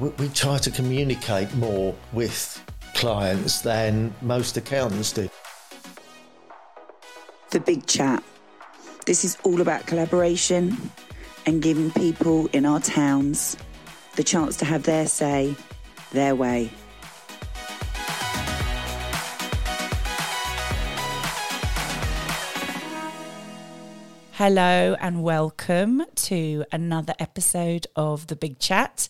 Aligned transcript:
we, 0.00 0.08
we 0.10 0.28
try 0.30 0.58
to 0.58 0.70
communicate 0.70 1.54
more 1.54 1.94
with 2.12 2.64
clients 2.94 3.60
than 3.60 4.12
most 4.22 4.56
accountants 4.56 5.12
do. 5.12 5.28
The 7.50 7.60
Big 7.60 7.86
Chat. 7.86 8.24
This 9.06 9.24
is 9.24 9.36
all 9.44 9.60
about 9.60 9.86
collaboration 9.86 10.90
and 11.46 11.62
giving 11.62 11.90
people 11.90 12.48
in 12.52 12.64
our 12.64 12.80
towns 12.80 13.56
the 14.16 14.22
chance 14.22 14.56
to 14.58 14.64
have 14.64 14.84
their 14.84 15.06
say, 15.06 15.54
their 16.12 16.34
way. 16.34 16.70
Hello 24.42 24.96
and 24.98 25.22
welcome 25.22 26.02
to 26.14 26.64
another 26.72 27.12
episode 27.18 27.86
of 27.94 28.28
The 28.28 28.36
Big 28.36 28.58
Chat. 28.58 29.06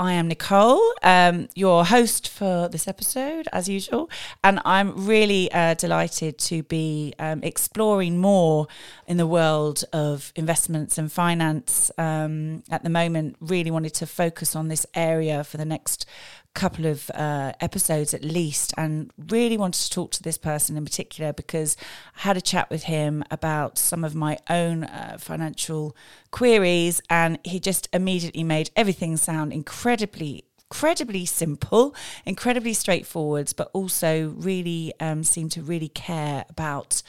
I 0.00 0.14
am 0.14 0.28
Nicole, 0.28 0.80
um, 1.02 1.50
your 1.54 1.84
host 1.84 2.26
for 2.26 2.70
this 2.70 2.88
episode, 2.88 3.48
as 3.52 3.68
usual, 3.68 4.08
and 4.42 4.58
I'm 4.64 5.06
really 5.06 5.52
uh, 5.52 5.74
delighted 5.74 6.38
to 6.38 6.62
be 6.62 7.12
um, 7.18 7.42
exploring 7.42 8.16
more 8.16 8.66
in 9.06 9.18
the 9.18 9.26
world 9.26 9.84
of 9.92 10.32
investments 10.36 10.96
and 10.96 11.12
finance. 11.12 11.90
Um, 11.98 12.62
at 12.70 12.82
the 12.82 12.88
moment, 12.88 13.36
really 13.42 13.70
wanted 13.70 13.92
to 13.96 14.06
focus 14.06 14.56
on 14.56 14.68
this 14.68 14.86
area 14.94 15.44
for 15.44 15.58
the 15.58 15.66
next 15.66 16.06
couple 16.54 16.84
of 16.84 17.10
uh, 17.14 17.52
episodes 17.60 18.12
at 18.12 18.24
least 18.24 18.74
and 18.76 19.12
really 19.28 19.56
wanted 19.56 19.80
to 19.80 19.90
talk 19.90 20.10
to 20.10 20.22
this 20.22 20.36
person 20.36 20.76
in 20.76 20.84
particular 20.84 21.32
because 21.32 21.76
I 22.16 22.22
had 22.22 22.36
a 22.36 22.40
chat 22.40 22.68
with 22.70 22.84
him 22.84 23.22
about 23.30 23.78
some 23.78 24.02
of 24.02 24.16
my 24.16 24.36
own 24.48 24.84
uh, 24.84 25.16
financial 25.20 25.94
queries 26.32 27.00
and 27.08 27.38
he 27.44 27.60
just 27.60 27.88
immediately 27.92 28.42
made 28.42 28.70
everything 28.74 29.16
sound 29.16 29.52
incredibly 29.90 30.44
incredibly 30.70 31.26
simple 31.26 31.92
incredibly 32.24 32.72
straightforward 32.72 33.52
but 33.56 33.68
also 33.72 34.28
really 34.36 34.92
um, 35.00 35.24
seemed 35.24 35.50
to 35.50 35.60
really 35.60 35.88
care 35.88 36.44
about 36.48 37.02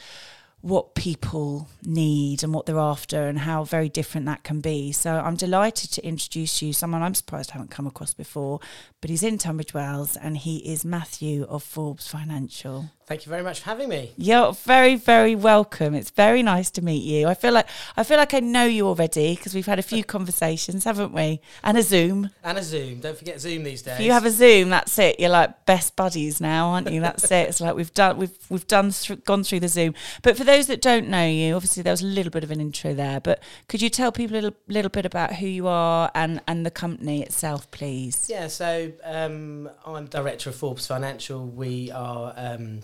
what 0.62 0.94
people 0.94 1.68
need 1.82 2.44
and 2.44 2.54
what 2.54 2.66
they're 2.66 2.78
after 2.78 3.26
and 3.26 3.40
how 3.40 3.64
very 3.64 3.88
different 3.88 4.26
that 4.26 4.44
can 4.44 4.60
be. 4.60 4.92
So 4.92 5.12
I'm 5.12 5.34
delighted 5.34 5.90
to 5.92 6.06
introduce 6.06 6.62
you 6.62 6.72
someone 6.72 7.02
I'm 7.02 7.14
surprised 7.16 7.50
I 7.50 7.54
haven't 7.54 7.72
come 7.72 7.86
across 7.86 8.14
before, 8.14 8.60
but 9.00 9.10
he's 9.10 9.24
in 9.24 9.38
Tunbridge 9.38 9.74
Wells 9.74 10.16
and 10.16 10.38
he 10.38 10.58
is 10.58 10.84
Matthew 10.84 11.44
of 11.44 11.64
Forbes 11.64 12.06
Financial. 12.06 12.90
Thank 13.06 13.26
you 13.26 13.30
very 13.30 13.42
much 13.42 13.60
for 13.60 13.66
having 13.66 13.88
me. 13.88 14.12
You're 14.16 14.52
very, 14.52 14.94
very 14.94 15.34
welcome. 15.34 15.94
It's 15.94 16.10
very 16.10 16.42
nice 16.42 16.70
to 16.70 16.82
meet 16.82 17.02
you. 17.02 17.26
I 17.26 17.34
feel 17.34 17.52
like 17.52 17.66
I 17.96 18.04
feel 18.04 18.16
like 18.16 18.32
I 18.32 18.40
know 18.40 18.64
you 18.64 18.86
already 18.86 19.34
because 19.34 19.54
we've 19.54 19.66
had 19.66 19.80
a 19.80 19.82
few 19.82 20.04
conversations, 20.04 20.84
haven't 20.84 21.12
we? 21.12 21.40
And 21.64 21.76
a 21.76 21.82
Zoom. 21.82 22.30
And 22.44 22.56
a 22.56 22.62
Zoom. 22.62 23.00
Don't 23.00 23.18
forget 23.18 23.40
Zoom 23.40 23.64
these 23.64 23.82
days. 23.82 23.98
If 23.98 24.06
you 24.06 24.12
have 24.12 24.24
a 24.24 24.30
Zoom, 24.30 24.70
that's 24.70 24.98
it. 24.98 25.18
You're 25.18 25.30
like 25.30 25.66
best 25.66 25.96
buddies 25.96 26.40
now, 26.40 26.68
aren't 26.68 26.90
you? 26.90 27.00
That's 27.00 27.30
it. 27.30 27.48
It's 27.48 27.60
like 27.60 27.74
we've 27.74 27.92
done, 27.92 28.18
we've 28.18 28.38
we've 28.48 28.66
done 28.68 28.92
through, 28.92 29.16
gone 29.16 29.42
through 29.42 29.60
the 29.60 29.68
Zoom. 29.68 29.94
But 30.22 30.38
for 30.38 30.44
those 30.52 30.66
that 30.66 30.82
don't 30.82 31.08
know 31.08 31.26
you, 31.26 31.54
obviously 31.54 31.82
there 31.82 31.92
was 31.92 32.02
a 32.02 32.06
little 32.06 32.30
bit 32.30 32.44
of 32.44 32.50
an 32.50 32.60
intro 32.60 32.92
there. 32.92 33.20
But 33.20 33.42
could 33.68 33.80
you 33.80 33.88
tell 33.88 34.12
people 34.12 34.34
a 34.36 34.38
little, 34.38 34.58
little 34.68 34.90
bit 34.90 35.06
about 35.06 35.34
who 35.34 35.46
you 35.46 35.66
are 35.66 36.10
and 36.14 36.40
and 36.46 36.66
the 36.66 36.70
company 36.70 37.22
itself, 37.22 37.70
please? 37.70 38.26
Yeah, 38.28 38.48
so 38.48 38.92
um, 39.04 39.70
I'm 39.86 40.06
director 40.06 40.50
of 40.50 40.56
Forbes 40.56 40.86
Financial. 40.86 41.44
We 41.46 41.90
are 41.90 42.34
um, 42.36 42.80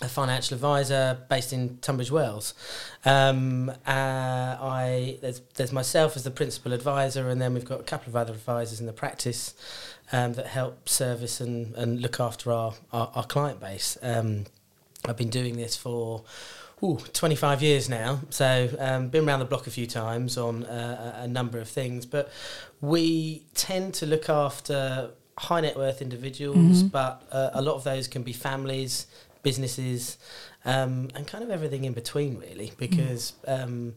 a 0.00 0.08
financial 0.08 0.54
advisor 0.54 1.18
based 1.28 1.52
in 1.52 1.78
Tunbridge 1.78 2.12
Wells. 2.12 2.54
Um, 3.04 3.70
uh, 3.70 3.72
I 3.86 5.18
there's 5.20 5.40
there's 5.56 5.72
myself 5.72 6.16
as 6.16 6.22
the 6.22 6.30
principal 6.30 6.72
advisor, 6.72 7.28
and 7.28 7.40
then 7.40 7.54
we've 7.54 7.64
got 7.64 7.80
a 7.80 7.84
couple 7.84 8.10
of 8.10 8.16
other 8.16 8.32
advisors 8.32 8.80
in 8.80 8.86
the 8.86 8.92
practice 8.92 9.54
um, 10.12 10.34
that 10.34 10.46
help 10.46 10.88
service 10.88 11.40
and, 11.40 11.74
and 11.74 12.00
look 12.00 12.20
after 12.20 12.52
our 12.52 12.74
our, 12.92 13.10
our 13.14 13.24
client 13.24 13.60
base. 13.60 13.98
Um, 14.02 14.44
I've 15.04 15.16
been 15.16 15.30
doing 15.30 15.56
this 15.56 15.76
for. 15.76 16.22
Ooh, 16.82 16.98
25 17.12 17.60
years 17.62 17.88
now, 17.88 18.20
so 18.30 18.68
um, 18.78 19.08
been 19.08 19.26
around 19.26 19.40
the 19.40 19.44
block 19.44 19.66
a 19.66 19.70
few 19.70 19.86
times 19.86 20.38
on 20.38 20.64
uh, 20.64 21.22
a 21.22 21.26
number 21.26 21.58
of 21.58 21.68
things, 21.68 22.06
but 22.06 22.30
we 22.80 23.42
tend 23.54 23.94
to 23.94 24.06
look 24.06 24.28
after 24.28 25.10
high 25.38 25.60
net 25.60 25.76
worth 25.76 26.00
individuals, 26.00 26.82
but 26.84 27.22
uh, 27.32 27.50
a 27.54 27.62
lot 27.62 27.74
of 27.74 27.84
those 27.84 28.06
can 28.06 28.22
be 28.22 28.32
families, 28.32 29.06
businesses, 29.42 30.18
um, 30.64 31.08
and 31.14 31.26
kind 31.26 31.42
of 31.42 31.50
everything 31.50 31.84
in 31.84 31.94
between, 31.94 32.38
really, 32.38 32.72
because 32.78 33.32
um, 33.48 33.94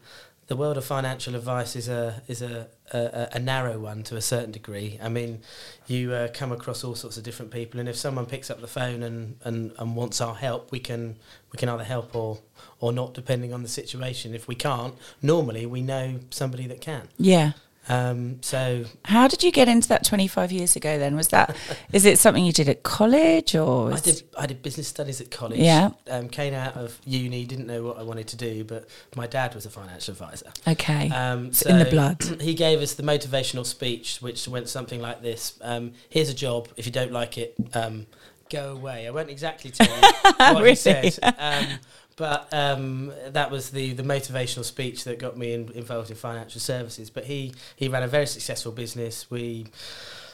the 0.48 0.56
world 0.56 0.78
of 0.78 0.86
financial 0.86 1.36
advice 1.36 1.76
is 1.76 1.88
a 1.88 2.22
is 2.28 2.42
a, 2.42 2.68
a, 2.94 3.30
a 3.34 3.40
narrow 3.40 3.80
one 3.80 4.04
to 4.04 4.16
a 4.16 4.22
certain 4.22 4.52
degree. 4.52 5.00
I 5.02 5.10
mean, 5.10 5.42
you 5.88 6.14
uh, 6.14 6.28
come 6.34 6.52
across 6.52 6.84
all 6.84 6.96
sorts 6.96 7.18
of 7.18 7.24
different 7.24 7.52
people, 7.52 7.80
and 7.80 7.90
if 7.90 7.96
someone 7.96 8.26
picks 8.26 8.50
up 8.50 8.62
the 8.62 8.68
phone 8.68 9.04
and, 9.04 9.38
and, 9.44 9.72
and 9.78 9.96
wants 9.96 10.22
our 10.22 10.36
help, 10.36 10.72
we 10.72 10.80
can 10.80 11.18
we 11.52 11.58
can 11.58 11.70
either 11.70 11.84
help 11.84 12.16
or 12.16 12.40
or 12.80 12.92
not, 12.92 13.14
depending 13.14 13.54
on 13.54 13.64
the 13.64 13.70
situation. 13.70 14.34
If 14.34 14.48
we 14.48 14.56
can't, 14.56 14.96
normally 15.22 15.66
we 15.66 15.82
know 15.82 16.20
somebody 16.30 16.68
that 16.68 16.82
can. 16.82 17.08
Yeah. 17.18 17.54
Um, 17.92 18.42
so 18.42 18.86
How 19.06 19.28
did 19.28 19.44
you 19.44 19.52
get 19.52 19.68
into 19.68 19.88
that 19.90 20.04
25 20.06 20.52
years 20.52 20.76
ago? 20.76 20.98
Then 20.98 21.16
was 21.16 21.28
that 21.30 21.56
is 21.94 22.06
it 22.06 22.18
something 22.20 22.46
you 22.46 22.54
did 22.54 22.70
at 22.70 22.84
college 22.84 23.56
or? 23.56 23.94
I 23.94 24.00
did. 24.00 24.24
I 24.38 24.46
did 24.46 24.62
business 24.64 24.88
studies 24.88 25.20
at 25.22 25.30
college. 25.32 25.60
Yeah. 25.60 25.92
Um, 26.10 26.30
came 26.30 26.54
out 26.54 26.76
of 26.78 27.00
uni, 27.06 27.46
didn't 27.46 27.68
know 27.68 27.84
what 27.84 28.00
I 28.00 28.04
wanted 28.04 28.28
to 28.30 28.38
do, 28.38 28.64
but 28.64 28.88
my 29.16 29.28
dad 29.28 29.54
was 29.56 29.66
a 29.66 29.70
financial 29.70 30.14
advisor. 30.14 30.52
Okay. 30.68 31.10
Um, 31.10 31.48
It's 31.48 31.62
in 31.64 31.80
the 31.80 31.86
blood. 31.86 32.24
He 32.42 32.54
gave 32.54 32.80
us 32.82 32.94
the 32.94 33.04
motivational 33.04 33.66
speech, 33.66 34.18
which 34.22 34.48
went 34.48 34.68
something 34.70 35.00
like 35.02 35.22
this: 35.22 35.60
um, 35.62 35.92
"Here's 36.10 36.30
a 36.30 36.34
job. 36.34 36.68
If 36.78 36.86
you 36.86 36.92
don't 36.92 37.12
like 37.12 37.38
it, 37.38 37.54
um, 37.74 38.08
go 38.50 38.72
away." 38.74 39.08
I 39.08 39.12
won't 39.12 39.30
exactly 39.30 39.72
tell 39.72 39.88
you 39.88 40.02
what 40.38 40.56
Really? 40.58 40.70
he 40.72 40.76
said, 40.76 41.20
um, 41.38 41.80
but 42.16 42.48
um, 42.54 43.12
that 43.30 43.52
was 43.52 43.72
the 43.72 43.94
the 43.94 44.04
motivational 44.04 44.64
speech 44.64 45.04
that 45.06 45.20
got 45.20 45.38
me 45.38 45.54
in, 45.54 45.72
involved 45.74 46.10
in 46.10 46.16
financial 46.16 46.60
services. 46.60 47.10
But 47.10 47.26
he 47.26 47.54
he 47.76 47.88
ran 47.88 48.04
a 48.04 48.08
very 48.08 48.28
successful 48.28 48.72
business. 48.72 49.30
We 49.30 49.68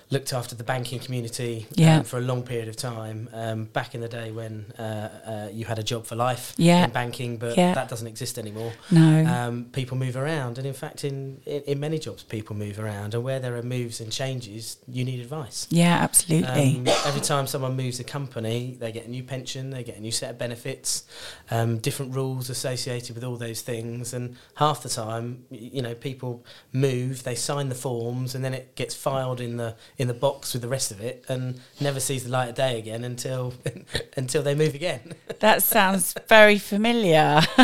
looked 0.10 0.32
after 0.32 0.56
the 0.56 0.64
banking 0.64 1.00
community 1.00 1.68
Yeah. 1.76 1.98
um, 1.98 2.04
for 2.04 2.18
a 2.18 2.22
long 2.22 2.44
period 2.44 2.68
of 2.70 2.76
time. 2.78 3.30
Um, 3.34 3.66
back 3.66 3.94
in 3.94 4.02
the 4.02 4.08
day 4.08 4.32
when 4.32 4.72
uh, 4.80 4.82
uh, 4.82 5.50
you 5.52 5.66
had 5.66 5.80
a 5.80 5.84
job 5.84 6.06
for 6.06 6.16
life 6.16 6.54
Yeah. 6.58 6.86
in 6.86 6.92
banking, 6.92 7.38
but 7.38 7.58
Yeah. 7.58 7.74
that 7.74 7.90
doesn't 7.90 8.08
exist 8.08 8.38
anymore. 8.40 8.72
no. 8.90 9.26
Um, 9.26 9.66
people 9.74 9.98
move 9.98 10.16
around, 10.16 10.58
and 10.58 10.66
in 10.66 10.74
fact, 10.74 11.04
in, 11.04 11.42
in 11.46 11.62
in 11.68 11.80
many 11.82 12.00
jobs, 12.00 12.24
people 12.24 12.56
move 12.56 12.80
around, 12.80 13.14
and 13.14 13.24
where 13.24 13.40
there 13.40 13.56
are 13.58 13.62
moves 13.64 14.00
and 14.00 14.12
changes, 14.12 14.78
you 14.88 15.04
need 15.04 15.20
advice. 15.20 15.68
yeah, 15.70 15.98
absolutely. 16.02 16.78
Um, 16.78 16.88
every 17.06 17.22
time 17.22 17.46
someone 17.48 17.76
moves 17.76 18.00
a 18.00 18.04
company, 18.04 18.78
they 18.80 18.92
get 18.92 19.06
a 19.06 19.10
new 19.10 19.24
pension, 19.24 19.70
they 19.72 19.84
get 19.84 19.98
a 19.98 20.02
new 20.02 20.12
set 20.12 20.32
of 20.32 20.38
benefits, 20.38 21.04
um, 21.52 21.78
different 21.80 22.16
rules 22.16 22.50
associated 22.50 23.14
with 23.16 23.24
all 23.24 23.36
those 23.38 23.62
things, 23.62 24.14
and 24.14 24.36
half 24.56 24.82
the 24.84 24.90
time, 24.90 25.44
you 25.52 25.82
know, 25.82 25.94
people 25.94 26.44
move, 26.72 27.24
they 27.24 27.36
sign 27.36 27.68
the 27.70 27.76
forms, 27.76 28.34
and 28.36 28.44
then 28.46 28.54
it 28.54 28.76
gets 28.76 28.96
filed 28.96 29.42
in 29.42 29.58
the 29.58 29.76
in 29.98 30.08
the 30.08 30.14
box 30.14 30.54
with 30.54 30.62
the 30.62 30.68
rest 30.68 30.92
of 30.92 31.02
it, 31.02 31.26
and 31.28 31.60
never 31.80 32.00
sees 32.00 32.24
the 32.24 32.30
light 32.30 32.50
of 32.50 32.56
day 32.56 32.78
again 32.78 33.04
until 33.04 33.54
until 34.18 34.44
they 34.44 34.56
move 34.56 34.76
again. 34.76 35.14
That 35.40 35.62
sounds 35.62 36.16
very 36.28 36.58
familiar. 36.58 37.42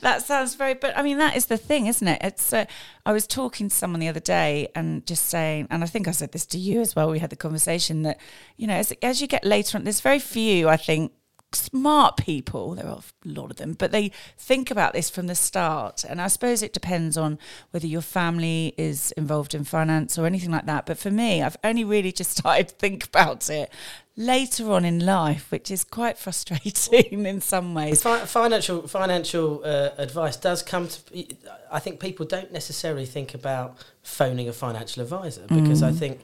that 0.00 0.22
sounds 0.24 0.54
very, 0.54 0.72
but 0.72 0.96
I 0.96 1.02
mean, 1.02 1.18
that 1.18 1.36
is 1.36 1.44
the 1.44 1.58
thing, 1.58 1.86
isn't 1.88 2.08
it? 2.08 2.18
It's. 2.22 2.54
Uh, 2.54 2.64
I 3.04 3.12
was 3.12 3.26
talking 3.26 3.68
to 3.68 3.74
someone 3.74 4.00
the 4.00 4.08
other 4.08 4.18
day 4.18 4.68
and 4.74 5.06
just 5.06 5.26
saying, 5.26 5.66
and 5.70 5.84
I 5.84 5.86
think 5.86 6.08
I 6.08 6.12
said 6.12 6.32
this 6.32 6.46
to 6.46 6.58
you 6.58 6.80
as 6.80 6.96
well. 6.96 7.10
We 7.10 7.18
had 7.18 7.28
the 7.28 7.36
conversation 7.36 8.00
that, 8.02 8.18
you 8.56 8.66
know, 8.66 8.76
as 8.76 8.92
as 9.02 9.20
you 9.20 9.26
get 9.26 9.44
later 9.44 9.76
on, 9.76 9.84
there's 9.84 10.00
very 10.00 10.18
few, 10.18 10.70
I 10.70 10.78
think, 10.78 11.12
smart 11.54 12.16
people. 12.16 12.74
There 12.74 12.86
are 12.86 12.98
a 12.98 13.28
lot 13.28 13.50
of 13.50 13.56
them, 13.56 13.74
but 13.74 13.92
they 13.92 14.10
think 14.38 14.70
about 14.70 14.92
this 14.92 15.10
from 15.10 15.26
the 15.26 15.34
start. 15.34 16.04
And 16.04 16.20
I 16.20 16.28
suppose 16.28 16.62
it 16.62 16.72
depends 16.72 17.16
on 17.16 17.38
whether 17.70 17.86
your 17.86 18.02
family 18.02 18.74
is 18.76 19.12
involved 19.12 19.54
in 19.54 19.64
finance 19.64 20.18
or 20.18 20.26
anything 20.26 20.50
like 20.50 20.66
that. 20.66 20.86
But 20.86 20.98
for 20.98 21.10
me, 21.10 21.42
I've 21.42 21.56
only 21.64 21.84
really 21.84 22.12
just 22.12 22.30
started 22.38 22.68
to 22.68 22.74
think 22.74 23.04
about 23.04 23.48
it 23.50 23.70
later 24.16 24.70
on 24.72 24.84
in 24.84 25.04
life, 25.04 25.50
which 25.50 25.70
is 25.70 25.84
quite 25.84 26.18
frustrating 26.24 27.26
in 27.26 27.40
some 27.40 27.74
ways. 27.74 28.02
Fi- 28.02 28.24
financial 28.26 28.86
financial 28.86 29.62
uh, 29.64 29.90
advice 29.98 30.36
does 30.36 30.62
come 30.62 30.88
to. 30.88 31.26
I 31.70 31.80
think 31.80 32.00
people 32.00 32.26
don't 32.26 32.52
necessarily 32.52 33.06
think 33.06 33.34
about 33.34 33.76
phoning 34.02 34.48
a 34.48 34.52
financial 34.52 35.02
advisor 35.02 35.46
because 35.48 35.82
I 35.82 35.90
think 35.90 36.20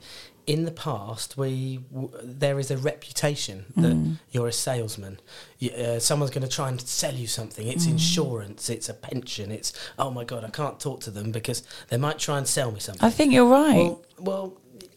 in 0.54 0.64
the 0.64 0.76
past, 0.88 1.28
we 1.36 1.54
w- 1.92 2.10
there 2.42 2.58
is 2.62 2.68
a 2.70 2.76
reputation 2.92 3.56
that 3.76 3.94
Mm. 3.96 4.16
you're 4.32 4.48
a 4.48 4.52
salesman. 4.68 5.14
You, 5.62 5.70
uh, 5.70 5.98
someone's 6.08 6.32
going 6.36 6.48
to 6.50 6.54
try 6.60 6.68
and 6.72 6.78
sell 6.80 7.14
you 7.22 7.28
something. 7.38 7.66
It's 7.74 7.86
Mm. 7.86 7.92
insurance. 7.96 8.62
It's 8.74 8.88
a 8.94 8.94
pension. 8.94 9.46
It's 9.58 9.70
oh 10.02 10.10
my 10.18 10.24
god, 10.30 10.42
I 10.44 10.50
can't 10.60 10.78
talk 10.86 10.98
to 11.06 11.10
them 11.18 11.30
because 11.38 11.62
they 11.90 11.98
might 12.06 12.18
try 12.26 12.36
and 12.40 12.46
sell 12.58 12.70
me 12.76 12.80
something. 12.80 13.06
I 13.10 13.12
think 13.18 13.32
you're 13.34 13.52
right. 13.64 13.76
Well, 13.76 14.02
well, 14.30 14.46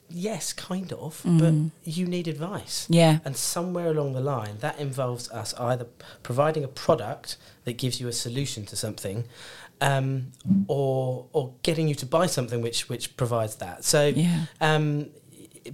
yes, 0.10 0.54
kind 0.54 0.92
of, 0.94 1.22
but 1.42 1.54
you 1.98 2.06
need 2.16 2.28
advice. 2.28 2.78
yeah. 3.02 3.14
And 3.26 3.34
somewhere 3.38 3.90
along 3.96 4.10
the 4.14 4.26
line, 4.36 4.56
that 4.66 4.76
involves 4.80 5.26
us 5.42 5.54
either 5.72 5.86
providing 6.30 6.64
a 6.64 6.72
product 6.86 7.28
that 7.66 7.76
gives 7.84 7.96
you 8.02 8.08
a 8.08 8.14
solution 8.26 8.66
to 8.72 8.76
something, 8.76 9.18
um, 9.82 10.32
or 10.68 11.26
or 11.34 11.44
getting 11.68 11.88
you 11.90 11.96
to 11.96 12.06
buy 12.18 12.26
something 12.28 12.60
which 12.68 12.90
which 12.90 13.06
provides 13.18 13.56
that. 13.66 13.84
So, 13.84 14.00
Yeah. 14.08 14.46
um, 14.62 14.86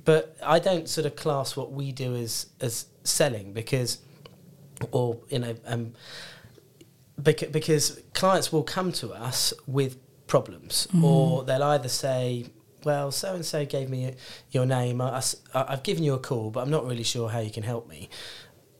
but 0.05 0.37
I 0.43 0.59
don't 0.59 0.87
sort 0.87 1.05
of 1.05 1.15
class 1.15 1.55
what 1.55 1.71
we 1.71 1.91
do 1.91 2.15
as 2.15 2.47
as 2.61 2.85
selling 3.03 3.53
because, 3.53 3.99
or 4.91 5.19
you 5.29 5.39
know, 5.39 5.55
um, 5.65 5.93
because, 7.21 7.49
because 7.49 8.01
clients 8.13 8.51
will 8.51 8.63
come 8.63 8.91
to 8.93 9.11
us 9.11 9.53
with 9.67 9.97
problems, 10.27 10.87
or 11.03 11.43
they'll 11.43 11.63
either 11.63 11.89
say. 11.89 12.47
Well, 12.85 13.11
so 13.11 13.35
and 13.35 13.45
so 13.45 13.65
gave 13.65 13.89
me 13.89 14.13
your 14.51 14.65
name. 14.65 15.01
I, 15.01 15.21
I, 15.53 15.71
have 15.71 15.83
given 15.83 16.01
you 16.01 16.13
a 16.13 16.17
call, 16.17 16.49
but 16.49 16.61
I'm 16.61 16.69
not 16.69 16.85
really 16.85 17.03
sure 17.03 17.27
how 17.27 17.39
you 17.39 17.51
can 17.51 17.63
help 17.63 17.89
me. 17.89 18.09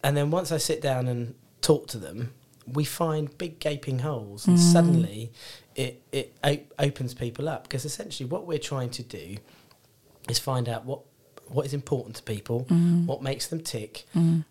And 0.01 0.15
then 0.15 0.31
once 0.31 0.53
I 0.53 0.57
sit 0.57 0.81
down 0.81 1.09
and 1.09 1.35
talk 1.59 1.87
to 1.89 1.97
them, 1.97 2.33
we 2.65 2.85
find 2.85 3.37
big 3.37 3.59
gaping 3.59 3.99
holes, 3.99 4.47
and 4.47 4.57
suddenly 4.57 5.33
it 5.75 6.01
it 6.13 6.33
op- 6.43 6.73
opens 6.79 7.13
people 7.13 7.49
up 7.49 7.63
because 7.63 7.83
essentially 7.83 8.29
what 8.29 8.45
we're 8.45 8.57
trying 8.57 8.89
to 8.91 9.03
do 9.03 9.35
is 10.27 10.39
find 10.39 10.67
out 10.67 10.85
what 10.85 11.01
what 11.47 11.65
is 11.65 11.73
important 11.73 12.15
to 12.15 12.21
people, 12.23 12.59
what 13.07 13.23
makes 13.23 13.47
them 13.47 13.59
tick, 13.61 14.05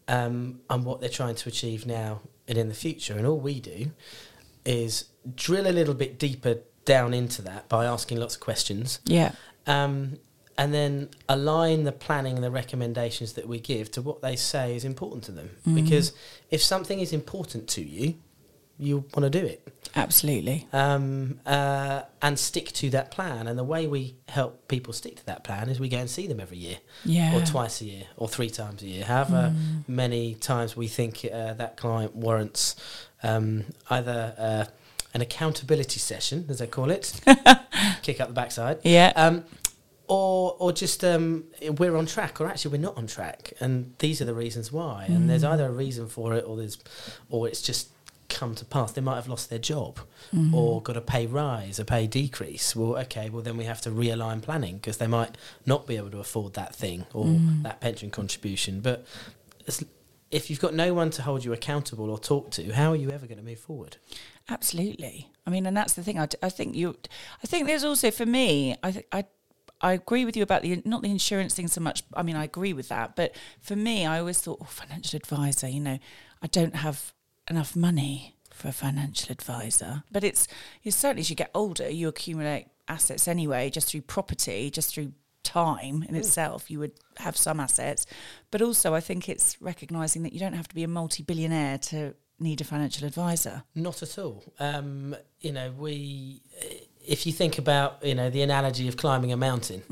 um, 0.08 0.60
and 0.68 0.84
what 0.84 1.00
they're 1.00 1.08
trying 1.08 1.36
to 1.36 1.48
achieve 1.48 1.86
now 1.86 2.20
and 2.48 2.58
in 2.58 2.68
the 2.68 2.74
future. 2.74 3.16
And 3.16 3.24
all 3.24 3.38
we 3.38 3.60
do 3.60 3.92
is 4.64 5.04
drill 5.36 5.66
a 5.68 5.70
little 5.70 5.94
bit 5.94 6.18
deeper 6.18 6.58
down 6.84 7.14
into 7.14 7.40
that 7.42 7.68
by 7.68 7.84
asking 7.84 8.18
lots 8.18 8.34
of 8.34 8.40
questions, 8.40 8.98
Yeah. 9.04 9.32
um, 9.66 10.18
and 10.56 10.74
then 10.74 11.10
align 11.28 11.84
the 11.84 11.92
planning 11.92 12.34
and 12.34 12.42
the 12.42 12.50
recommendations 12.50 13.34
that 13.34 13.46
we 13.46 13.60
give 13.60 13.92
to 13.92 14.02
what 14.02 14.20
they 14.22 14.34
say 14.34 14.74
is 14.74 14.84
important 14.84 15.22
to 15.24 15.32
them. 15.32 15.50
Because 15.72 16.12
if 16.50 16.60
something 16.64 16.98
is 16.98 17.12
important 17.12 17.68
to 17.68 17.82
you, 17.82 18.14
you 18.78 18.98
want 19.14 19.30
to 19.32 19.40
do 19.40 19.44
it 19.44 19.66
Absolutely. 19.96 20.66
um, 20.72 21.40
uh, 21.44 22.02
and 22.22 22.38
stick 22.38 22.66
to 22.74 22.90
that 22.90 23.10
plan. 23.10 23.48
And 23.48 23.58
the 23.58 23.64
way 23.64 23.86
we 23.86 24.14
help 24.28 24.68
people 24.68 24.92
stick 24.92 25.16
to 25.16 25.26
that 25.26 25.42
plan 25.44 25.68
is 25.68 25.80
we 25.80 25.88
go 25.88 25.98
and 25.98 26.08
see 26.08 26.26
them 26.28 26.38
every 26.40 26.58
year, 26.58 26.76
Yeah. 27.04 27.36
or 27.36 27.44
twice 27.44 27.80
a 27.80 27.86
year, 27.86 28.04
or 28.16 28.28
three 28.28 28.50
times 28.50 28.82
a 28.82 28.86
year. 28.86 29.04
However 29.04 29.52
many 29.88 30.34
times 30.34 30.76
we 30.76 30.86
think 30.88 31.24
uh, 31.24 31.54
that 31.54 31.76
client 31.76 32.14
warrants 32.14 32.76
um, 33.22 33.64
either 33.90 34.34
uh, 34.38 34.64
an 35.14 35.20
accountability 35.22 35.98
session, 35.98 36.46
as 36.48 36.58
they 36.60 36.66
call 36.68 36.90
it, 36.90 37.20
kick 38.02 38.20
up 38.20 38.28
the 38.28 38.34
backside, 38.34 38.78
Yeah. 38.84 39.12
um, 39.16 39.44
or 40.06 40.56
or 40.58 40.72
just 40.72 41.04
um, 41.04 41.44
we're 41.78 41.94
on 41.96 42.06
track, 42.06 42.40
or 42.40 42.46
actually 42.46 42.72
we're 42.72 42.80
not 42.88 42.96
on 42.96 43.06
track, 43.06 43.52
and 43.60 43.92
these 43.98 44.22
are 44.22 44.24
the 44.24 44.34
reasons 44.34 44.72
why. 44.72 45.04
And 45.08 45.28
there's 45.28 45.44
either 45.44 45.66
a 45.66 45.70
reason 45.72 46.08
for 46.08 46.34
it, 46.34 46.44
or 46.46 46.56
there's, 46.56 46.78
or 47.28 47.46
it's 47.48 47.60
just 47.60 47.88
come 48.28 48.54
to 48.54 48.64
pass. 48.64 48.92
They 48.92 49.00
might 49.00 49.16
have 49.16 49.28
lost 49.28 49.50
their 49.50 49.58
job, 49.58 50.00
mm-hmm. 50.34 50.54
or 50.54 50.82
got 50.82 50.96
a 50.96 51.00
pay 51.00 51.26
rise, 51.26 51.78
a 51.78 51.84
pay 51.84 52.06
decrease. 52.06 52.76
Well, 52.76 52.96
okay, 52.98 53.30
well 53.30 53.42
then 53.42 53.56
we 53.56 53.64
have 53.64 53.80
to 53.82 53.90
realign 53.90 54.42
planning 54.42 54.76
because 54.76 54.98
they 54.98 55.06
might 55.06 55.36
not 55.66 55.86
be 55.86 55.96
able 55.96 56.10
to 56.10 56.18
afford 56.18 56.54
that 56.54 56.74
thing 56.74 57.06
or 57.12 57.24
mm-hmm. 57.24 57.62
that 57.62 57.80
pension 57.80 58.10
contribution. 58.10 58.80
But 58.80 59.06
if 60.30 60.50
you've 60.50 60.60
got 60.60 60.74
no 60.74 60.94
one 60.94 61.10
to 61.10 61.22
hold 61.22 61.44
you 61.44 61.52
accountable 61.52 62.10
or 62.10 62.18
talk 62.18 62.50
to, 62.52 62.72
how 62.72 62.92
are 62.92 62.96
you 62.96 63.10
ever 63.10 63.26
going 63.26 63.38
to 63.38 63.44
move 63.44 63.60
forward? 63.60 63.96
Absolutely. 64.48 65.30
I 65.46 65.50
mean, 65.50 65.66
and 65.66 65.76
that's 65.76 65.94
the 65.94 66.02
thing. 66.02 66.18
I 66.18 66.26
think 66.26 66.74
you. 66.74 66.96
I 67.42 67.46
think 67.46 67.66
there's 67.66 67.84
also 67.84 68.10
for 68.10 68.26
me. 68.26 68.76
I 68.82 69.02
I. 69.12 69.24
I 69.80 69.92
agree 69.92 70.24
with 70.24 70.36
you 70.36 70.42
about 70.42 70.62
the 70.62 70.82
not 70.84 71.02
the 71.02 71.10
insurance 71.10 71.54
thing 71.54 71.68
so 71.68 71.80
much. 71.80 72.02
I 72.12 72.24
mean, 72.24 72.34
I 72.34 72.42
agree 72.42 72.72
with 72.72 72.88
that, 72.88 73.14
but 73.14 73.36
for 73.60 73.76
me, 73.76 74.06
I 74.06 74.18
always 74.18 74.40
thought, 74.40 74.58
oh, 74.60 74.64
financial 74.64 75.16
advisor. 75.18 75.68
You 75.68 75.78
know, 75.78 75.98
I 76.42 76.48
don't 76.48 76.74
have 76.74 77.12
enough 77.50 77.76
money 77.76 78.36
for 78.52 78.68
a 78.68 78.72
financial 78.72 79.32
advisor. 79.32 80.02
But 80.10 80.24
it's 80.24 80.48
you 80.82 80.90
certainly 80.90 81.20
as 81.20 81.30
you 81.30 81.36
get 81.36 81.50
older, 81.54 81.88
you 81.88 82.08
accumulate 82.08 82.66
assets 82.88 83.28
anyway, 83.28 83.70
just 83.70 83.90
through 83.90 84.02
property, 84.02 84.70
just 84.70 84.94
through 84.94 85.12
time 85.44 86.04
in 86.08 86.14
itself. 86.14 86.70
You 86.70 86.80
would 86.80 86.92
have 87.18 87.36
some 87.36 87.60
assets, 87.60 88.06
but 88.50 88.60
also 88.60 88.94
I 88.94 89.00
think 89.00 89.28
it's 89.28 89.60
recognizing 89.60 90.22
that 90.24 90.32
you 90.32 90.40
don't 90.40 90.54
have 90.54 90.68
to 90.68 90.74
be 90.74 90.84
a 90.84 90.88
multi-billionaire 90.88 91.78
to 91.78 92.14
need 92.40 92.60
a 92.60 92.64
financial 92.64 93.06
advisor. 93.06 93.62
Not 93.74 94.02
at 94.02 94.18
all. 94.18 94.44
Um, 94.58 95.16
you 95.40 95.52
know, 95.52 95.72
we. 95.76 96.42
If 97.08 97.26
you 97.26 97.32
think 97.32 97.56
about, 97.58 98.04
you 98.04 98.14
know, 98.14 98.28
the 98.28 98.42
analogy 98.42 98.86
of 98.86 98.96
climbing 98.96 99.32
a 99.32 99.36
mountain, 99.36 99.82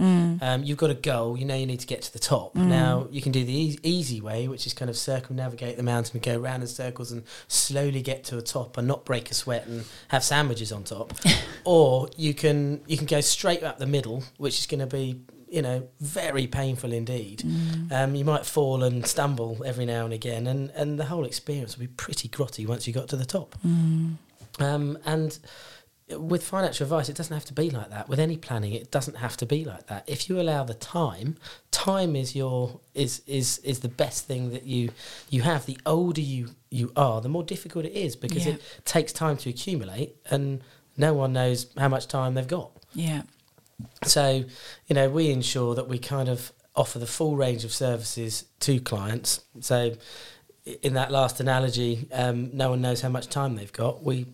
um, 0.42 0.62
you've 0.62 0.76
got 0.76 0.90
a 0.90 0.94
goal. 0.94 1.36
You 1.38 1.46
know, 1.46 1.54
you 1.56 1.66
need 1.66 1.80
to 1.80 1.86
get 1.86 2.02
to 2.02 2.12
the 2.12 2.18
top. 2.18 2.54
Now, 2.54 3.08
you 3.10 3.22
can 3.22 3.32
do 3.32 3.42
the 3.44 3.52
easy, 3.52 3.78
easy 3.82 4.20
way, 4.20 4.48
which 4.48 4.66
is 4.66 4.74
kind 4.74 4.90
of 4.90 4.96
circumnavigate 4.96 5.76
the 5.76 5.82
mountain 5.82 6.16
and 6.16 6.22
go 6.22 6.38
around 6.38 6.60
in 6.60 6.66
circles 6.66 7.12
and 7.12 7.22
slowly 7.48 8.02
get 8.02 8.24
to 8.24 8.36
the 8.36 8.42
top 8.42 8.76
and 8.76 8.86
not 8.86 9.04
break 9.06 9.30
a 9.30 9.34
sweat 9.34 9.66
and 9.66 9.84
have 10.08 10.22
sandwiches 10.22 10.72
on 10.72 10.84
top. 10.84 11.14
or 11.64 12.08
you 12.16 12.34
can 12.34 12.82
you 12.86 12.96
can 12.98 13.06
go 13.06 13.20
straight 13.22 13.62
up 13.62 13.78
the 13.78 13.86
middle, 13.86 14.22
which 14.36 14.58
is 14.58 14.66
going 14.66 14.80
to 14.80 14.86
be 14.86 15.20
you 15.48 15.62
know 15.62 15.88
very 16.00 16.46
painful 16.46 16.92
indeed. 16.92 17.42
Um, 17.90 18.14
you 18.14 18.24
might 18.24 18.44
fall 18.44 18.82
and 18.82 19.06
stumble 19.06 19.62
every 19.64 19.86
now 19.86 20.04
and 20.04 20.12
again, 20.12 20.46
and 20.46 20.70
and 20.70 20.98
the 20.98 21.04
whole 21.06 21.24
experience 21.24 21.76
will 21.76 21.86
be 21.86 21.92
pretty 21.92 22.28
grotty 22.28 22.66
once 22.66 22.86
you 22.86 22.92
got 22.92 23.08
to 23.08 23.16
the 23.16 23.24
top. 23.24 23.54
Um, 24.58 24.98
and 25.04 25.38
with 26.08 26.44
financial 26.44 26.84
advice, 26.84 27.08
it 27.08 27.16
doesn't 27.16 27.34
have 27.34 27.44
to 27.46 27.52
be 27.52 27.70
like 27.70 27.90
that. 27.90 28.08
With 28.08 28.20
any 28.20 28.36
planning, 28.36 28.72
it 28.74 28.90
doesn't 28.92 29.16
have 29.16 29.36
to 29.38 29.46
be 29.46 29.64
like 29.64 29.86
that. 29.88 30.04
If 30.06 30.28
you 30.28 30.40
allow 30.40 30.62
the 30.62 30.74
time, 30.74 31.36
time 31.72 32.14
is 32.14 32.36
your 32.36 32.80
is 32.94 33.22
is 33.26 33.58
is 33.58 33.80
the 33.80 33.88
best 33.88 34.26
thing 34.26 34.50
that 34.50 34.64
you 34.64 34.90
you 35.30 35.42
have. 35.42 35.66
The 35.66 35.78
older 35.84 36.20
you 36.20 36.50
you 36.70 36.92
are, 36.96 37.20
the 37.20 37.28
more 37.28 37.42
difficult 37.42 37.84
it 37.84 37.92
is 37.92 38.14
because 38.14 38.46
Yeah. 38.46 38.54
it 38.54 38.62
takes 38.84 39.12
time 39.12 39.36
to 39.38 39.50
accumulate, 39.50 40.14
and 40.30 40.60
no 40.96 41.12
one 41.12 41.32
knows 41.32 41.66
how 41.76 41.88
much 41.88 42.06
time 42.06 42.34
they've 42.34 42.46
got. 42.46 42.70
Yeah. 42.94 43.22
So, 44.04 44.44
you 44.86 44.94
know, 44.94 45.08
we 45.10 45.30
ensure 45.30 45.74
that 45.74 45.88
we 45.88 45.98
kind 45.98 46.28
of 46.28 46.52
offer 46.74 46.98
the 46.98 47.06
full 47.06 47.36
range 47.36 47.64
of 47.64 47.72
services 47.72 48.44
to 48.60 48.80
clients. 48.80 49.40
So, 49.60 49.96
in 50.82 50.94
that 50.94 51.10
last 51.10 51.40
analogy, 51.40 52.08
um, 52.12 52.50
no 52.56 52.70
one 52.70 52.80
knows 52.80 53.00
how 53.00 53.08
much 53.08 53.26
time 53.28 53.56
they've 53.56 53.72
got. 53.72 54.02
We 54.02 54.26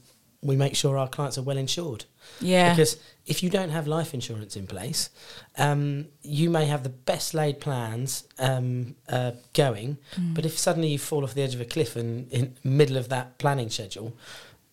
we 0.42 0.56
make 0.56 0.74
sure 0.74 0.98
our 0.98 1.08
clients 1.08 1.38
are 1.38 1.42
well 1.42 1.56
insured. 1.56 2.04
Yeah. 2.40 2.70
Because 2.70 2.96
if 3.26 3.42
you 3.42 3.50
don't 3.50 3.70
have 3.70 3.86
life 3.86 4.12
insurance 4.12 4.56
in 4.56 4.66
place, 4.66 5.08
um, 5.56 6.06
you 6.22 6.50
may 6.50 6.66
have 6.66 6.82
the 6.82 6.88
best 6.88 7.32
laid 7.32 7.60
plans 7.60 8.24
um, 8.38 8.96
uh, 9.08 9.32
going, 9.54 9.98
Mm. 10.16 10.34
but 10.34 10.44
if 10.44 10.58
suddenly 10.58 10.88
you 10.88 10.98
fall 10.98 11.22
off 11.24 11.34
the 11.34 11.42
edge 11.42 11.54
of 11.54 11.60
a 11.60 11.64
cliff 11.64 11.94
and 11.96 12.30
in 12.32 12.56
middle 12.64 12.96
of 12.96 13.08
that 13.10 13.38
planning 13.38 13.70
schedule, 13.70 14.14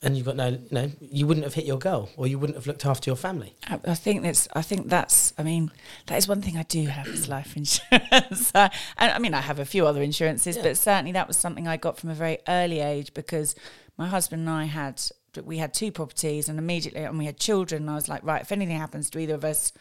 and 0.02 0.16
you've 0.16 0.26
got 0.26 0.38
no, 0.38 0.48
you 0.48 0.60
know, 0.72 0.92
you 1.02 1.28
wouldn't 1.28 1.44
have 1.44 1.54
hit 1.56 1.66
your 1.66 1.78
goal, 1.78 2.10
or 2.18 2.26
you 2.26 2.40
wouldn't 2.40 2.56
have 2.56 2.66
looked 2.66 2.86
after 2.86 3.10
your 3.10 3.18
family. 3.18 3.54
I, 3.68 3.80
I 3.86 3.96
think 3.96 4.24
that's. 4.24 4.48
I 4.56 4.62
think 4.62 4.88
that's. 4.88 5.34
I 5.38 5.44
mean, 5.44 5.72
that 6.08 6.18
is 6.18 6.26
one 6.28 6.42
thing 6.42 6.56
I 6.58 6.64
do 6.64 6.86
have 6.88 7.06
is 7.08 7.28
life 7.28 7.58
insurance. 7.58 8.52
I, 8.56 8.70
I 8.98 9.20
mean, 9.20 9.34
I 9.34 9.42
have 9.42 9.60
a 9.60 9.66
few 9.66 9.86
other 9.86 10.02
insurances, 10.02 10.56
Yeah. 10.56 10.64
but 10.64 10.78
certainly 10.78 11.12
that 11.12 11.28
was 11.28 11.36
something 11.38 11.68
I 11.68 11.76
got 11.78 11.98
from 12.00 12.10
a 12.10 12.16
very 12.16 12.38
early 12.48 12.80
age 12.80 13.14
because 13.14 13.56
my 13.98 14.08
husband 14.08 14.40
and 14.48 14.50
I 14.50 14.64
had 14.66 15.02
we 15.44 15.58
had 15.58 15.74
two 15.74 15.92
properties, 15.92 16.50
and 16.50 16.60
immediately, 16.60 17.02
and 17.02 17.18
we 17.18 17.26
had 17.26 17.38
children. 17.38 17.84
And 17.84 17.92
I 17.92 17.96
was 17.96 18.10
like, 18.10 18.24
right, 18.24 18.42
if 18.42 18.52
anything 18.52 18.78
happens 18.78 19.10
to 19.10 19.20
either 19.20 19.36
of 19.36 19.46
us. 19.46 19.74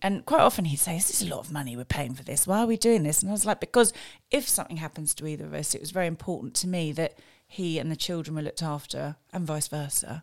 And 0.00 0.24
quite 0.24 0.40
often 0.40 0.64
he'd 0.64 0.78
say, 0.78 0.94
This 0.94 1.10
is 1.10 1.28
a 1.28 1.30
lot 1.30 1.44
of 1.44 1.52
money 1.52 1.76
we're 1.76 1.84
paying 1.84 2.14
for 2.14 2.24
this. 2.24 2.46
Why 2.46 2.60
are 2.60 2.66
we 2.66 2.78
doing 2.78 3.02
this? 3.02 3.22
And 3.22 3.30
I 3.30 3.32
was 3.32 3.44
like, 3.44 3.60
Because 3.60 3.92
if 4.30 4.48
something 4.48 4.78
happens 4.78 5.14
to 5.14 5.26
either 5.26 5.44
of 5.44 5.52
us, 5.52 5.74
it 5.74 5.80
was 5.82 5.90
very 5.90 6.06
important 6.06 6.54
to 6.54 6.68
me 6.68 6.90
that 6.92 7.18
he 7.46 7.78
and 7.78 7.90
the 7.90 7.96
children 7.96 8.34
were 8.34 8.42
looked 8.42 8.62
after 8.62 9.16
and 9.32 9.46
vice 9.46 9.68
versa. 9.68 10.22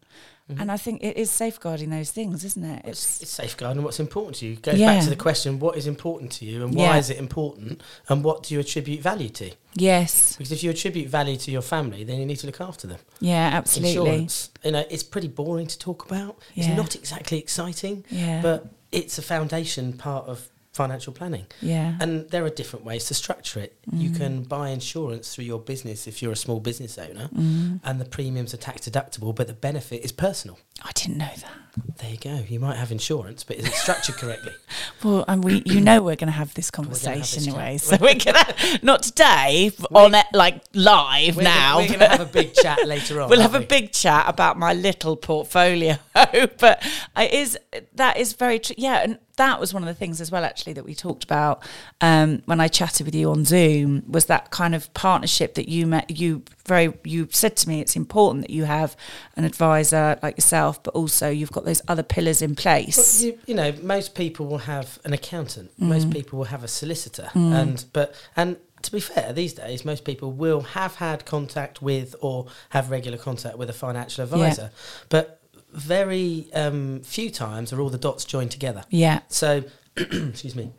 And 0.59 0.71
I 0.71 0.77
think 0.77 1.03
it 1.03 1.17
is 1.17 1.29
safeguarding 1.31 1.89
those 1.89 2.11
things, 2.11 2.43
isn't 2.43 2.63
it? 2.63 2.81
It's, 2.85 3.21
it's 3.21 3.31
safeguarding 3.31 3.83
what's 3.83 3.99
important 3.99 4.35
to 4.37 4.45
you. 4.47 4.55
Goes 4.55 4.79
Yeah. 4.79 4.93
back 4.95 5.03
to 5.03 5.09
the 5.09 5.15
question: 5.15 5.59
what 5.59 5.77
is 5.77 5.87
important 5.87 6.31
to 6.33 6.45
you, 6.45 6.63
and 6.65 6.73
why 6.75 6.83
Yeah. 6.83 6.97
is 6.97 7.09
it 7.09 7.17
important, 7.17 7.81
and 8.09 8.23
what 8.23 8.43
do 8.43 8.53
you 8.53 8.59
attribute 8.59 9.01
value 9.01 9.29
to? 9.29 9.51
yes, 9.75 10.35
Because 10.37 10.51
if 10.51 10.63
you 10.63 10.69
attribute 10.69 11.07
value 11.09 11.37
to 11.37 11.49
your 11.51 11.61
family, 11.61 12.03
then 12.03 12.19
you 12.19 12.25
need 12.25 12.39
to 12.39 12.45
look 12.47 12.59
after 12.61 12.87
them. 12.87 12.99
yeah, 13.19 13.51
absolutely. 13.53 13.97
Insurance, 13.99 14.49
you 14.65 14.71
know, 14.71 14.85
it's 14.89 15.03
pretty 15.03 15.27
boring 15.29 15.67
to 15.67 15.77
talk 15.79 16.05
about. 16.05 16.37
It's 16.55 16.67
not 16.67 16.95
exactly 16.95 17.37
exciting, 17.37 18.03
Yeah. 18.09 18.41
but 18.41 18.65
it's 18.91 19.17
a 19.17 19.21
foundation 19.21 19.93
part 19.93 20.25
of 20.27 20.49
financial 20.71 21.11
planning. 21.11 21.45
Yeah. 21.61 21.95
And 21.99 22.29
there 22.29 22.45
are 22.45 22.49
different 22.49 22.85
ways 22.85 23.05
to 23.05 23.13
structure 23.13 23.59
it. 23.59 23.77
You 23.91 24.09
mm. 24.09 24.17
can 24.17 24.43
buy 24.43 24.69
insurance 24.69 25.35
through 25.35 25.45
your 25.45 25.59
business 25.59 26.07
if 26.07 26.21
you're 26.21 26.31
a 26.31 26.37
small 26.37 26.59
business 26.59 26.97
owner, 26.97 27.27
mm. 27.27 27.79
and 27.83 27.99
the 27.99 28.05
premiums 28.05 28.53
are 28.53 28.57
tax 28.57 28.87
deductible, 28.87 29.35
but 29.35 29.47
the 29.47 29.53
benefit 29.53 30.03
is 30.03 30.11
personal. 30.11 30.59
I 30.83 30.91
didn't 30.93 31.17
know 31.17 31.25
that. 31.25 31.51
There 31.97 32.11
you 32.11 32.17
go. 32.17 32.43
You 32.47 32.59
might 32.59 32.75
have 32.75 32.91
insurance, 32.91 33.43
but 33.43 33.57
is 33.57 33.65
it 33.65 33.73
structured 33.73 34.15
correctly? 34.15 34.53
Well, 35.03 35.25
and 35.27 35.43
we, 35.43 35.63
you 35.65 35.81
know, 35.81 36.03
we're 36.03 36.15
going 36.15 36.27
to 36.27 36.31
have 36.31 36.53
this 36.53 36.69
conversation 36.69 37.43
anyway. 37.43 37.77
So 37.81 37.97
we're 37.99 38.13
going 38.13 38.35
to 38.35 38.79
not 38.83 39.01
today 39.01 39.71
on 39.91 40.13
it, 40.13 40.27
like 40.31 40.61
live 40.75 41.37
We're 41.37 41.43
now. 41.43 41.77
Gonna, 41.77 41.81
we're 41.81 41.87
going 41.87 41.99
to 41.99 42.07
have 42.17 42.21
a 42.21 42.25
big 42.31 42.53
chat 42.53 42.87
later 42.87 43.19
on. 43.21 43.29
we'll 43.29 43.41
have 43.41 43.55
a 43.55 43.61
big 43.61 43.91
chat 43.91 44.25
about 44.27 44.59
my 44.59 44.73
little 44.73 45.15
portfolio. 45.15 45.97
but 46.13 46.85
it 47.17 47.33
is 47.33 47.57
that 47.95 48.17
is 48.17 48.33
very 48.33 48.59
true. 48.59 48.75
Yeah, 48.77 49.03
and 49.03 49.19
that 49.41 49.59
was 49.59 49.73
one 49.73 49.81
of 49.81 49.87
the 49.87 49.95
things 49.95 50.21
as 50.21 50.29
well, 50.31 50.45
actually, 50.45 50.73
that 50.73 50.85
we 50.85 50.93
talked 50.93 51.23
about 51.23 51.63
um, 51.99 52.43
when 52.45 52.59
I 52.59 52.67
chatted 52.67 53.07
with 53.07 53.15
you 53.15 53.31
on 53.31 53.43
Zoom. 53.43 54.03
Was 54.07 54.25
that 54.25 54.51
kind 54.51 54.75
of 54.75 54.93
partnership 54.93 55.55
that 55.55 55.67
you 55.67 55.87
met? 55.87 56.11
You 56.11 56.43
very 56.67 56.93
you 57.03 57.27
said 57.31 57.57
to 57.57 57.67
me 57.67 57.81
it's 57.81 57.95
important 57.95 58.45
that 58.45 58.51
you 58.51 58.65
have 58.65 58.95
an 59.35 59.43
advisor 59.43 60.19
like 60.21 60.37
yourself, 60.37 60.83
but 60.83 60.93
also 60.93 61.29
you've 61.29 61.51
got 61.51 61.65
those 61.65 61.81
other 61.87 62.03
pillars 62.03 62.43
in 62.43 62.51
Well, 62.51 62.55
place. 62.55 63.23
you, 63.23 63.39
you 63.47 63.55
know, 63.55 63.73
most 63.81 64.13
people 64.13 64.45
will 64.45 64.59
have 64.59 64.99
an 65.05 65.13
accountant. 65.13 65.71
Mm. 65.79 65.87
Most 65.87 66.11
people 66.11 66.37
will 66.37 66.45
have 66.45 66.63
a 66.63 66.67
solicitor, 66.67 67.29
and 67.33 67.83
but 67.93 68.13
and 68.35 68.57
to 68.83 68.91
be 68.91 68.99
fair, 68.99 69.33
these 69.33 69.53
days 69.53 69.83
most 69.83 70.05
people 70.05 70.31
will 70.31 70.61
have 70.61 70.95
had 70.95 71.25
contact 71.25 71.81
with 71.81 72.15
or 72.21 72.45
have 72.69 72.91
regular 72.91 73.17
contact 73.17 73.57
with 73.57 73.71
a 73.71 73.73
financial 73.73 74.23
advisor, 74.23 74.69
but 75.09 75.40
very 75.73 76.47
um, 76.53 77.01
few 77.01 77.29
times 77.29 77.71
are 77.73 77.79
all 77.81 77.89
the 77.89 77.97
dots 77.97 78.25
joined 78.25 78.51
together. 78.51 78.83
Yeah, 78.89 79.21
So, 79.29 79.63
excuse 79.97 80.55
me. 80.55 80.71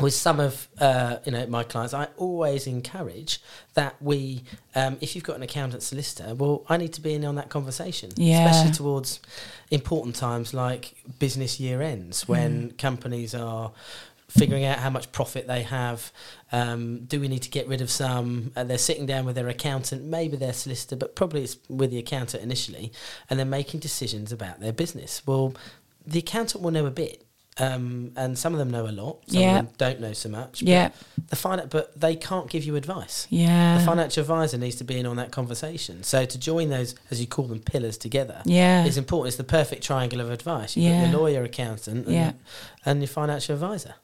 With 0.00 0.14
some 0.14 0.38
of 0.38 0.68
uh, 0.78 1.16
you 1.26 1.32
know 1.32 1.44
my 1.48 1.64
clients, 1.64 1.92
I 1.92 2.06
always 2.16 2.68
encourage 2.68 3.40
that 3.74 4.00
we, 4.00 4.44
um, 4.76 4.96
if 5.00 5.16
you've 5.16 5.24
got 5.24 5.34
an 5.34 5.42
accountant 5.42 5.82
solicitor, 5.82 6.36
well, 6.36 6.64
I 6.68 6.76
need 6.76 6.92
to 6.92 7.00
be 7.00 7.14
in 7.14 7.24
on 7.24 7.34
that 7.34 7.48
conversation, 7.48 8.10
Yeah. 8.16 8.48
especially 8.48 8.74
towards 8.76 9.18
important 9.72 10.14
times 10.14 10.54
like 10.54 10.94
business 11.18 11.58
year 11.58 11.82
ends 11.82 12.28
when 12.28 12.70
companies 12.78 13.34
are 13.34 13.72
figuring 14.30 14.64
out 14.64 14.78
how 14.78 14.90
much 14.90 15.10
profit 15.12 15.46
they 15.46 15.62
have. 15.62 16.12
Um, 16.52 17.04
do 17.06 17.20
we 17.20 17.28
need 17.28 17.42
to 17.42 17.50
get 17.50 17.66
rid 17.66 17.80
of 17.80 17.90
some? 17.90 18.52
And 18.56 18.68
they're 18.68 18.78
sitting 18.78 19.06
down 19.06 19.24
with 19.24 19.36
their 19.36 19.48
accountant, 19.48 20.04
maybe 20.04 20.36
their 20.36 20.52
solicitor, 20.52 20.96
but 20.96 21.16
probably 21.16 21.44
it's 21.44 21.56
with 21.68 21.90
the 21.90 21.98
accountant 21.98 22.42
initially, 22.42 22.92
and 23.28 23.38
they're 23.38 23.46
making 23.46 23.80
decisions 23.80 24.32
about 24.32 24.60
their 24.60 24.72
business. 24.72 25.22
Well, 25.26 25.54
the 26.06 26.18
accountant 26.20 26.62
will 26.62 26.70
know 26.70 26.86
a 26.86 26.90
bit. 26.90 27.24
Um, 27.60 28.12
and 28.16 28.38
some 28.38 28.52
of 28.52 28.58
them 28.60 28.70
know 28.70 28.86
a 28.86 28.92
lot. 28.92 29.18
Some 29.28 29.40
Yeah. 29.40 29.58
of 29.58 29.66
them 29.66 29.74
don't 29.78 30.00
know 30.00 30.12
so 30.12 30.28
much. 30.28 30.60
but 30.60 30.68
Yeah. 30.68 30.90
The 31.30 31.36
fin- 31.36 31.66
but 31.70 32.00
they 32.00 32.14
can't 32.14 32.48
give 32.48 32.62
you 32.64 32.76
advice. 32.76 33.26
yeah, 33.30 33.78
The 33.78 33.84
financial 33.84 34.20
advisor 34.20 34.58
needs 34.58 34.76
to 34.76 34.84
be 34.84 34.98
in 34.98 35.06
on 35.06 35.16
that 35.16 35.30
conversation. 35.32 36.02
So 36.04 36.24
to 36.24 36.38
join 36.38 36.70
those, 36.70 36.94
as 37.10 37.20
you 37.20 37.26
call 37.26 37.46
them, 37.46 37.58
pillars 37.58 37.98
together, 37.98 38.42
yeah. 38.44 38.84
is 38.84 38.96
important. 38.96 39.28
It's 39.28 39.36
the 39.36 39.44
perfect 39.44 39.82
triangle 39.82 40.20
of 40.20 40.30
advice. 40.30 40.76
You've 40.76 40.86
Yeah. 40.86 41.04
got 41.06 41.10
your 41.10 41.20
lawyer, 41.20 41.42
accountant, 41.42 42.06
and, 42.06 42.14
Yeah. 42.14 42.32
and 42.86 43.00
your 43.00 43.08
financial 43.08 43.54
advisor. 43.54 43.94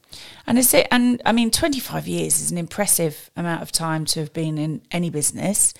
And 0.46 0.58
is 0.58 0.74
it? 0.74 0.86
And 0.90 1.22
I 1.24 1.32
mean, 1.32 1.50
twenty 1.50 1.80
five 1.80 2.06
years 2.08 2.40
is 2.40 2.50
an 2.50 2.58
impressive 2.58 3.30
amount 3.36 3.62
of 3.62 3.70
time 3.72 4.04
to 4.06 4.20
have 4.20 4.32
been 4.32 4.58
in 4.58 4.80
any 4.90 5.10
business. 5.10 5.74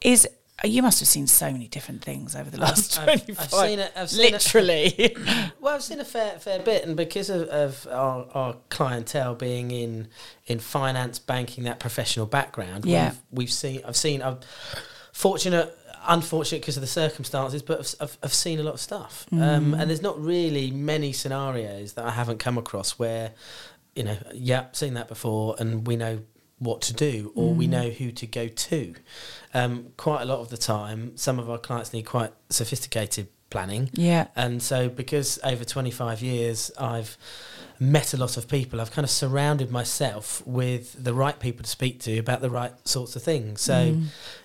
Is 0.00 0.26
you 0.64 0.82
must 0.82 0.98
have 1.00 1.08
seen 1.08 1.26
so 1.26 1.50
many 1.52 1.68
different 1.68 2.02
things 2.02 2.34
over 2.34 2.50
the 2.50 2.58
last 2.58 2.98
I've- 2.98 3.32
I've 3.38 3.50
seen 3.50 3.78
it- 3.78 3.92
I've 3.94 4.10
seen 4.10 4.24
it- 4.26 4.32
literally. 4.32 5.16
Well, 5.60 5.74
I've 5.74 5.82
seen 5.82 6.00
a 6.00 6.04
fair 6.04 6.38
fair 6.38 6.60
bit, 6.60 6.84
and 6.86 6.96
because 6.96 7.30
of, 7.30 7.42
of 7.48 7.86
our, 7.90 8.26
our 8.32 8.56
clientele 8.70 9.34
being 9.34 9.70
in 9.70 10.08
in 10.46 10.58
finance, 10.60 11.18
banking, 11.18 11.64
that 11.64 11.78
professional 11.80 12.26
background, 12.26 12.84
Yeah. 12.86 13.10
we've, 13.10 13.18
we've 13.32 13.52
seen. 13.52 13.82
I've 13.84 13.96
seen. 13.96 14.22
I'm 14.22 14.38
fortunate, 15.12 15.76
unfortunate 16.06 16.60
because 16.62 16.76
of 16.76 16.80
the 16.80 16.86
circumstances, 16.86 17.60
but 17.62 17.80
I've, 17.80 17.94
I've, 18.08 18.18
I've 18.24 18.34
seen 18.34 18.60
a 18.60 18.62
lot 18.62 18.74
of 18.74 18.80
stuff. 18.80 19.26
Um, 19.32 19.74
and 19.74 19.90
there's 19.90 20.00
not 20.02 20.18
really 20.22 20.70
many 20.70 21.12
scenarios 21.12 21.94
that 21.94 22.04
I 22.04 22.10
haven't 22.10 22.38
come 22.38 22.56
across 22.56 22.92
where, 22.98 23.32
you 23.94 24.04
know, 24.04 24.16
yeah, 24.32 24.66
seen 24.72 24.94
that 24.94 25.08
before, 25.08 25.56
and 25.58 25.86
we 25.86 25.96
know 25.96 26.20
what 26.58 26.80
to 26.82 26.92
do 26.92 27.32
or 27.34 27.54
we 27.54 27.66
know 27.66 27.90
who 27.90 28.10
to 28.10 28.26
go 28.26 28.48
to. 28.48 28.94
Um, 29.54 29.92
quite 29.96 30.22
a 30.22 30.24
lot 30.24 30.40
of 30.40 30.48
the 30.48 30.56
time, 30.56 31.16
some 31.16 31.38
of 31.38 31.48
our 31.48 31.58
clients 31.58 31.92
need 31.92 32.02
quite 32.02 32.32
sophisticated 32.50 33.28
planning. 33.50 33.90
yeah. 33.94 34.26
And 34.36 34.62
so, 34.62 34.88
because 34.88 35.38
over 35.42 35.64
25 35.64 36.22
years 36.22 36.70
I've 36.78 37.16
met 37.80 38.12
a 38.12 38.16
lot 38.16 38.36
of 38.36 38.48
people, 38.48 38.80
I've 38.80 38.90
kind 38.90 39.04
of 39.04 39.10
surrounded 39.10 39.70
myself 39.70 40.46
with 40.46 41.02
the 41.02 41.14
right 41.14 41.38
people 41.38 41.62
to 41.62 41.70
speak 41.70 42.00
to 42.00 42.18
about 42.18 42.40
the 42.40 42.50
right 42.50 42.72
sorts 42.86 43.16
of 43.16 43.22
things. 43.22 43.60
So, 43.60 43.84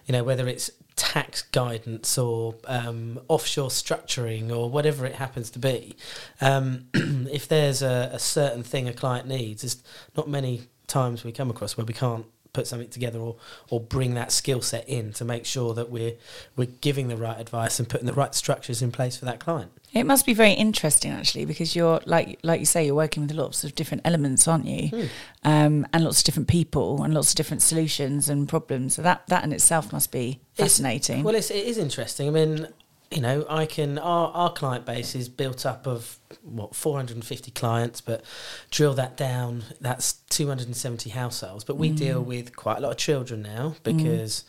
you 0.05 0.11
know, 0.11 0.23
whether 0.23 0.47
it's 0.47 0.71
tax 0.95 1.41
guidance 1.41 2.17
or 2.17 2.55
um, 2.65 3.19
offshore 3.27 3.69
structuring 3.69 4.55
or 4.55 4.69
whatever 4.69 5.05
it 5.05 5.15
happens 5.15 5.49
to 5.51 5.59
be, 5.59 5.95
um, 6.39 6.85
if 6.93 7.47
there's 7.47 7.81
a, 7.81 8.11
a 8.13 8.19
certain 8.19 8.63
thing 8.63 8.87
a 8.87 8.93
client 8.93 9.27
needs, 9.27 9.63
there's 9.63 9.83
not 10.15 10.29
many 10.29 10.67
times 10.93 11.23
we 11.23 11.31
come 11.31 11.49
across 11.49 11.75
where 11.77 11.85
we 11.85 11.93
can't 11.93 12.25
put 12.53 12.67
something 12.67 12.87
together 12.89 13.19
or 13.19 13.35
or 13.71 13.79
bring 13.79 14.13
that 14.13 14.31
skill 14.31 14.61
set 14.61 14.87
in 14.87 15.11
to 15.11 15.25
make 15.25 15.43
sure 15.43 15.73
that 15.73 15.89
we're 15.89 16.13
we're 16.55 16.67
giving 16.81 17.07
the 17.07 17.17
right 17.17 17.39
advice 17.39 17.79
and 17.79 17.89
putting 17.89 18.05
the 18.05 18.13
right 18.13 18.35
structures 18.35 18.79
in 18.83 18.91
place 18.91 19.17
for 19.17 19.25
that 19.25 19.39
client. 19.39 19.71
It 19.91 20.05
must 20.05 20.23
be 20.25 20.35
very 20.35 20.51
interesting 20.53 21.11
actually 21.11 21.45
because 21.45 21.75
you're 21.75 21.99
like 22.05 22.39
like 22.43 22.59
you 22.59 22.67
say 22.67 22.85
you're 22.85 22.93
working 23.05 23.23
with 23.23 23.31
lots 23.35 23.63
of 23.63 23.73
different 23.73 24.01
elements, 24.05 24.47
aren't 24.47 24.65
you? 24.67 24.87
Hmm. 24.89 25.05
Um, 25.43 25.87
and 25.93 26.03
lots 26.03 26.19
of 26.19 26.25
different 26.25 26.47
people 26.47 27.01
and 27.03 27.11
lots 27.13 27.31
of 27.31 27.35
different 27.37 27.63
solutions 27.63 28.29
and 28.29 28.47
problems. 28.47 28.95
So 28.95 29.01
that 29.01 29.25
that 29.29 29.43
in 29.43 29.51
itself 29.51 29.91
must 29.91 30.11
be 30.11 30.25
It's- 30.29 30.39
fascinating. 30.57 31.23
Well, 31.23 31.35
it's, 31.35 31.49
it 31.49 31.65
is 31.65 31.77
interesting. 31.79 32.27
I 32.27 32.31
mean, 32.31 32.67
you 33.15 33.21
know, 33.21 33.45
I 33.49 33.65
can 33.65 33.97
our 33.97 34.31
our 34.33 34.51
client 34.51 34.85
base 34.85 35.15
is 35.15 35.29
built 35.29 35.65
up 35.65 35.87
of 35.87 36.19
what 36.41 36.75
450 36.75 37.51
clients, 37.51 38.01
but 38.01 38.23
drill 38.71 38.93
that 38.95 39.15
down, 39.17 39.63
that's 39.79 40.13
270 40.29 41.09
households. 41.11 41.63
But 41.63 41.77
we 41.77 41.89
deal 41.91 42.21
with 42.21 42.55
quite 42.55 42.77
a 42.77 42.81
lot 42.81 42.91
of 42.91 42.97
children 42.97 43.41
now 43.41 43.75
because 43.83 44.43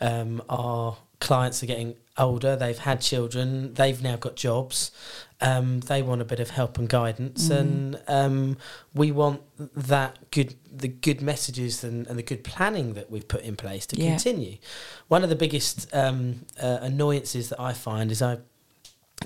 um, 0.00 0.42
our 0.48 0.96
clients 1.20 1.62
are 1.62 1.66
getting 1.66 1.94
older. 2.18 2.56
They've 2.56 2.78
had 2.78 3.00
children. 3.00 3.74
They've 3.74 4.02
now 4.02 4.16
got 4.16 4.36
jobs. 4.36 4.90
Um, 5.40 5.80
they 5.80 6.00
want 6.02 6.22
a 6.22 6.24
bit 6.24 6.40
of 6.40 6.48
help 6.50 6.78
and 6.78 6.88
guidance, 6.88 7.50
and 7.50 8.00
um, 8.08 8.56
we 8.94 9.12
want 9.12 9.42
that 9.76 10.30
good, 10.30 10.54
the 10.72 10.88
good 10.88 11.20
messages 11.20 11.84
and, 11.84 12.06
and 12.06 12.18
the 12.18 12.22
good 12.22 12.42
planning 12.42 12.94
that 12.94 13.10
we've 13.10 13.28
put 13.28 13.42
in 13.42 13.54
place 13.54 13.84
to 13.88 13.96
Yeah. 14.00 14.10
continue. 14.12 14.56
One 15.08 15.22
of 15.22 15.28
the 15.28 15.36
biggest 15.36 15.94
um, 15.94 16.46
uh, 16.60 16.78
annoyances 16.80 17.50
that 17.50 17.60
I 17.60 17.74
find 17.74 18.10
is 18.10 18.22
I 18.22 18.38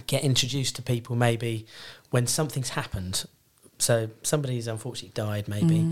get 0.08 0.24
introduced 0.24 0.74
to 0.76 0.82
people 0.82 1.14
maybe 1.14 1.66
when 2.10 2.26
something's 2.26 2.70
happened. 2.70 3.24
So 3.78 4.10
somebody's 4.22 4.66
unfortunately 4.66 5.12
died, 5.14 5.46
maybe, 5.48 5.86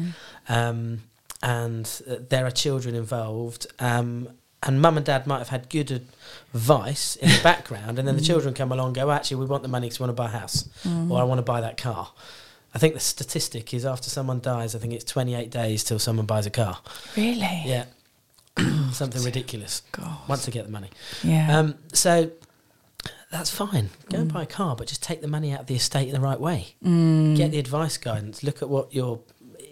um, 0.49 1.03
and 1.43 2.03
uh, 2.11 2.17
there 2.29 2.45
are 2.45 2.51
children 2.51 2.95
involved. 2.97 3.69
Um, 3.79 4.31
and 4.63 4.81
mum 4.81 4.97
and 4.97 5.07
dad 5.07 5.27
might 5.27 5.39
have 5.39 5.49
had 5.49 5.69
good 5.69 6.07
advice 6.53 7.17
in 7.17 7.29
the 7.29 7.41
background, 7.43 7.99
and 7.99 8.09
then 8.09 8.17
the 8.17 8.23
mm. 8.23 8.27
children 8.27 8.55
come 8.55 8.73
along 8.73 8.89
and 8.89 8.97
go, 8.97 9.11
actually, 9.11 9.39
we 9.39 9.47
want 9.47 9.63
the 9.63 9.69
money 9.69 9.87
because 9.87 10.01
we 10.01 10.05
want 10.05 10.17
to 10.17 10.23
buy 10.23 10.27
a 10.27 10.39
house, 10.39 10.69
mm. 10.85 11.11
or 11.11 11.21
I 11.21 11.25
want 11.25 11.39
to 11.39 11.43
buy 11.43 11.61
that 11.61 11.77
car. 11.77 12.11
I 12.75 12.79
think 12.79 12.95
the 12.95 13.01
statistic 13.01 13.73
is 13.73 13.87
after 13.87 14.11
someone 14.11 14.41
dies, 14.41 14.75
I 14.75 14.79
think 14.79 14.93
it's 14.93 15.05
28 15.05 15.51
days 15.51 15.85
till 15.85 15.99
someone 15.99 16.27
buys 16.27 16.47
a 16.47 16.51
car. 16.51 16.79
really? 17.17 17.63
Yeah. 17.65 17.87
Something 18.93 19.23
ridiculous. 19.23 19.83
God. 19.93 20.19
Once 20.29 20.45
they 20.45 20.53
get 20.53 20.67
the 20.67 20.73
money. 20.73 20.91
Yeah. 21.23 21.59
Um, 21.59 21.77
so 21.93 22.31
that's 23.31 23.51
fine. 23.51 23.91
Go 24.11 24.19
and 24.19 24.31
mm. 24.31 24.35
buy 24.35 24.43
a 24.43 24.47
car, 24.47 24.75
but 24.75 24.87
just 24.87 25.03
take 25.03 25.21
the 25.21 25.29
money 25.29 25.53
out 25.53 25.61
of 25.61 25.67
the 25.67 25.77
estate 25.77 26.09
in 26.09 26.15
the 26.15 26.21
right 26.21 26.41
way. 26.41 26.75
Get 27.37 27.53
the 27.53 27.59
advice 27.59 27.97
guidance. 27.97 28.43
Look 28.43 28.63
at 28.63 28.69
what 28.69 28.93
your. 28.95 29.21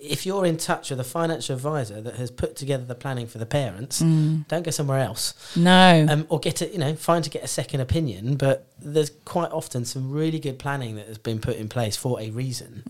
If 0.01 0.27
you're 0.27 0.45
in 0.47 0.57
touch 0.57 0.91
with 0.91 1.01
a 1.01 1.05
financial 1.05 1.55
advisor 1.55 2.01
that 2.01 2.17
has 2.17 2.31
put 2.31 2.57
together 2.57 2.85
the 2.85 2.95
planning 2.95 3.27
for 3.27 3.39
the 3.39 3.47
parents, 3.47 4.01
don't 4.01 4.63
go 4.63 4.71
somewhere 4.71 5.01
else. 5.01 5.35
no. 5.57 6.07
Um, 6.09 6.27
or 6.29 6.39
get 6.39 6.61
a, 6.61 6.69
you 6.69 6.79
know, 6.79 6.95
fine 6.95 7.23
to 7.23 7.31
get 7.31 7.43
a 7.43 7.49
second 7.49 7.81
opinion, 7.81 8.37
but 8.37 8.67
there's 8.79 9.11
quite 9.25 9.51
often 9.53 9.85
some 9.85 10.11
really 10.11 10.39
good 10.39 10.59
planning 10.59 10.97
that 10.97 11.09
has 11.09 11.19
been 11.19 11.41
put 11.41 11.57
in 11.57 11.69
place 11.69 11.97
for 11.97 12.21
a 12.21 12.31
reason, 12.31 12.83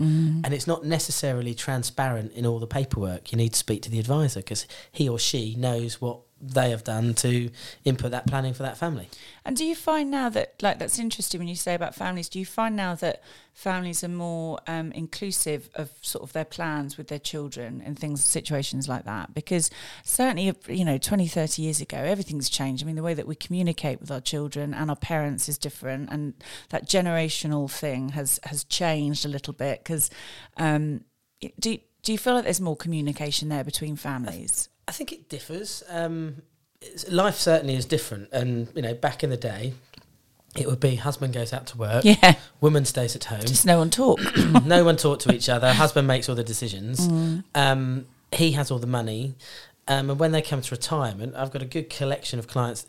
and 0.44 0.52
it's 0.52 0.66
not 0.66 0.84
necessarily 0.84 1.54
transparent 1.54 2.32
in 2.32 2.44
all 2.44 2.58
the 2.58 2.66
paperwork. 2.66 3.32
You 3.32 3.38
need 3.38 3.52
to 3.52 3.58
speak 3.58 3.82
to 3.82 3.90
the 3.90 3.98
advisor 3.98 4.40
because 4.40 4.66
he 4.92 5.08
or 5.08 5.18
she 5.18 5.54
knows 5.56 6.00
what 6.00 6.20
they 6.40 6.70
have 6.70 6.84
done 6.84 7.14
to 7.14 7.50
input 7.84 8.10
that 8.10 8.26
planning 8.26 8.52
for 8.52 8.62
that 8.62 8.76
family. 8.76 9.08
And 9.44 9.56
do 9.56 9.64
you 9.64 9.74
find 9.74 10.10
now 10.10 10.28
that, 10.28 10.62
like, 10.62 10.78
that's 10.78 10.98
interesting 10.98 11.38
when 11.38 11.48
you 11.48 11.54
say 11.54 11.74
about 11.74 11.94
families, 11.94 12.28
do 12.28 12.38
you 12.38 12.44
find 12.44 12.76
now 12.76 12.94
that 12.96 13.22
families 13.54 14.04
are 14.04 14.08
more 14.08 14.58
um, 14.66 14.92
inclusive 14.92 15.70
of 15.74 15.90
sort 16.02 16.22
of 16.22 16.34
their 16.34 16.44
plans 16.44 16.98
with 16.98 17.08
their 17.08 17.18
children 17.18 17.82
and 17.84 17.98
things, 17.98 18.22
situations 18.22 18.86
like 18.86 19.04
that? 19.04 19.32
Because 19.32 19.70
certainly, 20.04 20.52
you 20.68 20.84
know, 20.84 20.98
20, 20.98 21.26
30 21.26 21.62
years 21.62 21.80
ago, 21.80 21.96
everything's 21.96 22.50
changed. 22.50 22.82
I 22.82 22.86
mean, 22.86 22.96
the 22.96 23.02
way 23.02 23.14
that 23.14 23.26
we 23.26 23.34
communicate 23.34 24.00
with 24.00 24.10
our 24.10 24.20
children 24.20 24.74
and 24.74 24.90
our 24.90 24.96
parents 24.96 25.48
is 25.48 25.56
different. 25.56 26.10
And 26.10 26.34
that 26.68 26.86
generational 26.86 27.70
thing 27.70 28.10
has, 28.10 28.40
has 28.44 28.62
changed 28.64 29.24
a 29.24 29.28
little 29.28 29.54
bit 29.54 29.82
because 29.82 30.10
um, 30.58 31.04
do, 31.58 31.78
do 32.02 32.12
you 32.12 32.18
feel 32.18 32.34
like 32.34 32.44
there's 32.44 32.60
more 32.60 32.76
communication 32.76 33.48
there 33.48 33.64
between 33.64 33.96
families? 33.96 34.68
I 34.88 34.92
think 34.92 35.12
it 35.12 35.28
differs. 35.28 35.82
Um, 35.88 36.42
life 37.10 37.36
certainly 37.36 37.74
is 37.74 37.84
different, 37.86 38.28
and 38.32 38.68
you 38.74 38.82
know, 38.82 38.94
back 38.94 39.24
in 39.24 39.30
the 39.30 39.36
day, 39.36 39.74
it 40.56 40.66
would 40.66 40.80
be 40.80 40.94
husband 40.96 41.34
goes 41.34 41.52
out 41.52 41.66
to 41.68 41.76
work, 41.78 42.04
Yeah. 42.04 42.36
woman 42.60 42.84
stays 42.84 43.14
at 43.16 43.24
home, 43.24 43.40
Just 43.42 43.66
no 43.66 43.78
one 43.78 43.90
talk. 43.90 44.20
no 44.64 44.84
one 44.84 44.96
talk 44.96 45.18
to 45.20 45.34
each 45.34 45.48
other. 45.48 45.72
Husband 45.72 46.06
makes 46.06 46.28
all 46.28 46.34
the 46.34 46.44
decisions. 46.44 47.06
Mm. 47.08 47.44
Um, 47.54 48.06
he 48.32 48.52
has 48.52 48.70
all 48.70 48.78
the 48.78 48.86
money. 48.86 49.34
Um, 49.88 50.10
and 50.10 50.18
when 50.18 50.32
they 50.32 50.42
come 50.42 50.62
to 50.62 50.74
retirement, 50.74 51.34
I've 51.36 51.52
got 51.52 51.62
a 51.62 51.66
good 51.66 51.90
collection 51.90 52.38
of 52.38 52.48
clients, 52.48 52.86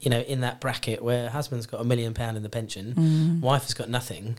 you 0.00 0.10
know, 0.10 0.20
in 0.20 0.40
that 0.40 0.60
bracket 0.60 1.02
where 1.02 1.30
husband's 1.30 1.66
got 1.66 1.80
a 1.80 1.84
million 1.84 2.12
pound 2.14 2.36
in 2.36 2.42
the 2.42 2.50
pension, 2.50 2.94
Mm. 2.94 3.40
wife 3.40 3.62
has 3.62 3.74
got 3.74 3.88
nothing. 3.88 4.38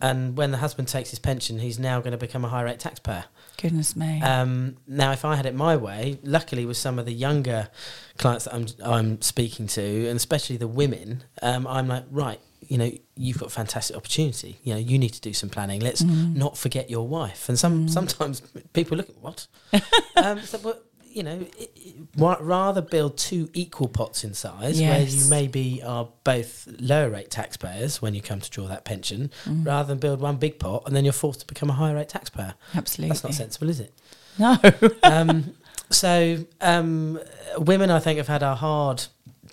And 0.00 0.36
when 0.36 0.50
the 0.50 0.58
husband 0.58 0.88
takes 0.88 1.10
his 1.10 1.18
pension, 1.18 1.58
he's 1.58 1.78
now 1.78 2.00
going 2.00 2.12
to 2.12 2.18
become 2.18 2.44
a 2.44 2.48
high 2.48 2.62
rate 2.62 2.80
taxpayer. 2.80 3.24
Goodness 3.60 3.94
me. 3.94 4.22
Um, 4.22 4.76
now, 4.86 5.12
if 5.12 5.24
I 5.24 5.36
had 5.36 5.46
it 5.46 5.54
my 5.54 5.76
way, 5.76 6.18
luckily 6.22 6.64
with 6.64 6.78
some 6.78 6.98
of 6.98 7.04
the 7.04 7.12
younger 7.12 7.68
clients 8.16 8.46
that 8.46 8.54
I'm 8.54 8.66
I'm 8.82 9.22
speaking 9.22 9.66
to, 9.68 10.06
and 10.08 10.16
especially 10.16 10.56
the 10.56 10.68
women, 10.68 11.24
um, 11.42 11.66
I'm 11.66 11.88
like, 11.88 12.04
right, 12.10 12.40
you 12.60 12.78
know, 12.78 12.90
you've 13.16 13.38
got 13.38 13.46
a 13.46 13.52
fantastic 13.52 13.96
opportunity. 13.96 14.58
You 14.62 14.74
know, 14.74 14.80
you 14.80 14.98
need 14.98 15.12
to 15.12 15.20
do 15.20 15.32
some 15.32 15.50
planning. 15.50 15.80
Let's 15.80 16.02
not 16.02 16.56
forget 16.56 16.88
your 16.88 17.06
wife. 17.06 17.48
And 17.48 17.58
some 17.58 17.88
sometimes 17.88 18.40
people 18.72 18.96
look 18.96 19.08
at 19.10 19.18
what, 19.18 19.46
um, 20.16 20.40
so, 20.40 20.58
but 20.58 20.89
you 21.12 21.22
know, 21.22 21.40
it, 21.58 21.70
it, 21.76 21.94
rather 22.16 22.80
build 22.80 23.18
two 23.18 23.48
equal 23.52 23.88
pots 23.88 24.22
in 24.24 24.32
size, 24.34 24.80
where 24.80 25.02
you 25.02 25.28
maybe 25.28 25.82
are 25.82 26.08
both 26.24 26.68
lower 26.78 27.10
rate 27.10 27.30
taxpayers 27.30 28.00
when 28.00 28.14
you 28.14 28.22
come 28.22 28.40
to 28.40 28.50
draw 28.50 28.66
that 28.68 28.84
pension, 28.84 29.30
rather 29.46 29.88
than 29.88 29.98
build 29.98 30.20
one 30.20 30.36
big 30.36 30.58
pot 30.58 30.84
and 30.86 30.94
then 30.94 31.04
you're 31.04 31.12
forced 31.12 31.40
to 31.40 31.46
become 31.46 31.68
a 31.70 31.74
higher 31.74 31.94
rate 31.94 32.08
taxpayer. 32.08 32.54
Absolutely. 32.74 33.08
That's 33.08 33.24
not 33.24 33.34
sensible, 33.34 33.68
is 33.68 33.80
it? 33.80 33.92
No. 34.38 34.56
um, 35.02 35.54
so 35.90 36.38
um, 36.60 37.18
women, 37.58 37.90
I 37.90 37.98
think, 37.98 38.18
have 38.18 38.28
had 38.28 38.42
a 38.42 38.54
hard 38.54 39.04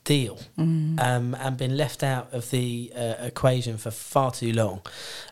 deal 0.03 0.39
Mm. 0.57 0.99
um, 1.01 1.35
and 1.35 1.57
been 1.57 1.75
left 1.75 2.01
out 2.01 2.33
of 2.33 2.49
the 2.51 2.93
uh, 2.95 3.15
equation 3.19 3.77
for 3.77 3.91
far 3.91 4.31
too 4.31 4.53
long. 4.53 4.81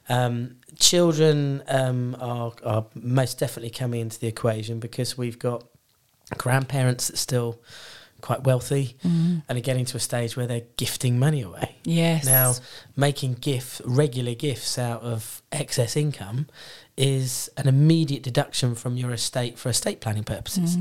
Um, 0.10 0.58
children 0.78 1.64
um, 1.68 2.18
are, 2.20 2.52
are 2.64 2.86
most 2.94 3.40
definitely 3.40 3.70
coming 3.70 4.02
into 4.02 4.20
the 4.20 4.28
equation 4.28 4.80
because 4.80 5.18
we've 5.18 5.40
got 5.40 5.64
grandparents 6.38 7.08
that 7.08 7.14
are 7.16 7.18
still 7.18 7.60
quite 8.22 8.44
wealthy 8.44 8.98
and 9.04 9.44
are 9.58 9.62
getting 9.62 9.86
to 9.86 9.98
a 9.98 10.00
stage 10.00 10.36
where 10.36 10.48
they're 10.48 10.64
gifting 10.78 11.20
money 11.20 11.42
away. 11.42 11.76
yes. 11.84 12.26
Now, 12.26 12.54
making 12.96 13.34
gift 13.36 13.82
regular 13.86 14.34
gifts 14.34 14.80
out 14.80 15.04
of 15.04 15.44
excess 15.52 15.96
income 15.96 16.48
is 16.98 17.50
an 17.58 17.68
immediate 17.68 18.24
deduction 18.24 18.74
from 18.74 18.98
your 18.98 19.12
estate 19.12 19.60
for 19.60 19.70
estate 19.70 20.02
planning 20.02 20.24
purposes, 20.24 20.76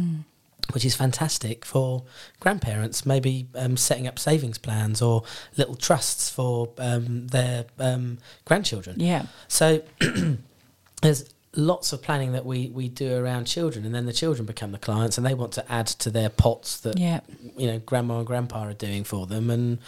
which 0.72 0.84
is 0.86 0.94
fantastic 0.94 1.66
for 1.66 2.04
grandparents. 2.40 3.04
Maybe 3.04 3.48
um, 3.54 3.76
setting 3.76 4.06
up 4.06 4.18
savings 4.18 4.56
plans 4.56 5.02
or 5.02 5.24
little 5.58 5.74
trusts 5.74 6.30
for 6.30 6.70
um, 6.78 7.26
their 7.26 7.66
um, 7.78 8.18
grandchildren. 8.46 9.00
Yeah. 9.00 9.26
So 9.48 9.82
there's 11.02 11.33
lots 11.56 11.92
of 11.92 12.02
planning 12.02 12.32
that 12.32 12.44
we, 12.44 12.68
we 12.70 12.88
do 12.88 13.16
around 13.16 13.44
children, 13.46 13.84
and 13.84 13.94
then 13.94 14.06
the 14.06 14.12
children 14.12 14.46
become 14.46 14.72
the 14.72 14.78
clients, 14.78 15.16
and 15.18 15.26
they 15.26 15.34
want 15.34 15.52
to 15.52 15.72
add 15.72 15.86
to 15.86 16.10
their 16.10 16.28
pots 16.28 16.78
that 16.80 16.98
Yeah. 16.98 17.20
you 17.56 17.66
know 17.66 17.78
grandma 17.78 18.18
and 18.18 18.26
grandpa 18.26 18.60
are 18.68 18.72
doing 18.74 19.04
for 19.04 19.26
them, 19.26 19.50
and 19.50 19.78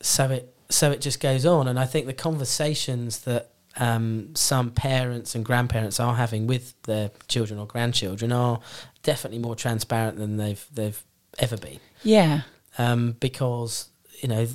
so 0.00 0.30
it 0.30 0.54
so 0.68 0.90
it 0.90 1.00
just 1.00 1.20
goes 1.20 1.46
on. 1.46 1.68
And 1.68 1.78
I 1.78 1.84
think 1.86 2.06
the 2.06 2.12
conversations 2.12 3.20
that 3.20 3.50
um, 3.78 4.30
some 4.34 4.70
parents 4.70 5.34
and 5.34 5.44
grandparents 5.44 6.00
are 6.00 6.14
having 6.14 6.46
with 6.46 6.80
their 6.82 7.10
children 7.28 7.60
or 7.60 7.66
grandchildren 7.66 8.32
are 8.32 8.60
definitely 9.02 9.38
more 9.38 9.54
transparent 9.54 10.18
than 10.18 10.36
they've 10.38 10.64
they've 10.74 11.02
ever 11.38 11.56
been 11.56 11.78
Yeah. 12.02 12.42
um, 12.78 13.16
because 13.20 13.88
you 14.20 14.28
know 14.28 14.46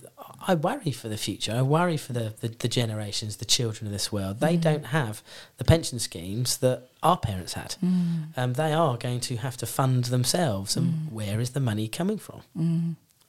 I 0.48 0.56
worry 0.56 0.92
for 0.92 1.08
the 1.08 1.18
future. 1.18 1.54
I 1.54 1.62
worry 1.62 1.98
for 1.98 2.14
the, 2.14 2.34
the, 2.42 2.48
the 2.48 2.68
generations, 2.68 3.38
the 3.38 3.46
children 3.46 3.88
of 3.88 3.94
this 3.94 4.12
world. 4.12 4.40
They 4.40 4.58
mm. 4.58 4.62
don't 4.62 4.86
have 4.88 5.22
the 5.58 5.64
pension 5.64 6.00
schemes 6.00 6.58
that 6.58 6.88
our 7.04 7.18
parents 7.18 7.54
had. 7.54 7.76
Mm. 7.84 8.38
Um, 8.38 8.54
they 8.54 8.74
are 8.74 8.98
going 8.98 9.20
to 9.22 9.38
have 9.38 9.58
to 9.58 9.66
fund 9.66 10.06
themselves. 10.06 10.76
And 10.76 10.94
mm. 10.94 11.12
where 11.12 11.40
is 11.40 11.52
the 11.52 11.60
money 11.60 11.88
coming 11.88 12.18
from? 12.18 12.42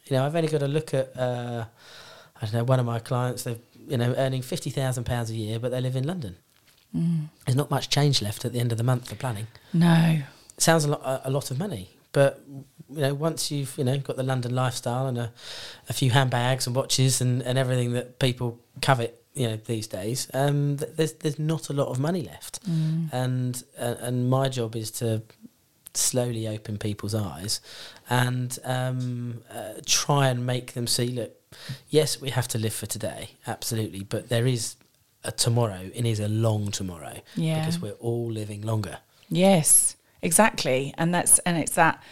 You 0.06 0.16
know, 0.16 0.24
I've 0.24 0.34
only 0.34 0.48
got 0.48 0.60
to 0.60 0.68
look 0.68 0.94
at 0.94 1.16
uh, 1.16 1.64
I 2.36 2.40
don't 2.46 2.54
know 2.54 2.64
one 2.64 2.80
of 2.80 2.86
my 2.86 2.98
clients. 2.98 3.44
They're 3.44 3.56
you 3.88 3.96
know 3.96 4.14
earning 4.16 4.42
fifty 4.42 4.70
thousand 4.70 5.04
pounds 5.04 5.30
a 5.30 5.34
year, 5.34 5.58
but 5.58 5.70
they 5.70 5.80
live 5.80 5.96
in 5.96 6.06
London. 6.06 6.36
There's 7.46 7.56
not 7.56 7.70
much 7.70 7.88
change 7.88 8.20
left 8.20 8.44
at 8.44 8.52
the 8.52 8.60
end 8.60 8.70
of 8.70 8.78
the 8.78 8.84
month 8.84 9.08
for 9.08 9.14
planning 9.14 9.46
No. 9.72 10.18
It 10.56 10.62
sounds 10.62 10.84
a 10.84 10.88
lot 10.88 11.00
a, 11.02 11.28
a 11.28 11.30
lot 11.30 11.50
of 11.50 11.58
money, 11.58 11.90
but 12.12 12.40
you 12.48 13.00
know 13.00 13.14
once 13.14 13.50
you've 13.50 13.76
you 13.78 13.84
know 13.84 13.98
got 13.98 14.16
the 14.16 14.22
London 14.22 14.54
lifestyle 14.54 15.06
and 15.06 15.18
a, 15.18 15.32
a 15.88 15.92
few 15.92 16.10
handbags 16.10 16.66
and 16.66 16.76
watches 16.76 17.20
and, 17.20 17.42
and 17.42 17.58
everything 17.58 17.92
that 17.94 18.18
people 18.18 18.58
covet 18.80 19.18
you 19.34 19.48
know 19.48 19.56
these 19.64 19.86
days, 19.86 20.28
um, 20.34 20.76
th- 20.76 20.92
there's 20.96 21.12
there's 21.14 21.38
not 21.38 21.70
a 21.70 21.72
lot 21.72 21.88
of 21.88 21.98
money 21.98 22.22
left, 22.22 22.60
and 23.12 23.64
uh, 23.78 23.94
and 24.00 24.28
my 24.28 24.48
job 24.50 24.76
is 24.76 24.90
to 24.90 25.22
slowly 25.94 26.48
open 26.48 26.78
people's 26.78 27.14
eyes 27.14 27.60
and 28.08 28.58
um, 28.64 29.42
uh, 29.50 29.74
try 29.84 30.28
and 30.28 30.46
make 30.46 30.72
them 30.72 30.86
see 30.86 31.08
look 31.08 31.32
yes 31.90 32.18
we 32.18 32.30
have 32.30 32.48
to 32.48 32.56
live 32.58 32.72
for 32.72 32.86
today 32.86 33.28
absolutely 33.46 34.02
but 34.02 34.30
there 34.30 34.46
is 34.46 34.76
a 35.24 35.30
tomorrow 35.30 35.90
and 35.94 36.06
it 36.06 36.10
is 36.10 36.18
a 36.18 36.28
long 36.28 36.70
tomorrow 36.70 37.14
Yeah. 37.36 37.58
because 37.58 37.78
we're 37.78 37.92
all 38.00 38.30
living 38.32 38.62
longer. 38.62 38.98
Yes, 39.28 39.96
exactly. 40.22 40.94
And 40.96 41.14
that's 41.14 41.38
and 41.40 41.58
it's 41.58 41.74
that 41.74 42.02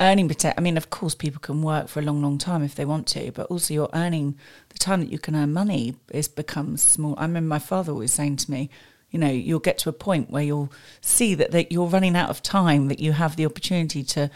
earning 0.00 0.28
protect. 0.28 0.58
I 0.58 0.62
mean, 0.62 0.76
of 0.76 0.90
course, 0.90 1.14
people 1.14 1.40
can 1.40 1.62
work 1.62 1.88
for 1.88 2.00
a 2.00 2.02
long, 2.02 2.22
long 2.22 2.38
time 2.38 2.62
if 2.62 2.74
they 2.74 2.84
want 2.84 3.06
to, 3.08 3.32
but 3.32 3.46
also 3.46 3.74
you're 3.74 3.90
earning 3.92 4.38
the 4.68 4.78
time 4.78 5.00
that 5.00 5.10
you 5.10 5.18
can 5.18 5.34
earn 5.34 5.52
money 5.52 5.96
is 6.10 6.28
becomes 6.28 6.82
small. 6.82 7.14
I 7.18 7.22
remember 7.22 7.48
my 7.48 7.58
father 7.58 7.92
always 7.92 8.12
saying 8.12 8.36
to 8.36 8.50
me, 8.50 8.70
you 9.10 9.18
know, 9.18 9.30
you'll 9.30 9.58
get 9.58 9.78
to 9.78 9.88
a 9.88 9.92
point 9.92 10.30
where 10.30 10.42
you'll 10.42 10.72
see 11.00 11.34
that, 11.34 11.50
that 11.52 11.72
you're 11.72 11.86
running 11.86 12.14
out 12.14 12.30
of 12.30 12.42
time, 12.42 12.88
that 12.88 13.00
you 13.00 13.12
have 13.12 13.36
the 13.36 13.46
opportunity 13.46 14.02
to 14.04 14.30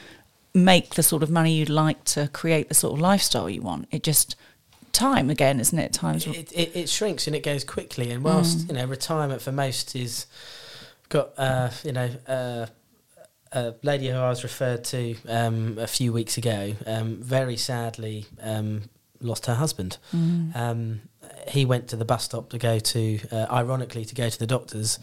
make 0.55 0.95
the 0.95 1.03
sort 1.03 1.23
of 1.23 1.31
money 1.31 1.55
you'd 1.55 1.69
like 1.69 2.05
to 2.05 2.29
create 2.29 2.69
the 2.69 2.75
sort 2.75 2.95
of 2.95 3.01
lifestyle 3.01 3.49
you 3.49 3.63
want. 3.63 3.87
It 3.91 4.03
just 4.03 4.35
time 4.93 5.31
again, 5.31 5.61
isn't 5.61 5.79
it? 5.79 5.93
Times 5.93 6.27
it, 6.27 6.53
it, 6.53 6.77
it 6.77 6.89
shrinks 6.89 7.27
and 7.27 7.37
it 7.37 7.43
goes 7.43 7.65
quickly. 7.65 8.11
And 8.11 8.23
whilst 8.23 8.69
you 8.69 8.75
know 8.75 8.87
retirement 8.87 9.43
for 9.43 9.53
most 9.53 9.95
is 9.95 10.27
got 11.09 11.33
uh, 11.37 11.71
you 11.85 11.93
know 11.93 12.11
uh, 12.27 12.67
a 13.53 13.75
lady 13.83 14.09
who 14.09 14.17
I 14.17 14.29
was 14.29 14.43
referred 14.43 14.85
to 14.85 15.15
um, 15.29 15.79
a 15.79 15.87
few 15.87 16.13
weeks 16.13 16.37
ago, 16.39 16.75
um, 16.87 17.17
very 17.23 17.57
sadly 17.57 18.27
um, 18.41 18.83
lost 19.21 19.47
her 19.47 19.55
husband. 19.55 19.99
Um, 20.13 21.03
he 21.49 21.65
went 21.65 21.89
to 21.89 21.97
the 21.97 22.05
bus 22.05 22.25
stop 22.25 22.51
to 22.51 22.59
go 22.59 22.79
to, 22.79 23.19
uh, 23.31 23.47
ironically, 23.51 24.05
to 24.05 24.15
go 24.15 24.29
to 24.29 24.39
the 24.39 24.47
doctors. 24.47 24.99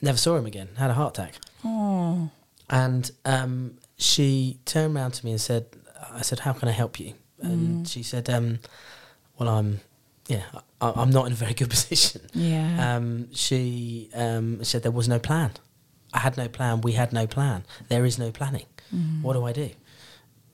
Never 0.00 0.18
saw 0.18 0.36
him 0.36 0.46
again. 0.46 0.68
Had 0.76 0.90
a 0.90 0.94
heart 0.94 1.18
attack. 1.18 1.34
oh, 1.64 2.30
And 2.70 3.10
um, 3.24 3.78
she 3.96 4.58
turned 4.64 4.96
around 4.96 5.12
to 5.14 5.24
me 5.24 5.32
and 5.32 5.40
said, 5.40 5.66
"I 6.12 6.22
said, 6.22 6.40
how 6.40 6.52
can 6.52 6.68
I 6.68 6.72
help 6.72 6.98
you?" 7.00 7.14
And 7.40 7.86
she 7.88 8.02
said, 8.02 8.28
um, 8.30 8.58
"Well, 9.38 9.48
I'm, 9.48 9.80
yeah, 10.28 10.42
I, 10.80 10.92
I'm 10.96 11.10
not 11.10 11.26
in 11.26 11.32
a 11.32 11.36
very 11.36 11.54
good 11.54 11.70
position." 11.76 12.22
yeah, 12.34 12.96
Um, 12.96 13.28
she 13.32 14.10
um, 14.14 14.62
said 14.64 14.82
there 14.82 14.92
was 14.92 15.08
no 15.08 15.18
plan. 15.18 15.50
I 16.12 16.18
had 16.20 16.36
no 16.36 16.48
plan. 16.48 16.80
We 16.80 16.92
had 16.92 17.12
no 17.12 17.26
plan. 17.26 17.64
There 17.88 18.04
is 18.04 18.18
no 18.18 18.30
planning. 18.30 18.66
What 19.22 19.34
do 19.34 19.44
I 19.44 19.52
do? 19.52 19.70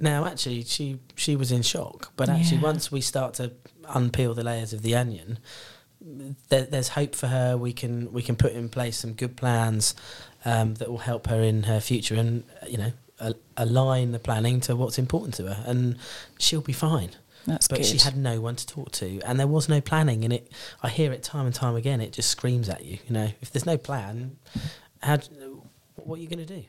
Now, 0.01 0.25
actually, 0.27 0.65
she 0.65 0.99
she 1.15 1.37
was 1.37 1.53
in 1.53 1.63
shock. 1.63 2.13
But 2.17 2.29
actually, 2.29 2.57
Yeah. 2.59 2.63
once 2.65 2.91
we 2.91 3.01
start 3.01 3.35
to 3.35 3.53
unpeel 3.85 4.35
the 4.35 4.43
layers 4.43 4.73
of 4.73 4.83
the 4.83 4.95
onion, 4.97 5.39
there, 6.49 6.63
there's 6.65 6.89
hope 6.89 7.15
for 7.15 7.29
her. 7.29 7.57
We 7.57 7.73
can 7.73 8.13
we 8.13 8.23
can 8.23 8.37
put 8.37 8.53
in 8.53 8.69
place 8.69 8.97
some 8.99 9.13
good 9.13 9.37
plans 9.37 9.95
um, 10.45 10.75
that 10.75 10.91
will 10.91 10.99
help 10.99 11.29
her 11.29 11.41
in 11.41 11.63
her 11.65 11.81
future, 11.81 12.17
and 12.17 12.45
you 12.69 12.77
know, 12.79 12.93
a, 13.21 13.35
align 13.57 14.13
the 14.13 14.19
planning 14.19 14.61
to 14.63 14.77
what's 14.77 14.99
important 14.99 15.35
to 15.35 15.45
her, 15.55 15.65
and 15.67 15.97
she'll 16.39 16.61
be 16.61 16.73
fine 16.73 17.11
that's 17.47 17.69
but 17.69 17.77
good. 17.77 17.85
she 17.87 17.99
had 17.99 18.17
no 18.17 18.41
one 18.41 18.57
to 18.57 18.67
talk 18.67 18.91
to 18.91 19.21
and 19.21 19.39
there 19.39 19.47
was 19.47 19.69
no 19.69 19.79
planning 19.79 20.25
and 20.25 20.33
it 20.33 20.51
i 20.83 20.89
hear 20.89 21.13
it 21.13 21.23
time 21.23 21.45
and 21.45 21.55
time 21.55 21.77
again 21.77 22.01
it 22.01 22.11
just 22.11 22.31
screams 22.31 22.71
at 22.71 22.83
you 22.87 22.97
you 23.07 23.13
know 23.13 23.29
if 23.43 23.51
there's 23.53 23.67
no 23.67 23.77
plan 23.77 24.35
how 25.05 25.19
what 25.97 26.19
are 26.19 26.23
you 26.23 26.29
going 26.29 26.45
to 26.45 26.55
do? 26.61 26.65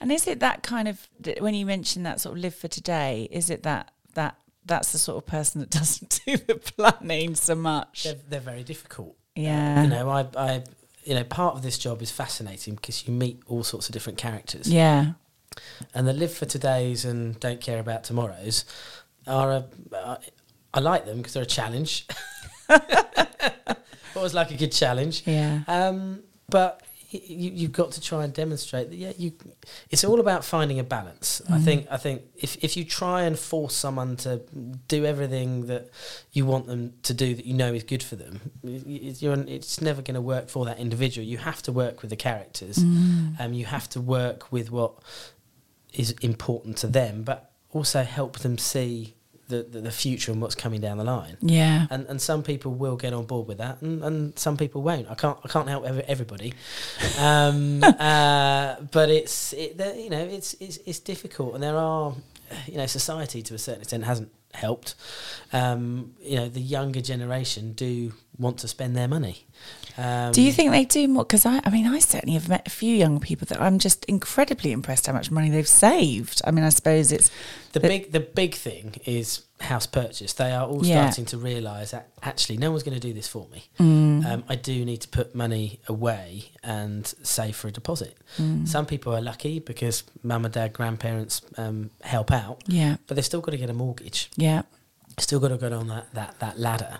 And 0.00 0.12
is 0.12 0.26
it 0.26 0.40
that 0.40 0.62
kind 0.62 0.88
of 0.88 1.08
when 1.40 1.54
you 1.54 1.66
mention 1.66 2.02
that 2.04 2.20
sort 2.20 2.36
of 2.36 2.42
live 2.42 2.54
for 2.54 2.68
today? 2.68 3.28
Is 3.30 3.50
it 3.50 3.62
that 3.64 3.90
that 4.14 4.36
that's 4.64 4.92
the 4.92 4.98
sort 4.98 5.16
of 5.18 5.26
person 5.26 5.60
that 5.60 5.70
doesn't 5.80 6.20
do 6.24 6.36
the 6.36 6.54
planning 6.56 7.34
so 7.34 7.54
much? 7.54 8.04
they're, 8.04 8.16
they're 8.28 8.40
very 8.40 8.62
difficult. 8.62 9.16
Yeah, 9.34 9.82
you 9.82 9.88
know 9.88 10.08
i 10.10 10.26
i 10.36 10.62
you 11.04 11.14
know 11.14 11.22
part 11.24 11.54
of 11.54 11.62
this 11.62 11.78
job 11.78 12.02
is 12.02 12.10
fascinating 12.10 12.74
because 12.74 13.06
you 13.06 13.14
meet 13.14 13.40
all 13.46 13.62
sorts 13.62 13.88
of 13.88 13.92
different 13.92 14.18
characters. 14.18 14.68
Yeah, 14.68 15.12
and 15.94 16.06
the 16.06 16.12
live 16.12 16.32
for 16.32 16.46
todays 16.46 17.04
and 17.08 17.38
don't 17.40 17.60
care 17.60 17.78
about 17.78 18.04
tomorrows 18.04 18.64
are 19.26 19.52
a 19.52 19.64
uh, 19.92 20.16
i 20.74 20.80
like 20.80 21.04
them 21.06 21.18
because 21.18 21.34
they're 21.34 21.42
a 21.44 21.46
challenge. 21.46 22.06
Always 24.16 24.34
like 24.34 24.50
a 24.50 24.56
good 24.56 24.72
challenge. 24.72 25.22
Yeah, 25.26 25.62
Um, 25.68 26.22
but 26.50 26.82
you, 27.10 27.50
you've 27.52 27.72
got 27.72 27.92
to 27.92 28.00
try 28.00 28.22
and 28.24 28.32
demonstrate 28.34 28.90
that 28.90 28.96
yeah 28.96 29.12
you 29.16 29.32
it's 29.90 30.04
all 30.04 30.20
about 30.20 30.44
finding 30.44 30.78
a 30.78 30.84
balance. 30.84 31.40
I 31.50 31.58
think 31.58 31.86
i 31.90 31.96
think 31.96 32.22
if, 32.36 32.56
if 32.62 32.76
you 32.76 32.84
try 32.84 33.22
and 33.22 33.38
force 33.38 33.74
someone 33.74 34.16
to 34.18 34.42
do 34.88 35.04
everything 35.06 35.66
that 35.66 35.88
you 36.32 36.44
want 36.44 36.66
them 36.66 36.92
to 37.02 37.14
do 37.14 37.34
that 37.34 37.46
you 37.46 37.54
know 37.54 37.72
is 37.72 37.82
good 37.84 38.02
for 38.02 38.16
them 38.16 38.40
y- 38.62 38.82
y- 38.86 39.14
you're, 39.18 39.34
it's 39.48 39.80
never 39.80 40.02
going 40.02 40.14
to 40.16 40.20
work 40.20 40.48
for 40.50 40.64
that 40.66 40.78
individual. 40.78 41.26
You 41.26 41.38
have 41.38 41.62
to 41.62 41.72
work 41.72 42.02
with 42.02 42.10
the 42.10 42.16
characters. 42.16 42.78
Um, 42.78 43.52
you 43.54 43.64
have 43.66 43.88
to 43.90 44.00
work 44.00 44.52
with 44.52 44.70
what 44.70 44.92
is 45.94 46.10
important 46.20 46.76
to 46.78 46.86
them 46.86 47.22
but 47.22 47.50
also 47.70 48.02
help 48.02 48.38
them 48.40 48.58
see 48.58 49.14
the, 49.48 49.62
the, 49.62 49.80
the 49.80 49.90
future 49.90 50.30
and 50.32 50.40
what's 50.42 50.54
coming 50.54 50.80
down 50.80 50.98
the 50.98 51.04
line 51.04 51.36
Yeah. 51.40 51.86
and 51.90 52.06
and 52.06 52.20
some 52.20 52.42
people 52.42 52.72
will 52.72 52.96
get 52.96 53.12
on 53.12 53.24
board 53.26 53.48
with 53.48 53.58
that, 53.58 53.80
and, 53.82 54.02
and 54.04 54.38
some 54.38 54.56
people 54.56 54.82
won't. 54.82 55.10
I 55.10 55.14
can't 55.14 55.38
I 55.44 55.48
can't 55.48 55.68
help 55.68 55.84
every, 55.84 56.02
everybody, 56.04 56.54
um, 57.18 57.82
uh, 57.82 58.76
but 58.92 59.08
it's 59.10 59.52
it, 59.52 59.76
you 59.96 60.10
know 60.10 60.18
it's, 60.24 60.54
it's 60.60 60.78
it's 60.86 60.98
difficult, 61.00 61.54
and 61.54 61.62
there 61.62 61.76
are 61.76 62.14
you 62.66 62.76
know 62.76 62.86
society 62.86 63.42
to 63.42 63.54
a 63.54 63.58
certain 63.58 63.82
extent 63.82 64.04
hasn't 64.04 64.30
helped. 64.54 64.94
Um, 65.52 66.14
you 66.20 66.36
know 66.36 66.48
the 66.48 66.60
younger 66.60 67.00
generation 67.00 67.72
do 67.72 68.12
want 68.38 68.58
to 68.58 68.68
spend 68.68 68.96
their 68.96 69.08
money. 69.08 69.46
Um, 69.96 70.30
Do 70.30 70.40
you 70.42 70.52
think 70.52 70.70
they 70.70 70.84
do 70.84 71.08
more? 71.08 71.24
Because 71.24 71.44
I, 71.44 71.60
I 71.64 71.70
mean, 71.70 71.84
I 71.86 71.98
certainly 71.98 72.34
have 72.34 72.48
met 72.48 72.64
a 72.66 72.70
few 72.70 72.94
young 72.94 73.18
people 73.18 73.46
that 73.46 73.60
I'm 73.60 73.80
just 73.80 74.04
incredibly 74.04 74.70
impressed 74.70 75.08
how 75.08 75.12
much 75.12 75.32
money 75.32 75.50
they've 75.50 75.66
saved. 75.66 76.40
I 76.44 76.52
mean, 76.52 76.62
I 76.64 76.68
suppose 76.68 77.10
it's 77.10 77.32
the 77.72 77.80
big 77.80 78.12
the 78.12 78.20
big 78.20 78.54
thing 78.54 78.94
is 79.04 79.42
house 79.60 79.86
purchase. 79.86 80.32
They 80.34 80.52
are 80.52 80.66
all 80.66 80.84
Yeah. 80.84 81.02
starting 81.10 81.24
to 81.26 81.38
realise 81.38 81.90
that 81.90 82.08
actually 82.22 82.58
no 82.58 82.70
one's 82.70 82.82
going 82.84 82.98
to 82.98 83.06
do 83.08 83.12
this 83.12 83.26
for 83.28 83.46
me. 83.52 83.64
Mm. 83.80 84.24
Um, 84.24 84.44
I 84.48 84.54
do 84.54 84.84
need 84.84 85.00
to 85.02 85.08
put 85.08 85.34
money 85.34 85.80
away 85.88 86.52
and 86.62 87.06
save 87.22 87.56
for 87.56 87.68
a 87.68 87.72
deposit. 87.72 88.16
Mm. 88.38 88.66
Some 88.68 88.86
people 88.86 89.14
are 89.14 89.20
lucky 89.20 89.58
because 89.58 90.04
mum 90.22 90.44
and 90.44 90.54
dad, 90.54 90.72
grandparents 90.72 91.42
um, 91.56 91.90
help 92.02 92.30
out, 92.30 92.62
yeah, 92.66 92.96
but 93.06 93.14
they've 93.16 93.24
still 93.24 93.40
got 93.40 93.50
to 93.52 93.58
get 93.58 93.70
a 93.70 93.74
mortgage. 93.74 94.30
yeah, 94.36 94.62
Still 95.18 95.40
got 95.40 95.48
to 95.48 95.56
go 95.56 95.76
on 95.76 95.88
that 95.88 96.14
that 96.14 96.38
that 96.38 96.58
ladder. 96.60 96.98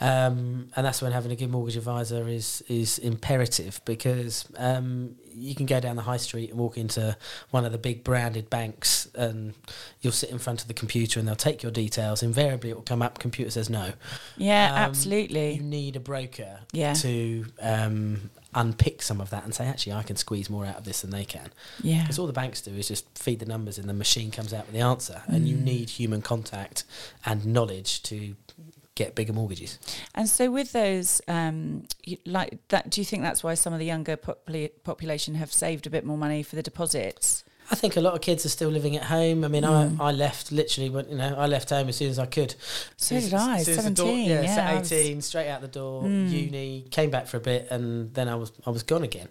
Um, 0.00 0.68
and 0.76 0.84
that's 0.86 1.00
when 1.02 1.12
having 1.12 1.32
a 1.32 1.36
good 1.36 1.50
mortgage 1.50 1.76
advisor 1.76 2.28
is 2.28 2.62
is 2.68 2.98
imperative 2.98 3.80
because 3.84 4.46
um, 4.56 5.16
you 5.34 5.54
can 5.54 5.66
go 5.66 5.80
down 5.80 5.96
the 5.96 6.02
high 6.02 6.16
street 6.16 6.50
and 6.50 6.58
walk 6.58 6.76
into 6.78 7.16
one 7.50 7.64
of 7.64 7.72
the 7.72 7.78
big 7.78 8.04
branded 8.04 8.48
banks 8.50 9.08
and 9.14 9.54
you'll 10.00 10.12
sit 10.12 10.30
in 10.30 10.38
front 10.38 10.62
of 10.62 10.68
the 10.68 10.74
computer 10.74 11.18
and 11.18 11.28
they'll 11.28 11.34
take 11.36 11.62
your 11.62 11.72
details. 11.72 12.22
Invariably, 12.22 12.70
it 12.70 12.74
will 12.76 12.82
come 12.82 13.02
up. 13.02 13.18
Computer 13.18 13.50
says 13.50 13.68
no. 13.70 13.92
yeah, 14.36 14.72
Um, 14.72 14.78
absolutely. 14.78 15.54
You 15.54 15.62
need 15.62 15.96
a 15.96 16.00
broker 16.00 16.60
Yeah. 16.72 16.94
to 16.94 17.46
um, 17.60 18.30
unpick 18.54 19.02
some 19.02 19.20
of 19.20 19.28
that 19.30 19.44
and 19.44 19.54
say, 19.54 19.66
actually, 19.66 19.92
I 19.92 20.02
can 20.02 20.16
squeeze 20.16 20.48
more 20.48 20.64
out 20.64 20.76
of 20.78 20.84
this 20.84 21.02
than 21.02 21.10
they 21.10 21.24
can. 21.26 21.50
yeah, 21.82 22.02
Because 22.02 22.18
all 22.18 22.26
the 22.26 22.32
banks 22.32 22.62
do 22.62 22.70
is 22.70 22.88
just 22.88 23.06
feed 23.18 23.38
the 23.40 23.46
numbers 23.46 23.76
and 23.78 23.88
the 23.88 23.94
machine 23.94 24.30
comes 24.30 24.54
out 24.54 24.64
with 24.66 24.74
the 24.74 24.80
answer. 24.80 25.22
And 25.26 25.46
you 25.46 25.56
Mm. 25.56 25.62
need 25.64 25.90
human 25.90 26.22
contact 26.22 26.84
and 27.26 27.44
knowledge 27.44 28.02
to 28.04 28.34
get 28.96 29.14
bigger 29.14 29.32
mortgages. 29.32 29.78
And 30.14 30.28
so, 30.28 30.50
with 30.50 30.72
those, 30.72 31.20
um, 31.28 31.84
like 32.24 32.58
that, 32.70 32.90
do 32.90 33.00
you 33.00 33.04
think 33.04 33.22
that's 33.22 33.44
why 33.44 33.54
some 33.54 33.72
of 33.72 33.78
the 33.78 33.86
younger 33.86 34.16
popula- 34.16 34.70
population 34.82 35.36
have 35.36 35.52
saved 35.52 35.86
a 35.86 35.90
bit 35.90 36.04
more 36.04 36.18
money 36.18 36.42
for 36.42 36.56
the 36.56 36.62
deposits? 36.62 37.44
I 37.68 37.74
think 37.74 37.96
a 37.96 38.00
lot 38.00 38.14
of 38.14 38.20
kids 38.20 38.46
are 38.46 38.48
still 38.48 38.68
living 38.68 38.94
at 38.96 39.02
home. 39.02 39.42
I 39.44 39.48
mean, 39.48 39.64
Mm. 39.64 40.00
I, 40.00 40.04
I 40.04 40.12
left 40.12 40.52
literally 40.52 40.88
when 40.88 41.08
you 41.08 41.16
know 41.16 41.34
I 41.36 41.46
left 41.48 41.70
home 41.70 41.88
as 41.88 41.96
soon 41.96 42.10
as 42.10 42.18
I 42.20 42.26
could. 42.26 42.54
So 42.96 43.18
did 43.18 43.34
I, 43.34 43.56
as 43.58 43.64
soon 43.66 43.78
as 43.78 43.84
the 43.86 43.90
door- 43.90 44.06
17, 44.06 44.28
yeah, 44.30 44.42
yeah, 44.42 44.54
set 44.54 44.66
I 44.68 44.78
was- 44.78 44.92
eighteen, 44.92 45.20
straight 45.20 45.48
out 45.50 45.62
the 45.62 45.66
door, 45.68 46.04
Mm. 46.04 46.30
uni, 46.30 46.86
came 46.92 47.10
back 47.10 47.26
for 47.26 47.38
a 47.38 47.40
bit, 47.40 47.66
and 47.72 48.14
then 48.14 48.28
I 48.28 48.36
was 48.36 48.52
I 48.64 48.70
was 48.70 48.84
gone 48.84 49.02
again, 49.02 49.28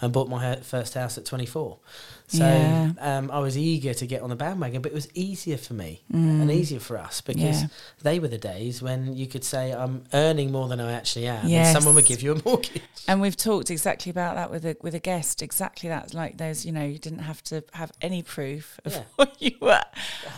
and 0.00 0.12
bought 0.12 0.28
my 0.28 0.56
first 0.56 0.94
house 0.94 1.16
at 1.16 1.24
twenty 1.24 1.46
four. 1.46 1.78
So 2.28 2.38
Yeah. 2.44 2.90
um, 3.00 3.30
I 3.30 3.38
was 3.38 3.56
eager 3.56 3.94
to 3.94 4.06
get 4.06 4.20
on 4.22 4.30
the 4.30 4.36
bandwagon, 4.36 4.82
but 4.82 4.90
it 4.90 4.94
was 4.94 5.08
easier 5.14 5.56
for 5.56 5.74
me 5.74 6.02
Mm. 6.12 6.42
and 6.42 6.50
easier 6.50 6.80
for 6.80 6.98
us 6.98 7.20
because 7.20 7.62
Yeah. 7.62 7.66
they 8.02 8.18
were 8.18 8.26
the 8.28 8.38
days 8.38 8.82
when 8.82 9.14
you 9.16 9.26
could 9.28 9.44
say 9.44 9.72
I'm 9.72 10.04
earning 10.12 10.50
more 10.50 10.66
than 10.68 10.80
I 10.80 10.92
actually 10.92 11.28
am, 11.28 11.46
Yes. 11.46 11.68
and 11.68 11.76
someone 11.76 11.94
would 11.94 12.06
give 12.06 12.22
you 12.22 12.32
a 12.32 12.42
mortgage. 12.44 12.82
And 13.06 13.20
we've 13.20 13.36
talked 13.36 13.70
exactly 13.70 14.10
about 14.10 14.34
that 14.34 14.50
with 14.50 14.64
a 14.66 14.76
with 14.82 14.94
a 14.94 14.98
guest. 14.98 15.40
Exactly 15.42 15.88
that, 15.88 16.14
like 16.14 16.36
those, 16.38 16.64
you 16.66 16.72
know, 16.72 16.84
you 16.84 16.98
didn't 16.98 17.20
have 17.20 17.42
to 17.44 17.62
have 17.74 17.92
any 18.02 18.22
proof 18.22 18.80
of 18.84 18.92
Yeah. 18.94 19.02
what 19.16 19.36
you 19.40 19.52
were. 19.60 19.84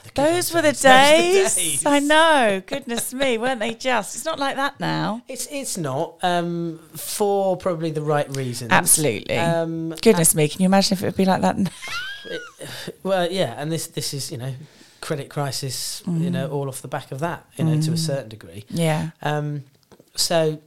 good 0.05 0.15
Those 0.15 0.53
were 0.53 0.61
the 0.63 0.73
days. 0.73 0.83
Those 0.83 1.55
the 1.55 1.61
days. 1.61 1.87
I 1.87 1.99
know. 2.01 2.63
Goodness 2.67 3.15
me, 3.15 3.39
weren't 3.39 3.61
they 3.61 3.75
just? 3.75 4.15
It's 4.15 4.25
not 4.27 4.39
like 4.39 4.57
that 4.57 4.79
now. 4.79 5.23
It's 5.29 5.47
it's 5.51 5.79
not 5.79 6.17
um, 6.23 6.81
for 6.95 7.57
probably 7.57 7.91
the 7.91 8.03
right 8.03 8.29
reasons. 8.37 8.71
Absolutely. 8.73 9.37
Um, 9.39 9.95
Goodness 10.03 10.35
me, 10.35 10.49
can 10.49 10.61
you 10.61 10.67
imagine 10.67 10.93
if 10.97 11.03
it 11.03 11.07
would 11.07 11.17
be 11.17 11.25
like 11.25 11.41
that? 11.41 11.57
now? 11.57 11.71
Well, 13.03 13.31
yeah, 13.31 13.55
and 13.57 13.71
this 13.73 13.87
this 13.87 14.13
is 14.15 14.31
you 14.31 14.39
know 14.39 14.55
credit 15.01 15.29
crisis, 15.31 16.03
you 16.07 16.13
Mm. 16.13 16.33
know, 16.33 16.51
all 16.51 16.69
off 16.69 16.83
the 16.83 16.89
back 16.89 17.13
of 17.13 17.21
that, 17.21 17.47
you 17.57 17.65
know, 17.65 17.81
to 17.81 17.93
a 17.93 17.97
certain 17.97 18.29
degree. 18.29 18.65
yeah. 18.69 19.11
Um, 19.23 19.63
so, 20.17 20.61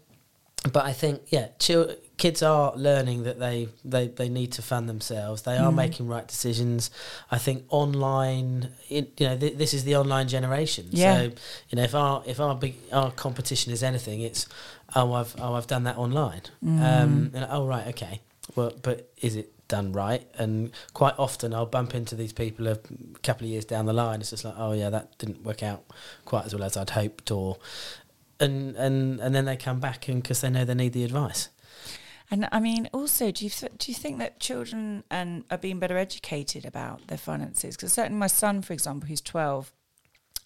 but 0.72 0.86
I 0.86 0.94
think 0.94 1.22
yeah, 1.30 1.48
chil- 1.60 1.96
kids 2.18 2.42
are 2.42 2.74
learning 2.78 3.24
that 3.24 3.40
they, 3.40 3.68
they 3.84 4.08
they 4.08 4.30
need 4.30 4.54
to 4.54 4.62
fund 4.62 4.88
themselves. 4.88 5.42
They 5.42 5.58
are 5.58 5.72
Mm. 5.72 5.76
making 5.76 6.08
right 6.08 6.26
decisions. 6.28 6.90
I 7.30 7.38
think 7.38 7.66
online, 7.70 8.70
it, 8.90 9.20
you 9.20 9.28
know, 9.28 9.38
th- 9.38 9.58
this 9.58 9.74
is 9.74 9.84
the 9.84 9.98
online 9.98 10.28
generation. 10.30 10.88
Yeah. 10.92 11.16
So 11.16 11.22
you 11.70 11.76
know, 11.76 11.84
if 11.84 11.94
our 11.94 12.24
if 12.26 12.40
our 12.40 12.56
big 12.56 12.76
our 12.94 13.12
competition 13.12 13.74
is 13.74 13.84
anything, 13.84 14.22
it's 14.22 14.48
oh 14.96 15.12
I've 15.14 15.36
oh 15.40 15.54
I've 15.56 15.68
done 15.68 15.84
that 15.84 15.98
online. 15.98 16.44
Mm. 16.64 16.80
Um, 16.80 17.32
and, 17.34 17.48
oh 17.52 17.68
right, 17.68 17.88
okay. 17.88 18.22
Well, 18.56 18.72
but 18.82 19.10
is 19.22 19.36
it 19.36 19.52
done 19.72 19.94
right? 19.94 20.28
And 20.38 20.72
quite 20.94 21.16
often 21.18 21.54
I'll 21.54 21.66
bump 21.66 21.96
into 21.96 22.16
these 22.16 22.34
people 22.34 22.68
a 22.68 22.78
couple 23.24 23.46
of 23.46 23.52
years 23.52 23.66
down 23.66 23.86
the 23.86 23.94
line. 23.94 24.20
It's 24.20 24.30
just 24.30 24.46
like, 24.46 24.54
oh 24.58 24.74
yeah, 24.74 24.90
that 24.92 25.18
didn't 25.18 25.44
work 25.44 25.64
out 25.64 25.84
quite 26.26 26.46
as 26.46 26.54
well 26.54 26.64
as 26.64 26.78
I'd 26.78 26.92
hoped, 26.92 27.32
or 27.32 27.58
and 28.40 28.76
and 28.76 29.20
and 29.20 29.34
then 29.34 29.46
they 29.46 29.58
come 29.58 29.80
back 29.80 30.08
and 30.08 30.22
because 30.22 30.42
they 30.42 30.50
know 30.50 30.66
they 30.66 30.76
need 30.76 30.94
the 30.94 31.04
advice. 31.04 31.50
And 32.30 32.48
I 32.52 32.60
mean, 32.60 32.90
also, 32.94 33.32
do 33.32 33.44
you 33.44 33.50
th- 33.50 33.74
do 33.78 33.92
you 33.92 33.96
think 33.96 34.20
that 34.20 34.40
children 34.40 35.04
and 35.10 35.44
are 35.50 35.58
being 35.58 35.80
better 35.80 35.98
educated 35.98 36.66
about 36.66 37.08
their 37.08 37.18
finances? 37.18 37.76
Because 37.76 37.94
certainly, 37.94 38.20
my 38.20 38.28
son, 38.28 38.62
for 38.62 38.74
example, 38.74 39.08
who's 39.08 39.22
twelve, 39.22 39.74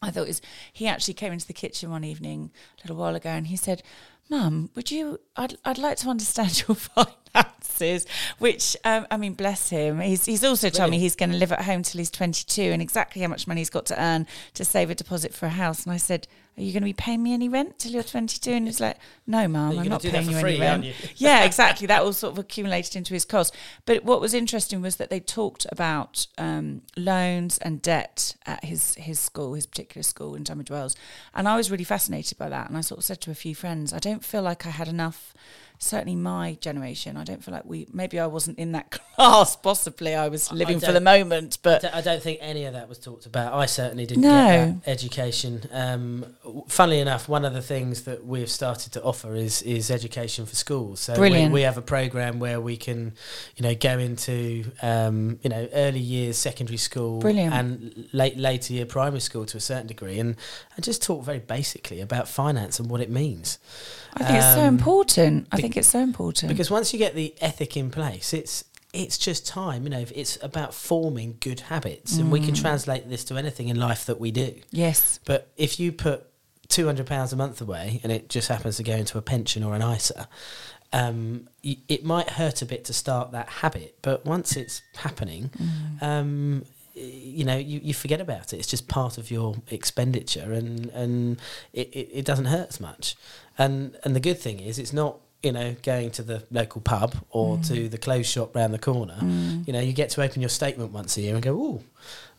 I 0.02 0.12
thought 0.12 0.28
is 0.28 0.42
he 0.72 0.88
actually 0.88 1.14
came 1.16 1.34
into 1.34 1.48
the 1.48 1.54
kitchen 1.54 1.90
one 1.90 2.04
evening 2.04 2.52
a 2.78 2.84
little 2.84 2.98
while 2.98 3.16
ago, 3.16 3.30
and 3.30 3.48
he 3.48 3.56
said, 3.56 3.82
"Mum, 4.30 4.70
would 4.76 4.92
you? 4.92 5.20
I'd 5.36 5.58
I'd 5.66 5.78
like 5.78 5.98
to 5.98 6.10
understand 6.10 6.64
your 6.68 6.76
finances." 6.76 8.06
Which 8.38 8.78
um, 8.84 9.08
I 9.10 9.18
mean, 9.18 9.34
bless 9.34 9.70
him. 9.70 10.00
He's 10.00 10.26
he's 10.26 10.44
also 10.44 10.70
told 10.70 10.92
me 10.92 11.00
he's 11.00 11.16
going 11.16 11.32
to 11.32 11.38
live 11.38 11.52
at 11.52 11.64
home 11.64 11.84
till 11.84 12.00
he's 12.00 12.12
twenty 12.12 12.44
two, 12.46 12.72
and 12.72 12.82
exactly 12.82 13.22
how 13.22 13.28
much 13.28 13.48
money 13.48 13.62
he's 13.62 13.70
got 13.70 13.86
to 13.88 14.02
earn 14.02 14.28
to 14.54 14.66
save 14.66 14.90
a 14.90 14.96
deposit 14.96 15.34
for 15.34 15.48
a 15.48 15.50
house. 15.50 15.84
And 15.84 15.94
I 15.94 15.98
said. 15.98 16.28
Are 16.58 16.62
you 16.62 16.72
going 16.72 16.84
to 16.84 16.86
be 16.86 16.94
paying 16.94 17.22
me 17.22 17.34
any 17.34 17.50
rent 17.50 17.80
till 17.80 17.92
you're 17.92 18.04
22? 18.04 18.50
And 18.52 18.66
he's 18.66 18.80
like, 18.80 18.98
No, 19.28 19.46
mum, 19.48 19.78
I'm 19.78 19.90
not 19.90 20.02
paying 20.02 20.30
you 20.30 20.40
free, 20.40 20.52
any 20.52 20.60
rent 20.62 20.84
you? 20.86 20.94
yeah, 21.18 21.44
exactly. 21.46 21.86
That 21.86 22.02
all 22.02 22.14
sort 22.14 22.32
of 22.34 22.40
accumulated 22.40 22.96
into 22.96 23.14
his 23.14 23.26
cost. 23.26 23.54
But 23.86 24.06
what 24.06 24.22
was 24.22 24.34
interesting 24.34 24.82
was 24.82 24.96
that 24.96 25.10
they 25.10 25.20
talked 25.20 25.66
about 25.70 26.28
um, 26.38 26.84
loans 26.96 27.58
and 27.58 27.82
debt 27.82 28.36
at 28.46 28.64
his 28.64 28.96
his 28.96 29.20
school, 29.20 29.54
his 29.54 29.66
particular 29.66 30.04
school 30.04 30.34
in 30.34 30.46
Tunbridge 30.46 30.72
Wells, 30.72 30.96
and 31.34 31.48
I 31.48 31.58
was 31.58 31.70
really 31.70 31.84
fascinated 31.84 32.38
by 32.38 32.48
that. 32.48 32.70
And 32.70 32.78
I 32.78 32.82
sort 32.82 33.00
of 33.00 33.04
said 33.04 33.20
to 33.22 33.32
a 33.32 33.36
few 33.36 33.54
friends, 33.54 33.92
I 33.92 34.00
don't 34.00 34.24
feel 34.24 34.42
like 34.42 34.66
I 34.66 34.70
had 34.70 34.88
enough. 34.88 35.34
Certainly, 35.80 36.16
my 36.16 36.58
generation. 36.62 37.18
I 37.18 37.24
don't 37.24 37.44
feel 37.44 37.54
like 37.54 37.66
we. 37.66 37.88
Maybe 37.94 38.20
I 38.20 38.28
wasn't 38.28 38.58
in 38.60 38.72
that 38.74 38.92
class. 39.16 39.56
Possibly, 39.56 40.16
I 40.16 40.28
was 40.30 40.52
living 40.52 40.80
for 40.80 40.92
the 40.92 41.02
moment. 41.02 41.58
But 41.62 41.84
I 41.94 42.02
don't 42.02 42.22
think 42.24 42.40
any 42.42 42.66
of 42.66 42.74
that 42.74 42.88
was 42.90 42.98
talked 42.98 43.26
about. 43.26 43.54
I 43.54 43.66
certainly 43.66 44.06
didn't 44.06 44.24
No. 44.24 44.30
get 44.30 44.84
that 44.86 44.90
education. 44.92 45.62
Um, 45.72 46.26
funnily 46.68 47.00
enough, 47.00 47.28
one 47.30 47.46
of 47.46 47.54
the 47.54 47.62
things 47.62 48.04
that 48.04 48.26
we've 48.26 48.50
started 48.50 48.94
to 48.94 49.04
offer 49.04 49.36
is 49.36 49.62
is 49.64 49.92
education 49.92 50.46
for 50.46 50.56
schools. 50.56 51.00
So 51.02 51.14
we, 51.14 51.20
Brilliant. 51.20 51.54
we 51.54 51.62
have 51.64 51.78
a 51.78 51.82
program 51.82 52.40
where 52.40 52.60
we 52.62 52.78
can, 52.78 53.14
you 53.56 53.64
know, 53.64 53.76
go 53.76 54.00
into 54.00 54.72
um, 54.82 55.40
you 55.44 55.50
know 55.50 55.68
early 55.74 56.00
years 56.00 56.38
secondary 56.38 56.78
school 56.78 57.20
Brilliant. 57.20 57.54
and 57.54 58.10
late 58.14 58.38
later 58.38 58.74
year 58.74 58.86
primary 58.86 59.20
school 59.20 59.46
to 59.48 59.58
a 59.58 59.62
certain 59.62 59.88
degree, 59.88 60.20
and 60.20 60.36
and 60.76 60.84
just 60.86 61.04
talk 61.04 61.24
very 61.24 61.40
basically 61.40 62.00
about 62.02 62.28
finance 62.28 62.80
and 62.80 62.90
what 62.90 63.02
it 63.02 63.10
means. 63.10 63.60
I 64.18 64.24
think 64.24 64.38
it's 64.38 64.54
so 64.54 64.62
Um, 64.62 64.76
important. 64.76 65.48
I 65.52 65.58
think 65.66 65.78
it's 65.78 65.88
so 65.88 66.00
important 66.00 66.50
Because 66.50 66.70
once 66.72 66.94
you 66.94 67.00
get 67.00 67.14
the 67.16 67.34
ethic 67.42 67.76
in 67.78 67.90
place, 67.92 68.34
it's 68.34 68.64
it's 68.94 69.18
just 69.18 69.46
time. 69.46 69.84
You 69.84 69.90
know, 69.90 70.06
it's 70.16 70.38
about 70.42 70.74
forming 70.74 71.36
good 71.42 71.60
habits, 71.60 72.16
and 72.18 72.32
we 72.32 72.40
can 72.40 72.54
Mm. 72.56 72.62
translate 72.62 73.10
this 73.10 73.24
to 73.26 73.36
anything 73.38 73.68
in 73.68 73.78
life 73.78 74.06
that 74.06 74.20
we 74.22 74.32
do. 74.32 74.52
yes, 74.72 75.20
But 75.26 75.42
if 75.58 75.80
you 75.82 75.92
put 75.92 76.26
two 76.70 76.86
hundred 76.86 77.06
pounds 77.06 77.34
a 77.34 77.36
month 77.36 77.60
away, 77.62 78.00
and 78.04 78.12
it 78.12 78.30
just 78.30 78.48
happens 78.48 78.78
to 78.78 78.84
go 78.84 78.94
into 78.96 79.18
a 79.18 79.22
pension 79.22 79.64
or 79.64 79.76
an 79.76 79.82
ISA, 79.82 80.28
um, 80.94 81.50
y- 81.64 81.78
it 81.90 82.06
might 82.06 82.30
hurt 82.32 82.62
a 82.62 82.66
bit 82.66 82.86
to 82.86 82.94
start 82.94 83.32
that 83.34 83.50
habit. 83.50 83.98
But 84.02 84.26
once 84.26 84.56
it's 84.56 84.82
happening, 84.96 85.52
Mm. 85.58 86.04
um, 86.04 86.66
you 86.96 87.44
know, 87.44 87.58
you, 87.58 87.82
you 87.84 87.94
forget 87.94 88.22
about 88.22 88.54
it. 88.54 88.58
It's 88.60 88.68
just 88.70 88.88
part 88.88 89.18
of 89.18 89.30
your 89.30 89.56
expenditure, 89.70 90.54
and 90.54 90.90
and 90.92 91.42
it, 91.74 91.90
it, 91.94 92.10
it 92.20 92.26
doesn't 92.26 92.46
hurt 92.46 92.70
as 92.70 92.80
much. 92.80 93.18
And 93.58 93.98
and 94.06 94.16
the 94.16 94.22
good 94.22 94.40
thing 94.40 94.60
is, 94.62 94.80
it's 94.80 94.94
not 94.94 95.20
you 95.46 95.52
know, 95.52 95.76
going 95.84 96.10
to 96.12 96.24
the 96.24 96.44
local 96.52 96.82
pub 96.82 97.16
or 97.30 97.58
to 97.60 97.88
the 97.88 97.98
clothes 97.98 98.28
shop 98.28 98.56
round 98.56 98.74
the 98.74 98.80
corner, 98.80 99.18
you 99.66 99.72
know, 99.74 99.80
you 99.80 99.94
get 99.94 100.10
to 100.12 100.22
open 100.24 100.42
your 100.42 100.50
statement 100.50 100.92
once 100.92 101.16
a 101.18 101.22
year 101.22 101.36
and 101.36 101.44
go, 101.44 101.54
oh, 101.58 101.84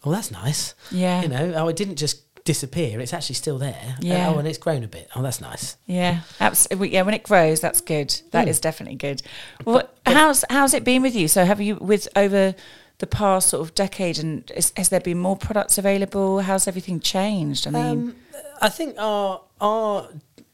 oh, 0.05 0.11
that's 0.11 0.31
nice. 0.31 0.75
Yeah. 0.90 1.23
You 1.23 1.29
know, 1.29 1.53
oh, 1.57 1.69
it 1.69 1.77
didn't 1.77 1.97
just 1.97 2.23
disappear; 2.45 3.01
it's 3.01 3.12
actually 3.12 3.35
still 3.35 3.59
there. 3.59 3.97
Yeah. 4.01 4.29
Oh, 4.29 4.38
and 4.38 4.47
it's 4.47 4.59
grown 4.59 4.85
a 4.85 4.88
bit. 4.88 5.09
Oh, 5.16 5.23
that's 5.23 5.40
nice. 5.40 5.77
Yeah, 5.87 6.21
absolutely. 6.40 6.90
Yeah, 6.95 7.03
when 7.03 7.14
it 7.14 7.23
grows, 7.25 7.61
that's 7.61 7.81
good. 7.81 8.14
That 8.31 8.47
is 8.49 8.59
Mm. 8.59 8.62
definitely 8.62 8.97
good. 8.97 9.23
Well, 9.64 9.88
how's 10.05 10.45
how's 10.49 10.73
it 10.75 10.85
been 10.85 11.03
with 11.03 11.16
you? 11.16 11.27
So, 11.29 11.45
have 11.45 11.61
you 11.61 11.75
with 11.77 12.07
over 12.14 12.55
the 12.99 13.07
past 13.07 13.49
sort 13.51 13.62
of 13.62 13.75
decade, 13.75 14.19
and 14.19 14.49
is, 14.55 14.73
has 14.77 14.88
there 14.90 15.01
been 15.01 15.19
more 15.19 15.37
products 15.37 15.77
available? 15.79 16.40
How's 16.40 16.69
everything 16.69 17.01
changed? 17.01 17.66
I 17.66 17.71
mean, 17.71 17.83
Um, 17.85 18.16
I 18.62 18.69
think 18.69 18.95
our 18.99 19.40
our 19.61 20.09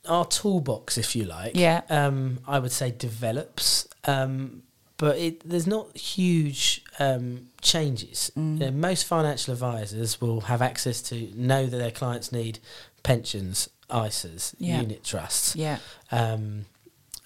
our 0.08 0.24
toolbox, 0.26 0.98
if 0.98 1.14
you 1.14 1.24
like, 1.24 1.52
Yeah. 1.54 1.82
um, 1.88 2.38
I 2.46 2.58
would 2.58 2.72
say 2.72 2.90
develops, 2.90 3.86
um, 4.04 4.62
but 4.96 5.16
it, 5.18 5.48
there's 5.48 5.66
not 5.66 5.96
huge 5.96 6.82
um, 6.98 7.48
changes. 7.60 8.30
Mm. 8.36 8.52
You 8.60 8.66
know, 8.66 8.70
most 8.72 9.04
financial 9.04 9.52
advisors 9.52 10.20
will 10.20 10.42
have 10.42 10.60
access 10.62 11.00
to 11.02 11.30
know 11.34 11.66
that 11.66 11.76
their 11.76 11.90
clients 11.90 12.32
need 12.32 12.58
pensions, 13.02 13.68
ISAs, 13.90 14.54
Yeah. 14.58 14.80
unit 14.80 15.04
trusts, 15.04 15.54
yeah, 15.56 15.78
um, 16.10 16.66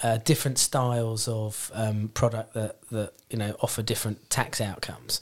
uh, 0.02 0.18
different 0.18 0.58
styles 0.58 1.26
of 1.28 1.70
um, 1.74 2.08
product 2.12 2.52
that, 2.54 2.76
that 2.90 3.12
you 3.30 3.38
know 3.38 3.56
offer 3.60 3.82
different 3.82 4.28
tax 4.28 4.60
outcomes. 4.60 5.20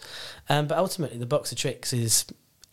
Um, 0.48 0.66
but 0.66 0.78
ultimately, 0.78 1.18
the 1.18 1.26
box 1.26 1.52
of 1.52 1.58
tricks 1.58 1.92
is 1.92 2.24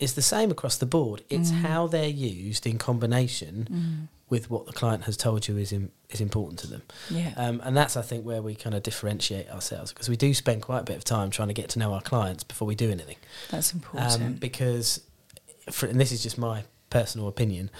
is 0.02 0.14
the 0.14 0.22
same 0.22 0.50
across 0.50 0.76
the 0.76 0.86
board. 0.86 1.22
It's 1.30 1.50
how 1.50 1.86
they're 1.86 2.06
used 2.08 2.66
in 2.66 2.76
combination 2.78 4.08
with 4.28 4.50
what 4.50 4.66
the 4.66 4.72
client 4.72 5.04
has 5.04 5.16
told 5.16 5.46
you 5.46 5.56
is 5.58 5.72
in, 5.72 5.90
is 6.10 6.20
important 6.20 6.58
to 6.60 6.66
them. 6.66 6.82
yeah, 7.10 7.32
Um, 7.36 7.60
and 7.64 7.76
that's, 7.76 7.96
I 7.98 8.02
think, 8.02 8.24
where 8.24 8.40
we 8.40 8.54
kind 8.54 8.74
of 8.74 8.82
differentiate 8.82 9.50
ourselves 9.50 9.92
because 9.92 10.08
we 10.08 10.16
do 10.16 10.32
spend 10.32 10.62
quite 10.62 10.80
a 10.80 10.84
bit 10.84 10.96
of 10.96 11.04
time 11.04 11.30
trying 11.30 11.48
to 11.48 11.54
get 11.54 11.68
to 11.70 11.78
know 11.78 11.92
our 11.92 12.00
clients 12.00 12.42
before 12.42 12.66
we 12.66 12.74
do 12.74 12.90
anything. 12.90 13.16
that's 13.50 13.72
important. 13.74 14.12
Um, 14.22 14.32
because, 14.34 15.02
for, 15.70 15.86
and 15.86 16.00
this 16.00 16.12
is 16.12 16.22
just 16.22 16.38
my 16.38 16.64
personal 16.88 17.28
opinion, 17.28 17.70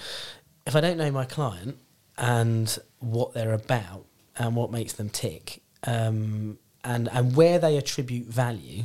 if 0.67 0.75
I 0.75 0.81
don't 0.81 0.97
know 0.97 1.11
my 1.11 1.25
client 1.25 1.77
and 2.17 2.77
what 2.99 3.33
they're 3.33 3.53
about 3.53 4.05
and 4.37 4.55
what 4.55 4.71
makes 4.71 4.93
them 4.93 5.09
tick, 5.09 5.61
um, 5.85 6.57
and 6.85 7.07
and 7.11 7.35
where 7.35 7.57
they 7.59 7.77
attribute 7.77 8.27
value, 8.27 8.83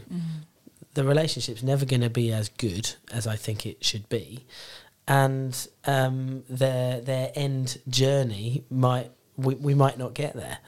the 0.99 1.05
relationship's 1.05 1.63
never 1.63 1.85
going 1.85 2.01
to 2.01 2.11
be 2.11 2.33
as 2.33 2.49
good 2.49 2.95
as 3.13 3.29
I 3.29 3.37
think 3.37 3.65
it 3.65 3.85
should 3.85 4.09
be, 4.09 4.45
and 5.07 5.69
um, 5.85 6.43
their 6.49 7.01
their 7.01 7.31
end 7.35 7.79
journey 7.89 8.65
might. 8.69 9.13
We, 9.37 9.55
we 9.55 9.73
might 9.73 9.97
not 9.97 10.15
get 10.15 10.35
there. 10.35 10.59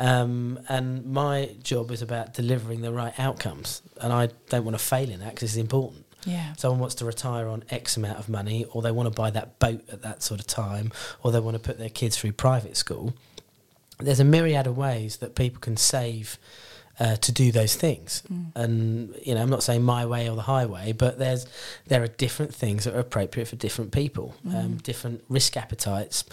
Um, 0.00 0.58
and 0.68 1.06
my 1.06 1.54
job 1.62 1.92
is 1.92 2.02
about 2.02 2.34
delivering 2.34 2.80
the 2.80 2.92
right 2.92 3.14
outcomes. 3.16 3.80
And 4.00 4.12
I 4.12 4.30
don't 4.48 4.64
want 4.64 4.76
to 4.76 4.84
fail 4.84 5.08
in 5.08 5.20
that 5.20 5.36
because 5.36 5.50
it's 5.50 5.56
important 5.56 6.04
yeah, 6.24 6.54
someone 6.54 6.80
wants 6.80 6.96
to 6.96 7.04
retire 7.04 7.46
on 7.46 7.62
X 7.70 7.96
amount 7.96 8.18
of 8.18 8.28
money, 8.28 8.64
or 8.72 8.82
they 8.82 8.90
want 8.90 9.06
to 9.06 9.14
buy 9.14 9.30
that 9.30 9.58
boat 9.58 9.88
at 9.90 10.02
that 10.02 10.22
sort 10.22 10.40
of 10.40 10.46
time, 10.46 10.90
or 11.22 11.30
they 11.30 11.40
want 11.40 11.54
to 11.56 11.62
put 11.62 11.78
their 11.78 11.88
kids 11.90 12.16
through 12.16 12.32
private 12.32 12.76
school. 12.76 13.14
There's 13.98 14.20
a 14.20 14.24
myriad 14.24 14.66
of 14.66 14.76
ways 14.76 15.18
that 15.18 15.34
people 15.34 15.60
can 15.60 15.76
save 15.76 16.38
uh, 17.00 17.16
to 17.16 17.32
do 17.32 17.52
those 17.52 17.76
things, 17.76 18.22
and 18.54 19.14
you 19.24 19.34
know, 19.34 19.42
I'm 19.42 19.50
not 19.50 19.62
saying 19.62 19.82
my 19.82 20.04
way 20.06 20.28
or 20.28 20.34
the 20.36 20.42
highway, 20.42 20.92
but 20.92 21.18
there's 21.18 21.46
there 21.86 22.02
are 22.02 22.08
different 22.08 22.54
things 22.54 22.84
that 22.84 22.94
are 22.94 23.00
appropriate 23.00 23.46
for 23.46 23.56
different 23.56 23.92
people, 23.92 24.34
um, 24.52 24.76
different 24.78 25.22
risk 25.28 25.56
appetites. 25.56 26.24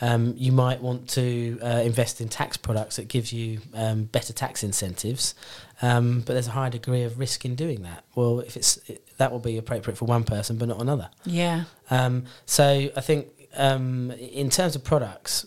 Um, 0.00 0.34
you 0.36 0.52
might 0.52 0.82
want 0.82 1.08
to 1.10 1.58
uh, 1.62 1.82
invest 1.84 2.20
in 2.20 2.28
tax 2.28 2.56
products 2.56 2.96
that 2.96 3.08
gives 3.08 3.32
you 3.32 3.60
um, 3.74 4.04
better 4.04 4.32
tax 4.32 4.62
incentives, 4.62 5.34
um, 5.82 6.20
but 6.20 6.32
there's 6.34 6.48
a 6.48 6.52
high 6.52 6.68
degree 6.68 7.02
of 7.02 7.18
risk 7.18 7.44
in 7.44 7.54
doing 7.54 7.82
that. 7.82 8.04
Well, 8.14 8.40
if 8.40 8.56
it's 8.56 8.78
it, 8.88 9.06
that 9.18 9.32
will 9.32 9.38
be 9.38 9.58
appropriate 9.58 9.96
for 9.96 10.04
one 10.06 10.24
person, 10.24 10.58
but 10.58 10.68
not 10.68 10.80
another. 10.80 11.10
yeah, 11.24 11.64
Um, 11.90 12.24
so 12.44 12.90
I 12.96 13.00
think 13.00 13.28
um, 13.56 14.10
in 14.12 14.50
terms 14.50 14.76
of 14.76 14.84
products, 14.84 15.46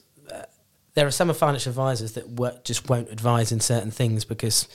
there 0.99 1.07
are 1.07 1.11
some 1.11 1.33
financial 1.33 1.69
advisors 1.69 2.11
that 2.13 2.27
wo- 2.27 2.57
just 2.65 2.89
won't 2.89 3.09
advise 3.09 3.53
in 3.53 3.61
certain 3.61 3.89
things 3.89 4.25
because 4.25 4.67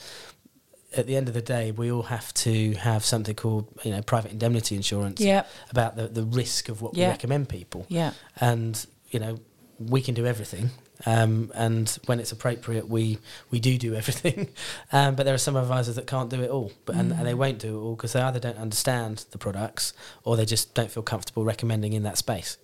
at 0.97 1.05
the 1.05 1.15
end 1.15 1.27
of 1.27 1.35
the 1.35 1.41
day, 1.41 1.71
we 1.71 1.91
all 1.91 2.03
have 2.03 2.33
to 2.33 2.73
have 2.73 3.05
something 3.05 3.35
called 3.35 3.67
you 3.83 3.91
know 3.91 4.01
private 4.01 4.31
indemnity 4.31 4.75
insurance 4.75 5.21
yeah, 5.21 5.43
about 5.69 5.95
the, 5.95 6.07
the 6.07 6.23
risk 6.23 6.67
of 6.69 6.81
what 6.81 6.95
Yeah. 6.95 7.07
we 7.07 7.11
recommend 7.11 7.47
people, 7.47 7.85
yeah, 7.89 8.13
and 8.41 8.73
you 9.11 9.19
know 9.19 9.37
we 9.77 10.01
can 10.01 10.15
do 10.15 10.25
everything. 10.25 10.71
Um, 11.05 11.51
and 11.53 11.89
when 12.05 12.21
it's 12.21 12.31
appropriate, 12.31 12.87
we, 12.87 13.17
we 13.51 13.59
do 13.59 13.77
do 13.77 13.93
everything. 13.95 14.47
Um, 14.93 15.15
but 15.15 15.23
there 15.25 15.35
are 15.35 15.37
some 15.37 15.57
advisors 15.57 15.95
that 15.97 16.07
can't 16.07 16.29
do 16.29 16.41
it 16.41 16.49
all, 16.49 16.71
but 16.85 16.95
and, 16.95 17.11
and 17.11 17.25
they 17.27 17.33
won't 17.33 17.59
do 17.59 17.77
it 17.77 17.81
all 17.83 17.95
because 17.97 18.13
they 18.13 18.21
either 18.21 18.39
don't 18.39 18.57
understand 18.57 19.25
the 19.31 19.37
products 19.37 19.91
or 20.23 20.37
they 20.37 20.45
just 20.45 20.73
don't 20.73 20.89
feel 20.89 21.03
comfortable 21.03 21.43
recommending 21.43 21.91
in 21.91 22.03
that 22.03 22.17
space. 22.17 22.57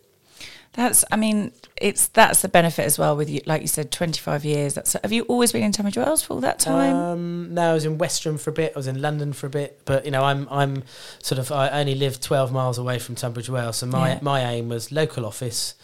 That's. 0.74 1.04
I 1.12 1.18
mean, 1.18 1.52
it's 1.76 2.08
that's 2.08 2.42
the 2.42 2.48
benefit 2.48 2.86
as 2.86 2.98
well 2.98 3.18
with 3.18 3.30
you. 3.30 3.42
Like 3.46 3.62
you 3.62 3.68
said, 3.68 3.92
twenty 3.92 4.20
five 4.20 4.46
years. 4.46 4.74
That's. 4.76 4.94
Have 4.94 5.12
you 5.12 5.24
always 5.24 5.52
been 5.52 5.64
in 5.64 5.72
Tunbridge 5.74 5.98
Wells 5.98 6.22
for 6.24 6.36
all 6.36 6.40
that 6.42 6.60
time? 6.60 6.96
Um, 6.96 7.54
no, 7.54 7.72
I 7.72 7.74
was 7.74 7.84
in 7.86 7.98
Western 7.98 8.38
for 8.38 8.52
a 8.52 8.54
bit. 8.54 8.72
I 8.76 8.80
was 8.80 8.88
in 8.88 9.02
London 9.02 9.34
for 9.34 9.48
a 9.48 9.50
bit, 9.50 9.82
but 9.86 10.06
you 10.06 10.12
know, 10.12 10.24
I'm 10.24 10.48
I'm 10.50 10.84
sort 11.22 11.40
of 11.40 11.52
I 11.52 11.70
only 11.70 11.96
live 11.96 12.22
12 12.22 12.52
miles 12.54 12.78
away 12.78 13.00
from 13.00 13.16
Tunbridge 13.16 13.50
Wells, 13.50 13.78
so 13.78 13.86
my 13.88 14.14
Yeah. 14.14 14.20
my 14.22 14.42
aim 14.54 14.70
was 14.70 14.92
local 14.94 15.26
office. 15.26 15.76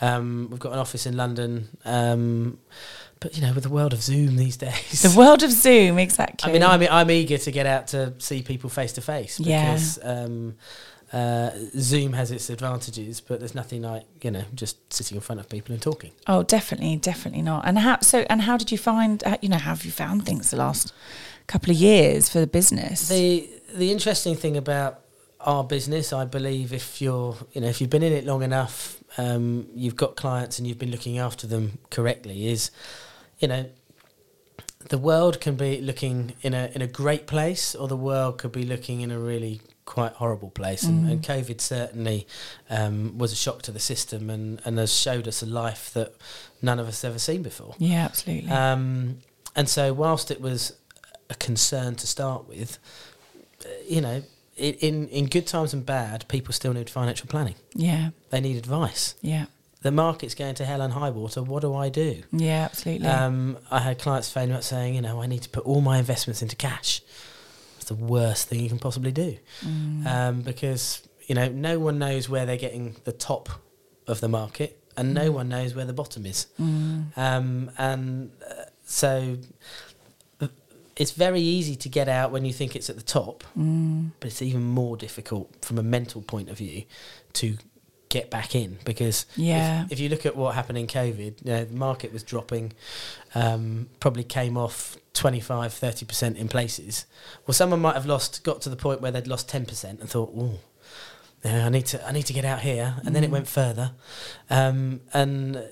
Um, 0.00 0.48
we've 0.50 0.60
got 0.60 0.72
an 0.74 0.78
office 0.78 1.06
in 1.06 1.16
London, 1.16 1.68
um, 1.84 2.58
but 3.18 3.34
you 3.34 3.42
know, 3.42 3.52
with 3.52 3.64
the 3.64 3.70
world 3.70 3.92
of 3.94 4.02
Zoom 4.02 4.36
these 4.36 4.56
days, 4.68 5.02
the 5.02 5.18
world 5.18 5.42
of 5.42 5.50
Zoom, 5.50 5.98
exactly. 5.98 6.50
I 6.50 6.52
mean, 6.52 6.62
I'm 6.62 6.82
I'm 6.82 7.10
eager 7.10 7.38
to 7.38 7.50
get 7.50 7.66
out 7.66 7.88
to 7.88 8.12
see 8.18 8.42
people 8.42 8.70
face 8.70 8.92
to 8.92 9.00
face 9.00 9.40
Yeah. 9.40 9.72
because 9.72 9.98
um, 10.04 10.54
uh, 11.16 11.50
Zoom 11.90 12.12
has 12.12 12.30
its 12.30 12.50
advantages, 12.50 13.20
but 13.28 13.38
there's 13.40 13.54
nothing 13.54 13.82
like 13.82 14.04
you 14.24 14.30
know 14.30 14.44
just 14.62 14.76
sitting 14.92 15.16
in 15.16 15.22
front 15.22 15.40
of 15.40 15.48
people 15.48 15.72
and 15.72 15.82
talking. 15.82 16.12
Oh, 16.26 16.42
definitely, 16.42 16.96
definitely 16.96 17.42
not. 17.42 17.60
And 17.66 17.78
how? 17.78 17.96
So, 18.00 18.18
and 18.30 18.42
how 18.42 18.56
did 18.56 18.70
you 18.70 18.78
find? 18.78 19.22
uh, 19.24 19.38
You 19.42 19.48
know, 19.48 19.58
how 19.66 19.70
have 19.76 19.84
you 19.84 19.92
found 19.92 20.26
things 20.26 20.50
the 20.50 20.58
last 20.66 20.92
couple 21.46 21.70
of 21.70 21.76
years 21.76 22.28
for 22.28 22.40
the 22.40 22.46
business? 22.46 23.08
The 23.08 23.48
the 23.82 23.90
interesting 23.96 24.36
thing 24.36 24.56
about 24.56 24.92
our 25.40 25.64
business, 25.64 26.12
I 26.12 26.24
believe, 26.24 26.72
if 26.72 27.00
you're 27.00 27.36
you 27.52 27.60
know 27.62 27.68
if 27.68 27.80
you've 27.80 27.94
been 27.96 28.02
in 28.02 28.12
it 28.12 28.24
long 28.26 28.42
enough, 28.42 29.02
um, 29.16 29.68
you've 29.74 29.96
got 29.96 30.16
clients 30.16 30.58
and 30.58 30.66
you've 30.68 30.78
been 30.84 30.90
looking 30.90 31.18
after 31.18 31.46
them 31.46 31.78
correctly, 31.90 32.48
is 32.48 32.70
you 33.38 33.48
know 33.48 33.62
the 34.88 34.98
world 34.98 35.40
can 35.40 35.56
be 35.56 35.80
looking 35.80 36.34
in 36.42 36.52
a 36.52 36.70
in 36.74 36.82
a 36.82 36.86
great 36.86 37.26
place, 37.26 37.74
or 37.74 37.88
the 37.88 37.96
world 38.10 38.38
could 38.38 38.52
be 38.52 38.64
looking 38.64 39.00
in 39.00 39.10
a 39.10 39.18
really 39.18 39.60
quite 39.86 40.12
horrible 40.12 40.50
place. 40.50 40.82
And, 40.82 41.08
and 41.10 41.22
COVID 41.22 41.60
certainly 41.60 42.26
um, 42.68 43.16
was 43.16 43.32
a 43.32 43.36
shock 43.36 43.62
to 43.62 43.72
the 43.72 43.80
system, 43.80 44.28
and 44.28 44.60
and 44.66 44.76
has 44.78 44.92
showed 44.92 45.26
us 45.26 45.42
a 45.42 45.46
life 45.46 45.90
that 45.94 46.14
none 46.60 46.78
of 46.78 46.86
us 46.88 47.02
ever 47.04 47.18
seen 47.18 47.42
before. 47.42 47.74
yeah, 47.78 48.04
absolutely. 48.04 48.50
Um, 48.50 49.18
and 49.54 49.68
so, 49.68 49.92
whilst 49.94 50.30
it 50.30 50.40
was 50.40 50.74
a 51.30 51.34
concern 51.36 51.94
to 51.96 52.06
start 52.06 52.46
with, 52.48 52.78
uh, 53.64 53.68
you 53.88 54.00
know, 54.02 54.22
in 54.56 55.08
in 55.08 55.26
good 55.26 55.46
times 55.46 55.72
and 55.72 55.84
bad, 55.86 56.26
people 56.28 56.52
still 56.52 56.72
need 56.74 56.90
financial 56.90 57.26
planning. 57.28 57.54
yeah, 57.74 58.10
They 58.30 58.40
need 58.40 58.56
advice. 58.56 59.14
yeah, 59.22 59.46
The 59.82 59.90
market's 59.92 60.34
going 60.34 60.54
to 60.56 60.64
hell 60.64 60.80
and 60.82 60.92
high 60.92 61.10
water. 61.10 61.42
What 61.42 61.60
do 61.62 61.74
I 61.74 61.88
do? 61.90 62.22
yeah, 62.32 62.64
absolutely. 62.70 63.06
Um, 63.08 63.58
I 63.70 63.80
had 63.80 63.98
clients 63.98 64.30
phone 64.30 64.50
up 64.52 64.62
saying, 64.62 64.94
you 64.94 65.00
know, 65.02 65.22
I 65.22 65.26
need 65.26 65.42
to 65.42 65.48
put 65.48 65.64
all 65.64 65.80
my 65.80 65.98
investments 65.98 66.42
into 66.42 66.56
cash. 66.56 67.02
The 67.86 67.94
worst 67.94 68.48
thing 68.48 68.60
you 68.60 68.68
can 68.68 68.78
possibly 68.78 69.12
do. 69.12 69.38
Um, 70.06 70.42
because 70.42 71.02
you 71.26 71.34
know 71.34 71.48
no 71.48 71.78
one 71.78 71.98
knows 71.98 72.28
where 72.28 72.46
they're 72.46 72.56
getting 72.56 72.96
the 73.04 73.12
top 73.12 73.48
of 74.06 74.20
the 74.20 74.28
market, 74.28 74.78
and 74.96 75.14
no 75.14 75.30
one 75.32 75.48
knows 75.48 75.74
where 75.74 75.84
the 75.84 75.92
bottom 75.92 76.26
is. 76.26 76.46
Um, 76.58 77.70
and 77.78 78.30
uh, 78.48 78.64
so 78.84 79.36
uh, 80.40 80.48
it's 80.96 81.12
very 81.12 81.40
easy 81.40 81.76
to 81.76 81.88
get 81.88 82.08
out 82.08 82.30
when 82.32 82.44
you 82.44 82.52
think 82.52 82.76
it's 82.76 82.88
at 82.90 82.96
the 82.96 83.02
top, 83.02 83.44
but 83.54 84.26
it's 84.28 84.42
even 84.42 84.62
more 84.62 84.96
difficult 84.96 85.64
from 85.64 85.78
a 85.78 85.82
mental 85.82 86.22
point 86.22 86.48
of 86.50 86.58
view 86.58 86.84
to 87.34 87.56
get 88.08 88.30
back 88.30 88.54
in 88.54 88.78
because 88.84 89.26
if- 89.32 89.38
Yeah. 89.38 89.86
if, 89.90 89.98
you 89.98 90.08
look 90.08 90.24
at 90.24 90.36
what 90.36 90.54
happened 90.54 90.78
in 90.78 90.86
COVID, 90.86 91.44
you 91.44 91.52
know, 91.52 91.64
the 91.64 91.74
market 91.74 92.12
was 92.12 92.22
dropping, 92.22 92.72
um, 93.34 93.88
probably 93.98 94.22
came 94.24 94.56
off 94.56 94.96
25, 95.16 95.72
30% 95.72 96.36
in 96.36 96.48
places. 96.48 97.06
Well, 97.46 97.54
someone 97.54 97.80
might 97.80 97.94
have 97.94 98.06
lost, 98.06 98.42
got 98.44 98.60
to 98.62 98.68
the 98.68 98.76
point 98.76 99.00
where 99.00 99.10
they'd 99.10 99.26
lost 99.26 99.48
10% 99.48 99.84
and 100.00 100.08
thought, 100.08 100.32
oh, 100.36 100.58
I 101.44 101.68
need 101.68 101.86
to, 101.86 102.06
I 102.06 102.12
need 102.12 102.26
to 102.26 102.32
get 102.32 102.44
out 102.44 102.60
here, 102.60 102.96
and 103.04 103.14
then 103.14 103.22
it 103.24 103.30
went 103.30 103.46
further, 103.46 103.92
um, 104.50 105.00
and 105.12 105.62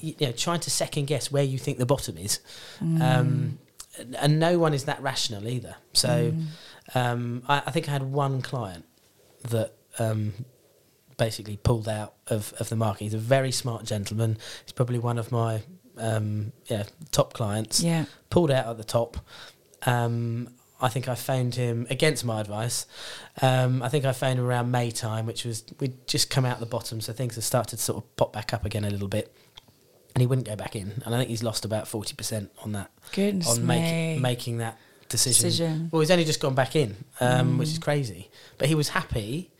you 0.00 0.14
know, 0.20 0.32
trying 0.32 0.60
to 0.60 0.70
second 0.70 1.06
guess 1.06 1.30
where 1.30 1.42
you 1.44 1.58
think 1.58 1.78
the 1.78 1.86
bottom 1.86 2.16
is, 2.16 2.40
um, 2.80 3.58
and- 3.98 4.16
and 4.16 4.40
no 4.40 4.58
one 4.58 4.72
is 4.72 4.84
that 4.84 5.02
rational 5.02 5.46
either. 5.46 5.76
So, 5.92 6.34
um, 6.94 7.42
I, 7.46 7.62
I 7.66 7.70
think 7.72 7.88
I 7.88 7.92
had 7.92 8.02
one 8.04 8.40
client 8.40 8.86
that 9.50 9.74
um, 9.98 10.32
basically 11.18 11.58
pulled 11.58 11.88
out 11.88 12.14
of, 12.28 12.54
of 12.58 12.70
the 12.70 12.76
market. 12.76 13.04
He's 13.04 13.14
a 13.14 13.18
very 13.18 13.52
smart 13.52 13.84
gentleman. 13.84 14.38
He's 14.64 14.72
probably 14.72 14.98
one 14.98 15.18
of 15.18 15.30
my 15.30 15.62
um, 15.98 16.52
yeah 16.66 16.84
top 17.10 17.32
clients. 17.32 17.82
Yeah. 17.82 18.06
pulled 18.30 18.50
out 18.50 18.66
at 18.66 18.76
the 18.76 18.84
top. 18.84 19.18
Um, 19.84 20.48
I 20.80 20.88
think 20.88 21.06
I 21.08 21.14
phoned 21.14 21.54
him 21.54 21.86
against 21.90 22.24
my 22.24 22.40
advice. 22.40 22.86
Um, 23.40 23.82
I 23.84 23.88
think 23.88 24.04
I 24.04 24.12
phoned 24.12 24.40
him 24.40 24.44
around 24.44 24.72
May 24.72 24.90
time, 24.90 25.26
which 25.26 25.44
was 25.44 25.64
we'd 25.78 26.06
just 26.08 26.28
come 26.28 26.44
out 26.44 26.58
the 26.58 26.66
bottom, 26.66 27.00
so 27.00 27.12
things 27.12 27.36
had 27.36 27.44
started 27.44 27.76
to 27.76 27.82
sort 27.82 28.02
of 28.02 28.16
pop 28.16 28.32
back 28.32 28.52
up 28.52 28.64
again 28.64 28.84
a 28.84 28.90
little 28.90 29.06
bit. 29.08 29.32
And 30.14 30.20
he 30.20 30.26
wouldn't 30.26 30.46
go 30.46 30.56
back 30.56 30.74
in, 30.74 31.00
and 31.06 31.14
I 31.14 31.18
think 31.18 31.30
he's 31.30 31.42
lost 31.42 31.64
about 31.64 31.86
forty 31.88 32.14
percent 32.14 32.50
on 32.64 32.72
that 32.72 32.90
Goodness 33.12 33.48
on 33.48 33.64
me. 33.64 33.66
making 33.66 34.20
making 34.22 34.58
that 34.58 34.76
decision. 35.08 35.44
Decision. 35.44 35.88
Well, 35.92 36.00
he's 36.00 36.10
only 36.10 36.24
just 36.24 36.40
gone 36.40 36.54
back 36.54 36.74
in, 36.74 36.96
um, 37.20 37.58
which 37.58 37.68
is 37.68 37.78
crazy. 37.78 38.28
But 38.58 38.68
he 38.68 38.74
was 38.74 38.88
happy 38.90 39.51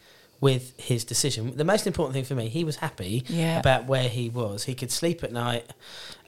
with 0.42 0.78
his 0.78 1.05
decision. 1.05 1.57
The 1.57 1.64
most 1.64 1.87
important 1.87 2.12
thing 2.14 2.24
for 2.24 2.35
me, 2.35 2.48
he 2.50 2.64
was 2.64 2.76
happy 2.76 3.24
Yeah. 3.28 3.59
about 3.61 3.87
where 3.87 4.09
he 4.11 4.28
was. 4.28 4.64
He 4.64 4.74
could 4.74 4.90
sleep 4.90 5.22
at 5.22 5.33
night, 5.33 5.64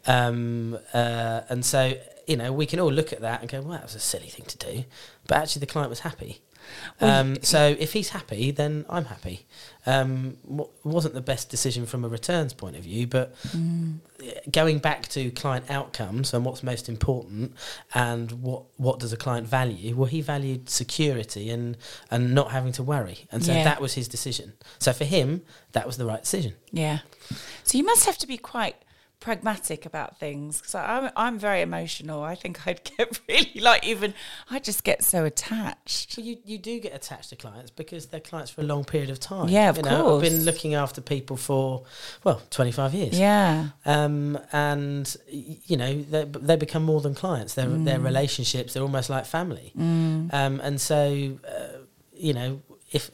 um, 0.07 0.79
uh, 0.95 1.41
and 1.51 1.65
so 1.67 1.95
you 2.27 2.37
know 2.37 2.53
we 2.53 2.65
can 2.65 2.81
all 2.81 2.93
look 2.93 3.13
at 3.13 3.21
that 3.21 3.41
and 3.43 3.51
go, 3.51 3.61
"Well, 3.61 3.73
that 3.73 3.83
was 3.83 3.95
a 3.97 4.01
silly 4.01 4.29
thing 4.29 4.47
to 4.47 4.57
do," 4.57 4.85
but 5.27 5.37
actually 5.39 5.61
the 5.61 5.67
client 5.67 5.91
was 5.91 6.01
happy. 6.01 6.41
Um, 7.01 7.43
so 7.43 7.75
if 7.79 7.93
he's 7.93 8.11
happy, 8.11 8.51
then 8.51 8.85
I'm 8.89 9.07
happy. 9.07 9.47
Um, 9.87 10.37
wa- 10.45 10.69
wasn't 10.83 11.15
the 11.15 11.21
best 11.21 11.51
decision 11.51 11.85
from 11.87 12.05
a 12.05 12.09
returns 12.09 12.53
point 12.55 12.77
of 12.77 12.83
view, 12.85 13.07
but 13.07 13.35
Mm. 13.49 13.99
going 14.51 14.79
back 14.79 15.09
to 15.09 15.31
client 15.33 15.67
outcomes 15.71 16.33
and 16.33 16.45
what's 16.45 16.63
most 16.63 16.89
important 16.89 17.55
and 17.95 18.31
what 18.43 18.63
what 18.77 18.99
does 18.99 19.13
a 19.13 19.17
client 19.17 19.47
value 19.47 19.95
well 19.95 20.07
he 20.07 20.21
valued 20.23 20.71
security 20.71 21.51
and 21.51 21.77
and 22.11 22.35
not 22.35 22.51
having 22.53 22.73
to 22.73 22.83
worry 22.83 23.27
and 23.31 23.45
so 23.45 23.53
Yeah. 23.53 23.65
that 23.65 23.81
was 23.83 23.95
his 23.95 24.09
decision 24.09 24.53
so 24.79 24.93
for 24.95 25.05
him 25.05 25.43
that 25.73 25.87
was 25.87 25.97
the 25.99 26.07
right 26.07 26.23
decision 26.23 26.55
Yeah. 26.73 27.01
So 27.65 27.77
you 27.77 27.85
must 27.85 28.07
have 28.07 28.17
to 28.19 28.27
be 28.27 28.39
quite 28.39 28.77
pragmatic 29.25 29.87
about 29.87 30.19
things 30.19 30.59
because 30.59 30.75
I'm 30.75 31.11
I'm 31.17 31.39
very 31.39 31.63
emotional. 31.63 32.23
I 32.23 32.35
think 32.35 32.67
I'd 32.67 32.83
get 32.97 33.19
really 33.27 33.59
like 33.61 33.83
even 33.87 34.13
I 34.51 34.59
just 34.59 34.85
get 34.85 35.03
so 35.03 35.25
attached. 35.25 36.13
so 36.13 36.21
you 36.21 36.37
you 36.45 36.59
do 36.59 36.79
get 36.79 36.95
attached 36.95 37.31
to 37.31 37.37
clients 37.37 37.71
because 37.71 38.07
they're 38.09 38.21
clients 38.21 38.51
for 38.51 38.61
a 38.61 38.65
long 38.65 38.85
period 38.85 39.09
of 39.09 39.19
time 39.19 39.49
Yeah, 39.49 39.71
of 39.71 39.79
you 39.79 39.83
know, 39.85 40.03
course. 40.03 40.25
i've 40.25 40.31
been 40.31 40.45
looking 40.45 40.75
after 40.75 41.01
people 41.01 41.37
for 41.39 41.85
well 42.23 42.43
25 42.51 42.93
years 42.93 43.19
Yeah. 43.19 43.69
um, 43.87 44.39
and 44.53 45.17
you 45.71 45.77
know 45.79 46.03
they, 46.03 46.25
they 46.25 46.57
become 46.57 46.85
more 46.85 47.01
than 47.01 47.15
clients. 47.15 47.55
They're 47.55 47.65
Mm. 47.65 47.85
they're 47.87 47.99
relationships. 48.13 48.75
They're 48.75 48.83
almost 48.91 49.09
like 49.09 49.25
family. 49.25 49.73
Um, 49.79 50.61
and 50.67 50.79
so 50.79 51.39
uh, 51.49 51.79
you 52.13 52.35
know 52.35 52.61
if 52.93 53.11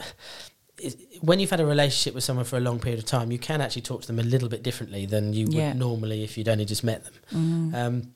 when 1.21 1.39
you've 1.41 1.51
had 1.51 1.61
a 1.61 1.67
relationship 1.67 2.15
with 2.15 2.25
someone 2.25 2.45
for 2.45 2.57
a 2.57 2.61
long 2.61 2.79
period 2.81 2.99
of 2.99 3.05
time, 3.07 3.31
you 3.31 3.39
can 3.39 3.61
actually 3.61 3.83
talk 3.83 4.01
to 4.03 4.07
them 4.07 4.19
a 4.19 4.23
little 4.23 4.49
bit 4.49 4.63
differently 4.63 5.07
than 5.07 5.33
you 5.33 5.47
Yeah. 5.49 5.69
would 5.69 5.79
normally 5.79 6.25
if 6.25 6.37
you'd 6.39 6.49
only 6.49 6.65
just 6.65 6.83
met 6.85 7.05
them. 7.05 7.75
Um, 7.75 8.15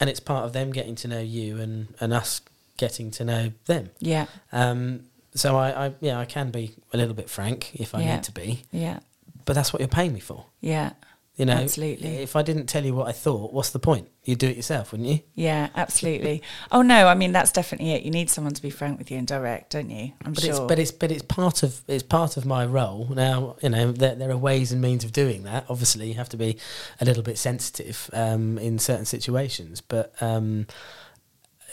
and 0.00 0.10
it's 0.10 0.20
part 0.20 0.44
of 0.44 0.52
them 0.52 0.72
getting 0.72 0.94
to 0.96 1.08
know 1.08 1.20
you 1.20 1.58
and 1.60 1.88
and 2.00 2.12
us 2.12 2.40
getting 2.76 3.10
to 3.12 3.24
know 3.24 3.52
them. 3.66 3.90
Yeah. 3.98 4.26
Um, 4.52 5.04
so 5.34 5.56
I, 5.56 5.86
I 5.86 5.92
yeah 6.00 6.18
I 6.18 6.24
can 6.24 6.50
be 6.50 6.74
a 6.92 6.96
little 6.96 7.14
bit 7.14 7.28
frank 7.30 7.70
if 7.74 7.94
I 7.94 8.00
Yeah. 8.02 8.14
need 8.16 8.24
to 8.24 8.32
be, 8.32 8.62
Yeah. 8.72 8.98
but 9.44 9.54
that's 9.54 9.72
what 9.72 9.80
you're 9.80 9.88
paying 9.88 10.12
me 10.12 10.20
for. 10.20 10.46
Yeah. 10.60 10.90
You 11.36 11.44
know, 11.44 11.52
Absolutely. 11.52 12.16
If 12.16 12.34
I 12.34 12.40
didn't 12.40 12.64
tell 12.66 12.82
you 12.82 12.94
what 12.94 13.08
I 13.08 13.12
thought, 13.12 13.52
what's 13.52 13.68
the 13.68 13.78
point? 13.78 14.08
You'd 14.24 14.38
do 14.38 14.48
it 14.48 14.56
yourself, 14.56 14.92
wouldn't 14.92 15.08
you? 15.08 15.20
Yeah, 15.34 15.68
absolutely. 15.76 16.42
oh 16.72 16.80
no, 16.80 17.06
I 17.08 17.14
mean 17.14 17.32
that's 17.32 17.52
definitely 17.52 17.92
it. 17.92 18.02
You 18.02 18.10
need 18.10 18.30
someone 18.30 18.54
to 18.54 18.62
be 18.62 18.70
frank 18.70 18.98
with 18.98 19.10
you 19.10 19.18
and 19.18 19.26
direct, 19.26 19.72
don't 19.72 19.90
you? 19.90 20.12
I'm 20.24 20.32
But 20.32 20.42
sure. 20.44 20.50
it's 20.50 20.60
but 20.60 20.78
it's 20.78 20.90
but 20.92 21.10
it's 21.12 21.22
part 21.22 21.62
of 21.62 21.82
it's 21.86 22.02
part 22.02 22.38
of 22.38 22.46
my 22.46 22.64
role. 22.64 23.08
Now 23.14 23.56
you 23.62 23.68
know 23.68 23.92
there, 23.92 24.14
there 24.14 24.30
are 24.30 24.36
ways 24.36 24.72
and 24.72 24.80
means 24.80 25.04
of 25.04 25.12
doing 25.12 25.42
that. 25.42 25.66
Obviously, 25.68 26.08
you 26.08 26.14
have 26.14 26.30
to 26.30 26.38
be 26.38 26.56
a 27.00 27.04
little 27.04 27.22
bit 27.22 27.36
sensitive 27.36 28.08
um, 28.14 28.56
in 28.58 28.78
certain 28.78 29.04
situations, 29.06 29.80
but. 29.82 30.14
Um, 30.22 30.66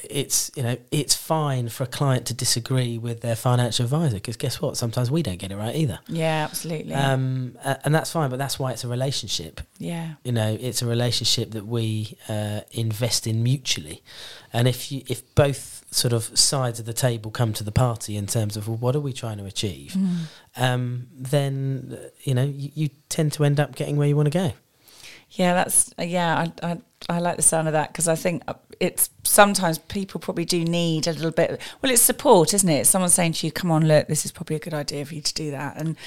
it's 0.09 0.51
you 0.55 0.63
know 0.63 0.77
it's 0.91 1.15
fine 1.15 1.69
for 1.69 1.83
a 1.83 1.87
client 1.87 2.25
to 2.27 2.33
disagree 2.33 2.97
with 2.97 3.21
their 3.21 3.35
financial 3.35 3.85
advisor 3.85 4.15
because 4.15 4.37
guess 4.37 4.61
what? 4.61 4.77
Sometimes 4.77 5.09
we 5.09 5.23
don't 5.23 5.37
get 5.37 5.51
it 5.51 5.55
right 5.55 5.75
either. 5.75 5.99
Yeah, 6.07 6.47
absolutely. 6.49 6.93
um, 6.93 7.57
and 7.63 7.93
that's 7.93 8.11
fine 8.11 8.29
but 8.29 8.39
that's 8.39 8.59
why 8.59 8.71
it's 8.71 8.83
a 8.83 8.87
relationship. 8.87 9.61
Yeah. 9.77 10.13
you 10.23 10.31
know 10.31 10.57
it's 10.59 10.81
a 10.81 10.85
relationship 10.85 11.51
that 11.51 11.65
we 11.65 12.17
uh, 12.29 12.61
invest 12.71 13.27
in 13.27 13.43
mutually. 13.43 14.03
And 14.51 14.67
if 14.67 14.91
you 14.91 15.03
if 15.07 15.33
both 15.35 15.83
sort 15.91 16.13
of 16.13 16.37
sides 16.37 16.79
of 16.79 16.85
the 16.85 16.93
table 16.93 17.31
come 17.31 17.53
to 17.53 17.63
the 17.63 17.71
party 17.71 18.17
in 18.17 18.27
terms 18.27 18.57
of 18.57 18.67
well, 18.67 18.77
what 18.77 18.95
are 18.95 18.99
we 18.99 19.13
trying 19.13 19.37
to 19.37 19.45
achieve? 19.45 19.95
Um, 20.55 21.07
then 21.13 21.97
you 22.23 22.33
know 22.33 22.43
you, 22.43 22.71
you 22.73 22.89
tend 23.09 23.33
to 23.33 23.43
end 23.43 23.59
up 23.59 23.75
getting 23.75 23.97
where 23.97 24.07
you 24.07 24.15
want 24.15 24.31
to 24.31 24.37
go 24.37 24.53
Yeah, 25.35 25.53
that's 25.55 25.93
yeah. 25.97 26.47
I 26.63 26.67
I, 26.71 26.77
I 27.09 27.19
like 27.19 27.37
the 27.37 27.41
sound 27.43 27.67
of 27.67 27.73
that 27.73 27.91
because 27.91 28.07
I 28.07 28.15
think 28.15 28.43
uh, 28.47 28.53
it's 28.79 29.09
sometimes 29.23 29.77
people 29.79 30.19
probably 30.19 30.45
do 30.45 30.63
need 30.63 31.07
a 31.07 31.11
little 31.13 31.31
bit. 31.31 31.59
Well, 31.81 31.91
it's 31.91 32.03
support, 32.03 32.53
isn't 32.53 32.69
it? 32.69 32.81
It's 32.81 32.89
someone 32.91 33.09
saying 33.09 33.33
to 33.33 33.47
you, 33.47 33.51
"Come 33.51 33.71
on, 33.71 33.87
look, 33.87 34.07
this 34.07 34.25
is 34.25 34.31
probably 34.31 34.57
a 34.57 34.59
good 34.59 34.75
idea 34.75 35.03
for 35.05 35.15
you 35.15 35.21
to 35.21 35.33
do 35.33 35.49
that," 35.51 35.75
and 35.77 35.97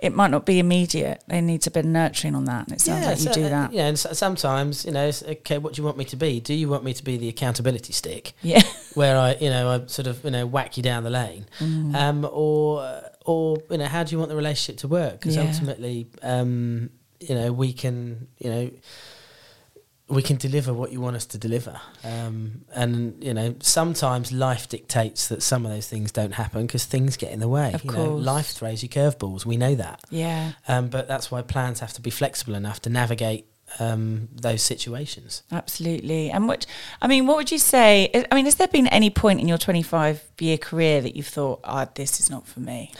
it 0.00 0.14
might 0.14 0.30
not 0.30 0.44
be 0.44 0.58
immediate. 0.58 1.22
They 1.28 1.40
need 1.40 1.66
a 1.66 1.70
bit 1.70 1.86
of 1.86 1.90
nurturing 1.90 2.34
on 2.34 2.44
that, 2.44 2.66
and 2.66 2.76
it 2.76 2.80
sounds 2.82 3.06
like 3.06 3.18
you 3.20 3.24
so, 3.24 3.32
do 3.32 3.44
uh, 3.46 3.48
that. 3.48 3.72
yeah 3.72 3.86
and 3.86 3.98
so, 3.98 4.12
sometimes 4.12 4.84
you 4.84 4.92
know 4.92 5.10
okay 5.28 5.56
what 5.56 5.72
do 5.72 5.80
you 5.80 5.84
want 5.86 5.96
me 5.96 6.04
to 6.04 6.16
be 6.16 6.38
do 6.40 6.52
you 6.52 6.68
want 6.68 6.84
me 6.84 6.92
to 6.92 7.02
be 7.04 7.16
the 7.16 7.28
accountability 7.30 7.92
stick 7.94 8.34
Yeah, 8.42 8.62
where 8.94 9.16
I, 9.16 9.34
you 9.40 9.48
know, 9.48 9.70
I 9.70 9.86
sort 9.86 10.06
of, 10.08 10.22
you 10.24 10.30
know, 10.30 10.46
whack 10.46 10.76
you 10.76 10.82
down 10.82 11.04
the 11.04 11.10
lane, 11.10 11.46
Mm. 11.58 11.94
um, 11.94 12.28
or, 12.30 13.02
or 13.24 13.56
you 13.70 13.78
know, 13.78 13.86
how 13.86 14.04
do 14.04 14.12
you 14.12 14.18
want 14.18 14.28
the 14.28 14.36
relationship 14.36 14.76
to 14.80 14.88
work? 14.88 15.20
Because 15.20 15.36
Yeah. 15.36 15.44
ultimately, 15.46 16.06
um, 16.22 16.90
you 17.20 17.34
know, 17.34 17.52
we 17.52 17.72
can, 17.72 18.28
you 18.38 18.50
know, 18.50 18.70
we 20.08 20.22
can 20.22 20.36
deliver 20.36 20.74
what 20.74 20.92
you 20.92 21.00
want 21.00 21.16
us 21.16 21.24
to 21.24 21.38
deliver, 21.38 21.80
um, 22.04 22.64
and 22.74 23.24
you 23.24 23.32
know, 23.32 23.54
sometimes 23.60 24.32
life 24.32 24.68
dictates 24.68 25.28
that 25.28 25.42
some 25.42 25.64
of 25.64 25.72
those 25.72 25.88
things 25.88 26.12
don't 26.12 26.32
happen 26.32 26.66
because 26.66 26.84
things 26.84 27.16
get 27.16 27.32
in 27.32 27.40
the 27.40 27.48
way. 27.48 27.72
Of 27.72 27.84
you 27.84 27.90
know, 27.90 28.10
course. 28.10 28.24
life 28.24 28.46
throws 28.48 28.82
you 28.82 28.88
curveballs. 28.90 29.46
We 29.46 29.56
know 29.56 29.74
that, 29.76 30.00
yeah, 30.10 30.52
um, 30.68 30.88
but 30.88 31.08
that's 31.08 31.30
why 31.30 31.40
plans 31.40 31.80
have 31.80 31.94
to 31.94 32.02
be 32.02 32.10
flexible 32.10 32.54
enough 32.54 32.82
to 32.82 32.90
navigate 32.90 33.46
um, 33.80 34.28
those 34.34 34.60
situations. 34.62 35.42
absolutely. 35.50 36.30
And 36.30 36.46
what 36.48 36.66
I 37.00 37.06
mean, 37.06 37.26
what 37.26 37.38
would 37.38 37.50
you 37.50 37.58
say? 37.58 38.10
I- 38.30 38.34
mean, 38.34 38.44
has 38.44 38.56
there 38.56 38.68
been 38.68 38.86
any 38.88 39.08
point 39.08 39.40
in 39.40 39.48
your 39.48 39.58
twenty-five 39.58 40.22
year 40.38 40.58
career 40.58 41.00
that 41.00 41.16
you've 41.16 41.26
thought, 41.28 41.60
"Ah, 41.64 41.86
this 41.94 42.20
is 42.20 42.28
not 42.28 42.46
for 42.46 42.60
me"? 42.60 42.92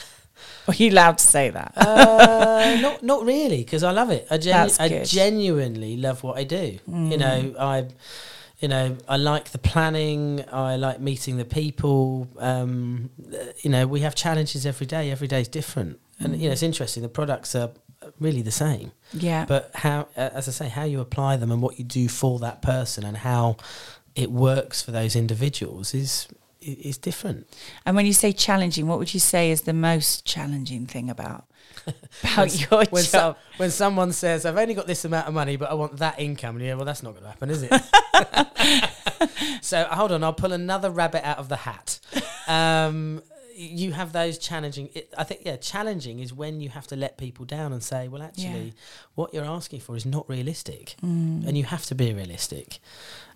Are 0.68 0.74
you 0.74 0.90
allowed 0.90 1.18
to 1.18 1.26
say 1.26 1.50
that? 1.50 1.72
uh, 1.76 2.78
not 2.80 3.02
not 3.02 3.24
really 3.24 3.58
because 3.58 3.82
I 3.82 3.90
love 3.90 4.10
it. 4.10 4.26
I, 4.30 4.38
genu- 4.38 4.54
I 4.80 4.88
genuinely 5.04 5.96
love 5.96 6.22
what 6.22 6.38
I 6.38 6.44
do. 6.44 6.78
You 6.86 7.16
know, 7.18 7.54
I 7.58 7.86
you 8.60 8.68
know 8.68 8.96
I 9.08 9.16
like 9.16 9.50
the 9.50 9.58
planning. 9.58 10.44
I 10.50 10.76
like 10.76 11.00
meeting 11.00 11.36
the 11.36 11.44
people. 11.44 12.28
Um, 12.38 13.10
you 13.62 13.70
know, 13.70 13.86
we 13.86 14.00
have 14.00 14.14
challenges 14.14 14.64
every 14.66 14.86
day. 14.86 15.10
Every 15.10 15.28
day 15.28 15.40
is 15.42 15.48
different, 15.48 16.00
and 16.20 16.40
you 16.40 16.48
know 16.48 16.52
it's 16.52 16.62
interesting. 16.62 17.02
The 17.02 17.08
products 17.08 17.54
are 17.54 17.70
really 18.20 18.42
the 18.42 18.50
same, 18.50 18.92
yeah, 19.12 19.46
but 19.46 19.70
how, 19.74 20.08
uh, 20.16 20.30
as 20.34 20.46
I 20.46 20.52
say, 20.52 20.68
how 20.68 20.84
you 20.84 21.00
apply 21.00 21.36
them 21.36 21.50
and 21.50 21.62
what 21.62 21.78
you 21.78 21.84
do 21.84 22.06
for 22.08 22.38
that 22.40 22.60
person 22.60 23.02
and 23.04 23.16
how 23.16 23.56
it 24.14 24.30
works 24.30 24.82
for 24.82 24.90
those 24.92 25.16
individuals 25.16 25.94
is 25.94 26.28
is 26.64 26.98
different. 26.98 27.46
And 27.86 27.94
when 27.96 28.06
you 28.06 28.12
say 28.12 28.32
challenging, 28.32 28.86
what 28.86 28.98
would 28.98 29.12
you 29.14 29.20
say 29.20 29.50
is 29.50 29.62
the 29.62 29.72
most 29.72 30.24
challenging 30.24 30.86
thing 30.86 31.10
about 31.10 31.46
about 32.24 32.70
your 32.70 32.84
when, 32.90 33.02
so- 33.02 33.36
when 33.58 33.70
someone 33.70 34.12
says, 34.12 34.46
"I've 34.46 34.56
only 34.56 34.74
got 34.74 34.86
this 34.86 35.04
amount 35.04 35.28
of 35.28 35.34
money, 35.34 35.56
but 35.56 35.70
I 35.70 35.74
want 35.74 35.98
that 35.98 36.18
income," 36.18 36.56
and 36.56 36.64
yeah, 36.64 36.74
well, 36.74 36.84
that's 36.84 37.02
not 37.02 37.12
going 37.12 37.24
to 37.24 37.28
happen, 37.30 37.50
is 37.50 37.62
it? 37.62 37.72
so 39.62 39.84
hold 39.84 40.12
on, 40.12 40.22
I'll 40.24 40.32
pull 40.32 40.52
another 40.52 40.90
rabbit 40.90 41.26
out 41.26 41.38
of 41.38 41.48
the 41.48 41.56
hat. 41.56 42.00
Um, 42.46 43.22
you 43.56 43.92
have 43.92 44.12
those 44.12 44.36
challenging. 44.38 44.88
It, 44.94 45.12
I 45.16 45.22
think, 45.24 45.42
yeah, 45.44 45.56
challenging 45.56 46.18
is 46.18 46.32
when 46.32 46.60
you 46.60 46.70
have 46.70 46.86
to 46.88 46.96
let 46.96 47.16
people 47.18 47.44
down 47.44 47.72
and 47.72 47.82
say, 47.82 48.08
"Well, 48.08 48.22
actually, 48.22 48.44
Yeah. 48.66 48.70
what 49.14 49.32
you're 49.34 49.44
asking 49.44 49.80
for 49.80 49.96
is 49.96 50.04
not 50.06 50.28
realistic," 50.28 50.96
and 51.02 51.56
you 51.56 51.64
have 51.64 51.84
to 51.86 51.94
be 51.94 52.12
realistic. 52.12 52.78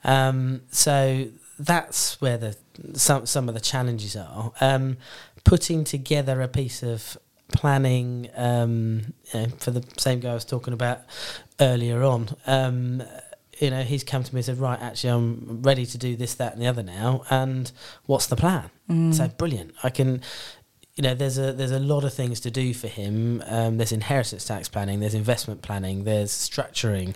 Um, 0.05 0.63
so 0.71 1.27
that's 1.59 2.21
where 2.21 2.39
the 2.39 2.57
some 2.95 3.27
some 3.27 3.49
of 3.49 3.55
the 3.55 3.61
challenges 3.61 4.17
are. 4.17 4.53
Um, 4.61 4.97
putting 5.45 5.85
together 5.85 6.41
a 6.43 6.49
piece 6.49 6.83
of 6.83 7.17
planning 7.53 8.29
um, 8.37 9.15
you 9.33 9.41
know, 9.41 9.47
for 9.59 9.71
the 9.71 9.85
same 9.97 10.21
guy 10.21 10.31
I 10.31 10.35
was 10.35 10.45
talking 10.45 10.75
about 10.75 11.01
earlier 11.61 12.03
on. 12.03 12.37
Um, 12.47 13.03
you 13.59 13.71
know, 13.71 13.83
he's 13.83 14.05
come 14.05 14.23
to 14.23 14.35
me 14.35 14.39
and 14.39 14.45
said, 14.45 14.59
"Right, 14.59 14.81
actually, 14.81 15.11
I'm 15.11 15.63
ready 15.63 15.85
to 15.87 15.99
do 15.99 16.15
this, 16.15 16.35
that, 16.35 16.53
and 16.53 16.63
the 16.63 16.67
other 16.67 16.83
now. 16.83 17.25
And 17.29 17.71
what's 18.07 18.27
the 18.27 18.37
plan?" 18.37 18.71
So 19.13 19.29
brilliant. 19.29 19.75
I 19.83 19.91
can. 19.91 20.23
You 20.99 21.03
know, 21.03 21.15
there's 21.15 21.39
a 21.39 21.53
there's 21.53 21.71
a 21.71 21.79
lot 21.79 22.03
of 22.03 22.13
things 22.13 22.41
to 22.41 22.51
do 22.51 22.75
for 22.75 22.89
him. 22.89 23.41
Um, 23.47 23.77
there's 23.77 23.93
inheritance 23.93 24.45
tax 24.45 24.69
planning, 24.69 24.99
there's 24.99 25.15
investment 25.15 25.63
planning, 25.63 26.03
there's 26.03 26.33
structuring, 26.33 27.15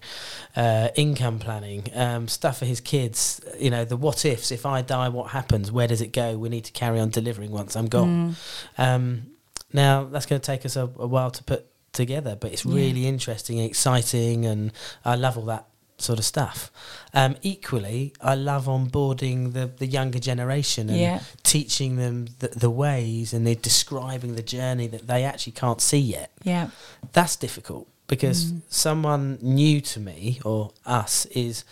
uh, 0.55 0.91
income 0.95 1.41
planning, 1.41 1.89
um, 1.93 2.29
stuff 2.29 2.59
for 2.61 2.65
his 2.65 2.81
kids. 2.81 3.41
You 3.59 3.71
know, 3.71 3.85
the 3.85 3.97
what 3.97 4.25
ifs. 4.25 4.53
If 4.53 4.65
I 4.65 4.83
die, 4.83 5.09
what 5.09 5.33
happens? 5.33 5.73
Where 5.73 5.89
does 5.89 6.01
it 6.01 6.13
go? 6.13 6.39
We 6.39 6.49
need 6.49 6.65
to 6.67 6.73
carry 6.73 7.01
on 7.01 7.11
delivering 7.11 7.51
once 7.51 7.75
I'm 7.75 7.89
gone. 7.89 8.37
Um, 8.79 9.33
now 9.73 10.05
that's 10.05 10.27
going 10.27 10.41
to 10.41 10.47
take 10.47 10.65
us 10.65 10.77
a, 10.77 10.83
a 10.83 11.09
while 11.09 11.33
to 11.33 11.43
put 11.43 11.67
together, 11.93 12.37
but 12.37 12.53
it's 12.53 12.65
Yeah. 12.65 12.77
really 12.77 13.09
interesting, 13.09 13.59
exciting, 13.59 14.47
and 14.47 14.71
I 15.05 15.17
love 15.17 15.37
all 15.37 15.47
that 15.47 15.67
sort 16.03 16.19
of 16.19 16.25
stuff. 16.25 16.71
Um, 17.15 17.37
equally, 17.43 18.13
I 18.21 18.35
love 18.35 18.67
onboarding 18.67 19.53
the, 19.53 19.67
the 19.67 19.87
younger 19.87 20.19
generation 20.19 20.89
and 20.89 20.99
Yeah. 20.99 21.21
teaching 21.43 21.97
them 21.97 22.29
the, 22.41 22.49
the 22.49 22.71
ways 22.71 23.33
and 23.33 23.47
they're 23.47 23.55
describing 23.55 24.35
the 24.35 24.43
journey 24.43 24.87
that 24.89 25.07
they 25.07 25.25
actually 25.25 25.53
can't 25.53 25.81
see 25.81 25.99
yet. 25.99 26.31
Yeah. 26.43 26.71
That's 27.13 27.37
difficult 27.37 27.89
because 28.09 28.53
someone 28.69 29.39
new 29.41 29.81
to 29.81 30.01
me 30.01 30.41
or 30.45 30.73
us 30.85 31.27
is, 31.27 31.65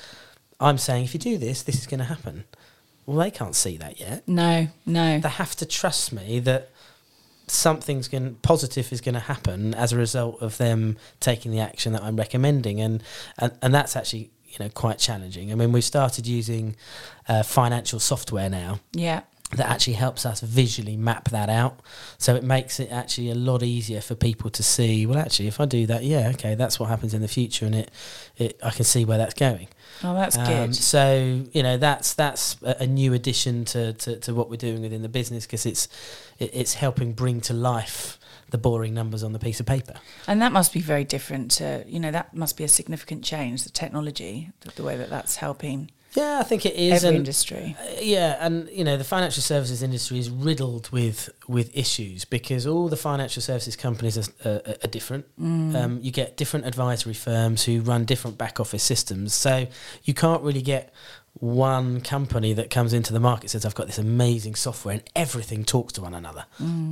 I'm 0.59 0.79
saying, 0.79 1.05
if 1.05 1.15
you 1.15 1.21
do 1.21 1.37
this, 1.39 1.63
this 1.63 1.77
is 1.79 1.87
going 1.87 1.99
to 2.01 2.05
happen. 2.07 2.45
Well, 3.07 3.19
they 3.19 3.31
can't 3.31 3.55
see 3.57 3.77
that 3.79 3.99
yet. 3.99 4.27
No, 4.29 4.69
no. 4.87 5.19
They 5.19 5.29
have 5.29 5.57
to 5.57 5.67
trust 5.67 6.13
me 6.13 6.39
that 6.41 6.71
something's 7.51 8.09
going 8.09 8.37
positive 8.37 8.93
is 8.93 9.01
going 9.01 9.15
to 9.15 9.21
happen 9.21 9.75
as 9.75 9.93
a 9.93 9.97
result 9.97 10.41
of 10.41 10.59
them 10.59 10.97
taking 11.21 11.53
the 11.53 11.61
action 11.61 11.93
that 11.93 12.03
I'm 12.03 12.17
recommending, 12.17 12.81
and 12.81 13.03
and, 13.39 13.53
and 13.63 13.75
that's 13.75 13.97
actually 13.97 14.31
you 14.47 14.57
know 14.59 14.69
quite 14.69 14.99
challenging. 14.99 15.53
I 15.53 15.55
mean, 15.55 15.73
we've 15.73 15.85
started 15.85 16.27
using 16.27 16.77
uh, 17.29 17.43
financial 17.43 18.01
software 18.01 18.49
now 18.49 18.81
yeah. 18.93 19.23
That 19.57 19.69
actually 19.69 19.95
helps 19.95 20.25
us 20.25 20.41
visually 20.41 20.97
map 20.97 21.31
that 21.31 21.49
out. 21.49 21.81
So 22.19 22.37
it 22.37 22.45
makes 22.45 22.79
it 22.79 22.91
actually 22.91 23.31
a 23.31 23.35
lot 23.35 23.63
easier 23.63 24.01
for 24.01 24.15
people 24.15 24.51
to 24.51 24.63
see. 24.63 25.07
Well, 25.07 25.19
actually, 25.19 25.49
if 25.49 25.61
I 25.61 25.65
do 25.65 25.87
that, 25.87 26.05
yeah, 26.05 26.31
okay, 26.35 26.55
that's 26.55 26.79
what 26.79 26.89
happens 26.89 27.15
in 27.15 27.21
the 27.21 27.29
future, 27.29 27.67
and 27.67 27.75
it, 27.75 27.91
it 28.37 28.59
I 28.63 28.71
can 28.71 28.85
see 28.85 29.05
where 29.05 29.19
that's 29.19 29.35
going. 29.35 29.69
Oh, 30.05 30.15
that's 30.15 30.37
Um, 30.39 30.47
good. 30.47 30.77
So 30.77 31.45
you 31.53 31.63
know 31.63 31.77
that's 31.77 32.15
that's 32.15 32.57
a, 32.63 32.87
new 32.87 33.13
addition 33.13 33.65
to, 33.67 33.93
to, 33.95 34.17
to 34.21 34.35
what 34.35 34.51
we're 34.51 34.57
doing 34.57 34.83
within 34.83 35.03
the 35.03 35.09
business 35.09 35.47
because 35.47 35.67
it's 35.67 35.89
it, 36.39 36.51
it's 36.53 36.75
helping 36.75 37.13
bring 37.13 37.41
to 37.43 37.53
life 37.53 38.19
the 38.51 38.59
boring 38.59 38.95
numbers 38.95 39.23
on 39.23 39.33
the 39.33 39.39
piece 39.39 39.61
of 39.61 39.67
paper. 39.67 39.95
And 40.27 40.43
that 40.43 40.53
must 40.53 40.73
be 40.73 40.81
very 40.81 41.05
different 41.05 41.53
to, 41.53 41.85
you 41.87 42.01
know, 42.01 42.11
that 42.11 42.35
must 42.35 42.57
be 42.57 42.65
a 42.65 42.69
significant 42.69 43.25
change, 43.25 43.63
the 43.63 43.71
technology, 43.71 44.51
the, 44.61 44.71
the 44.71 44.83
way 44.83 44.97
that 44.97 45.09
that's 45.09 45.37
helping 45.37 45.91
Yeah, 46.15 46.41
I 46.41 46.43
think 46.43 46.67
it 46.67 46.75
is. 46.75 47.05
every 47.05 47.09
and- 47.09 47.17
industry. 47.19 47.77
Uh, 47.79 48.01
yeah, 48.01 48.37
and 48.41 48.69
you 48.71 48.83
know 48.83 48.97
the 48.97 49.05
financial 49.05 49.43
services 49.43 49.83
industry 49.83 50.19
is 50.19 50.29
riddled 50.29 50.91
with 50.91 51.31
with 51.47 51.71
issues 51.77 52.25
because 52.25 52.67
all 52.67 52.89
the 52.89 52.97
financial 52.97 53.43
services 53.43 53.77
companies 53.77 54.19
are, 54.45 54.63
are 54.83 54.89
different. 54.89 55.27
Um, 55.39 56.01
you 56.03 56.11
get 56.11 56.37
different 56.37 56.67
advisory 56.67 57.15
firms 57.15 57.65
who 57.65 57.81
run 57.81 58.05
different 58.05 58.39
back 58.39 58.59
office 58.59 58.83
systems, 58.83 59.35
so 59.35 59.67
you 60.05 60.15
can't 60.15 60.43
really 60.43 60.63
get 60.63 60.93
one 61.35 62.01
company 62.01 62.53
that 62.53 62.69
comes 62.71 62.93
into 62.93 63.13
the 63.13 63.21
market 63.21 63.51
says 63.51 63.65
I've 63.65 63.75
got 63.75 63.87
this 63.87 63.99
amazing 63.99 64.57
software 64.57 64.95
and 64.95 65.03
everything 65.17 65.65
talks 65.65 65.93
to 65.95 66.03
one 66.03 66.13
another 66.13 66.45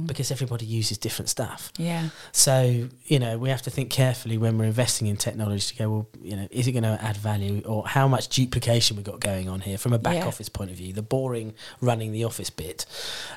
because 0.07 0.31
everybody 0.31 0.65
uses 0.65 0.97
different 0.97 1.29
stuff. 1.29 1.73
Yeah. 1.77 2.09
So, 2.33 2.89
you 3.05 3.19
know, 3.19 3.37
we 3.37 3.51
have 3.51 3.63
to 3.63 3.71
think 3.71 3.91
carefully 3.91 4.39
when 4.39 4.57
we're 4.57 4.65
investing 4.65 5.07
in 5.07 5.17
technology 5.17 5.75
to 5.75 5.77
go, 5.77 5.91
well, 5.91 6.09
you 6.23 6.37
know, 6.37 6.49
is 6.51 6.67
it 6.67 6.73
going 6.73 6.85
to 6.85 6.99
add 7.03 7.17
value 7.17 7.63
or 7.67 7.87
how 7.87 8.09
much 8.09 8.29
duplication 8.29 8.97
we've 8.97 9.05
got 9.05 9.21
going 9.21 9.49
on 9.49 9.61
here 9.61 9.77
from 9.77 9.93
a 9.93 9.99
back 9.99 10.15
Yeah. 10.15 10.27
office 10.27 10.49
point 10.49 10.71
of 10.71 10.77
view, 10.77 10.93
the 10.95 11.03
boring 11.03 11.53
running 11.81 12.13
the 12.13 12.25
office 12.25 12.49
bit. 12.49 12.87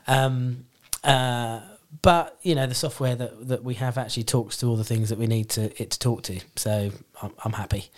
Um, 0.08 0.66
uh, 1.04 1.62
but, 2.02 2.38
you 2.42 2.56
know, 2.56 2.68
the 2.68 2.76
software 2.76 3.16
that, 3.16 3.48
that 3.50 3.64
we 3.66 3.74
have 3.74 3.98
actually 3.98 4.24
talks 4.24 4.56
to 4.58 4.68
all 4.68 4.78
the 4.78 4.86
things 4.86 5.10
that 5.10 5.18
we 5.18 5.28
need 5.28 5.50
to 5.50 5.64
it 5.82 5.92
to 5.92 6.00
talk 6.00 6.22
to. 6.24 6.40
So 6.56 6.92
I'm, 7.22 7.34
I'm 7.44 7.54
happy. 7.54 7.90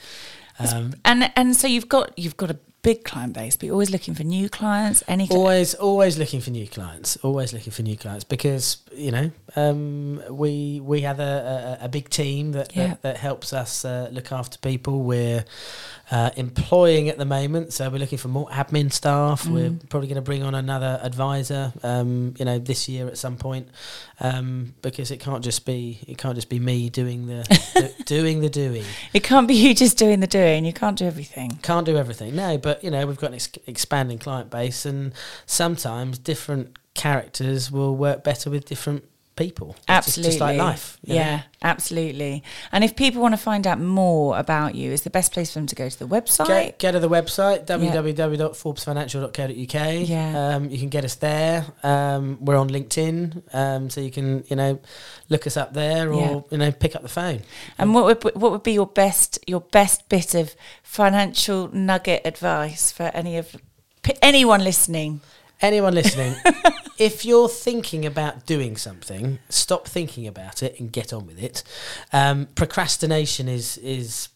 Um, 0.57 0.93
And 1.05 1.31
and 1.35 1.55
so 1.55 1.67
you've 1.67 1.89
got 1.89 2.17
you've 2.17 2.37
got 2.37 2.49
a 2.51 2.57
big 2.84 3.03
client 3.03 3.34
base, 3.34 3.55
but 3.55 3.65
you're 3.65 3.73
always 3.73 3.89
looking 3.89 4.13
for 4.13 4.23
new 4.23 4.47
clients. 4.49 5.03
Any 5.07 5.27
always 5.29 5.73
always 5.73 6.17
looking 6.17 6.41
for 6.41 6.51
new 6.51 6.67
clients 6.67 7.17
always 7.17 7.53
looking 7.53 7.71
for 7.71 7.81
new 7.81 7.97
clients 7.97 8.23
because 8.23 8.77
you 8.93 9.11
know 9.11 9.31
um, 9.55 10.21
we 10.29 10.79
we 10.83 11.01
have 11.01 11.19
a, 11.19 11.77
a, 11.81 11.85
a 11.85 11.89
big 11.89 12.09
team 12.09 12.51
that, 12.53 12.75
Yeah. 12.75 12.87
that 12.87 13.01
that 13.03 13.17
helps 13.17 13.53
us 13.53 13.85
uh, 13.85 14.09
look 14.11 14.31
after 14.31 14.57
people 14.57 15.01
we're 15.03 15.45
uh, 16.11 16.31
employing 16.35 17.09
at 17.09 17.17
the 17.17 17.25
moment 17.25 17.71
so 17.73 17.89
we're 17.89 17.97
looking 17.99 18.17
for 18.17 18.27
more 18.27 18.47
admin 18.49 18.91
staff 18.91 19.47
we're 19.47 19.71
probably 19.89 20.07
going 20.07 20.15
to 20.15 20.21
bring 20.21 20.43
on 20.43 20.53
another 20.55 20.99
advisor 21.03 21.71
um, 21.83 22.33
you 22.37 22.45
know 22.45 22.59
this 22.59 22.89
year 22.89 23.07
at 23.07 23.17
some 23.17 23.37
point 23.37 23.67
um, 24.19 24.73
because 24.81 25.11
it 25.11 25.19
can't 25.19 25.43
just 25.43 25.65
be 25.65 25.99
it 26.07 26.17
can't 26.17 26.35
just 26.35 26.49
be 26.49 26.59
me 26.59 26.89
doing 26.89 27.27
the, 27.27 27.43
the 27.75 28.03
doing 28.05 28.41
the 28.41 28.49
doing 28.49 28.83
it 29.13 29.23
can't 29.23 29.47
be 29.47 29.53
you 29.55 29.73
just 29.73 29.97
doing 29.97 30.19
the 30.19 30.27
doing. 30.27 30.65
You 30.65 30.73
can't 30.73 30.97
do 30.97 31.05
everything. 31.05 31.51
can't 31.61 31.85
do 31.85 31.97
everything 31.97 32.35
no 32.35 32.57
but 32.57 32.83
you 32.83 32.91
know 32.91 33.05
we've 33.07 33.17
got 33.17 33.27
an 33.29 33.35
ex- 33.35 33.49
expanding 33.67 34.19
client 34.19 34.49
base 34.49 34.85
and 34.85 35.13
sometimes 35.45 36.17
different 36.17 36.77
characters 36.93 37.71
will 37.71 37.95
work 37.95 38.23
better 38.23 38.49
with 38.49 38.65
different 38.65 39.03
people 39.36 39.69
It's 39.69 39.77
just- 39.86 39.89
Absolutely. 39.89 40.29
just, 40.31 40.39
like 40.41 40.57
life 40.57 40.97
you 41.03 41.15
know? 41.15 41.19
Yeah, 41.21 41.41
absolutely. 41.63 42.43
And 42.71 42.84
if 42.84 42.95
people 42.95 43.21
want 43.21 43.34
to 43.34 43.38
find 43.38 43.65
out 43.67 43.79
more 43.79 44.38
about 44.38 44.75
you, 44.75 44.91
is 44.91 45.01
the 45.01 45.09
best 45.09 45.31
place 45.34 45.51
for 45.51 45.59
them 45.59 45.67
to 45.67 45.75
go 45.75 45.89
to 45.89 45.99
the 45.99 46.07
website? 46.07 46.47
Get, 46.47 46.79
get 46.79 46.91
to 46.91 46.99
the 46.99 47.09
website 47.09 47.65
www.forbesfinancial.co.uk. 47.65 50.09
Yeah. 50.09 50.55
Um, 50.55 50.69
you 50.69 50.77
can 50.77 50.89
get 50.89 51.03
us 51.05 51.15
there. 51.15 51.65
Um, 51.84 52.38
we're 52.41 52.57
on 52.57 52.69
LinkedIn, 52.69 53.53
um, 53.55 53.89
so 53.89 54.01
you 54.01 54.11
can 54.11 54.43
you 54.49 54.55
know 54.55 54.79
look 55.29 55.47
us 55.47 55.57
up 55.57 55.73
there 55.73 56.11
or 56.11 56.19
Yeah. 56.21 56.41
you 56.51 56.57
know 56.57 56.71
pick 56.71 56.95
up 56.95 57.01
the 57.01 57.09
phone. 57.09 57.41
And 57.77 57.93
what 57.93 58.05
would 58.05 58.23
what 58.36 58.51
would 58.51 58.63
be 58.63 58.73
your 58.73 58.88
best 58.88 59.39
your 59.47 59.61
best 59.61 60.07
bit 60.09 60.36
of 60.36 60.55
financial 60.84 61.69
nugget 61.73 62.21
advice 62.25 62.91
for 62.91 63.03
any 63.13 63.38
of 63.38 63.55
anyone 64.21 64.63
listening? 64.63 65.21
Anyone 65.61 65.93
listening, 65.95 66.35
if 66.97 67.23
you're 67.25 67.47
thinking 67.49 68.05
about 68.05 68.45
doing 68.45 68.75
something, 68.75 69.39
stop 69.49 69.87
thinking 69.87 70.27
about 70.27 70.61
it 70.61 70.79
and 70.79 70.91
get 70.91 71.13
on 71.13 71.25
with 71.25 71.41
it. 71.41 71.63
Um, 72.11 72.47
procrastination 72.55 73.47
is 73.47 73.77
is 73.77 74.29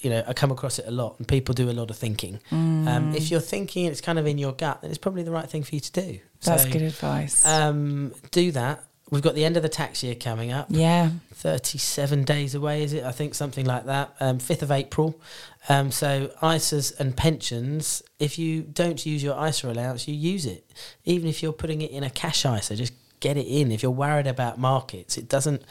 you 0.00 0.10
know 0.10 0.24
I 0.26 0.32
come 0.32 0.50
across 0.50 0.78
it 0.80 0.86
a 0.88 0.90
lot, 0.90 1.16
and 1.18 1.28
people 1.28 1.54
do 1.54 1.70
a 1.70 1.72
lot 1.72 1.90
of 1.90 1.96
thinking. 1.96 2.40
Mm. 2.50 2.88
Um, 2.88 3.14
if 3.14 3.30
you're 3.30 3.40
thinking 3.40 3.86
it's 3.86 4.00
kind 4.00 4.18
of 4.18 4.26
in 4.26 4.38
your 4.38 4.52
gut, 4.52 4.82
then 4.82 4.90
it's 4.90 4.98
probably 4.98 5.22
the 5.22 5.30
right 5.30 5.48
thing 5.48 5.62
for 5.62 5.74
you 5.74 5.80
to 5.80 5.92
do. 5.92 6.18
That's 6.42 6.64
So, 6.64 6.70
good 6.70 6.82
advice. 6.82 7.46
Um, 7.46 8.12
do 8.32 8.50
that. 8.52 8.82
We've 9.10 9.22
got 9.22 9.34
the 9.34 9.44
end 9.44 9.56
of 9.58 9.62
the 9.62 9.68
tax 9.68 10.02
year 10.02 10.14
coming 10.14 10.52
up. 10.52 10.66
yeah, 10.70 11.10
37 11.34 12.24
days 12.24 12.54
away, 12.54 12.82
is 12.82 12.94
it? 12.94 13.04
I 13.04 13.12
think 13.12 13.34
something 13.34 13.66
like 13.66 13.84
that. 13.84 14.14
Um, 14.20 14.38
5th 14.38 14.62
of 14.62 14.70
April. 14.72 15.20
Um, 15.68 15.90
so 15.90 16.28
ISAs 16.42 16.98
and 16.98 17.16
pensions, 17.16 18.02
if 18.18 18.38
you 18.38 18.62
don't 18.62 19.04
use 19.06 19.22
your 19.22 19.46
ISA 19.46 19.70
allowance, 19.70 20.08
you 20.08 20.14
use 20.14 20.44
it. 20.44 20.68
Even 21.04 21.28
if 21.28 21.42
you're 21.42 21.52
putting 21.52 21.82
it 21.82 21.90
in 21.90 22.02
a 22.02 22.10
cash 22.10 22.44
ISA, 22.44 22.76
just 22.76 22.94
get 23.20 23.36
it 23.36 23.46
in. 23.46 23.70
If 23.70 23.82
you're 23.82 23.92
worried 23.92 24.26
about 24.26 24.58
markets, 24.58 25.16
it 25.16 25.28
doesn't 25.28 25.62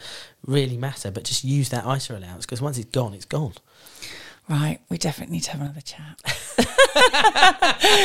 really 0.46 0.76
matter, 0.76 1.10
but 1.10 1.24
just 1.24 1.44
use 1.44 1.68
that 1.68 1.86
ISA 1.86 2.16
allowance 2.16 2.46
because 2.46 2.62
once 2.62 2.78
it's 2.78 2.90
gone, 2.90 3.12
it's 3.12 3.26
gone. 3.26 3.52
Right. 4.48 4.78
We 4.88 4.98
definitely 4.98 5.36
need 5.36 5.44
to 5.44 5.52
have 5.52 5.60
another 5.60 5.80
chat. 5.80 6.20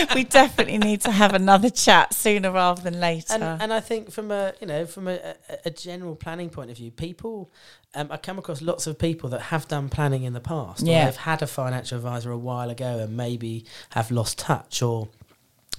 we 0.16 0.24
definitely 0.24 0.78
need 0.78 1.02
to 1.02 1.12
have 1.12 1.34
another 1.34 1.70
chat 1.70 2.14
sooner 2.14 2.52
rather 2.52 2.82
than 2.82 3.00
later. 3.00 3.34
And, 3.34 3.44
and 3.62 3.74
I 3.74 3.80
think 3.80 4.12
from 4.12 4.32
a 4.32 4.54
you 4.60 4.68
know 4.68 4.86
from 4.86 5.08
a, 5.08 5.36
a, 5.66 5.70
general 5.70 6.16
planning 6.16 6.50
point 6.50 6.72
of 6.72 6.78
view, 6.78 6.92
people 6.92 7.52
um, 7.96 8.08
I 8.12 8.18
come 8.18 8.38
across 8.38 8.62
lots 8.62 8.88
of 8.88 9.00
people 9.00 9.30
that 9.32 9.42
have 9.42 9.68
done 9.68 9.90
planning 9.90 10.24
in 10.24 10.34
the 10.34 10.40
past. 10.40 10.86
Yeah. 10.86 11.06
they've 11.06 11.16
had 11.16 11.42
a 11.42 11.48
financial 11.48 11.98
advisor 11.98 12.32
a 12.32 12.38
while 12.38 12.70
ago 12.70 13.00
and 13.00 13.18
maybe 13.18 13.66
have 13.92 14.12
lost 14.12 14.38
touch, 14.38 14.82
or 14.82 15.10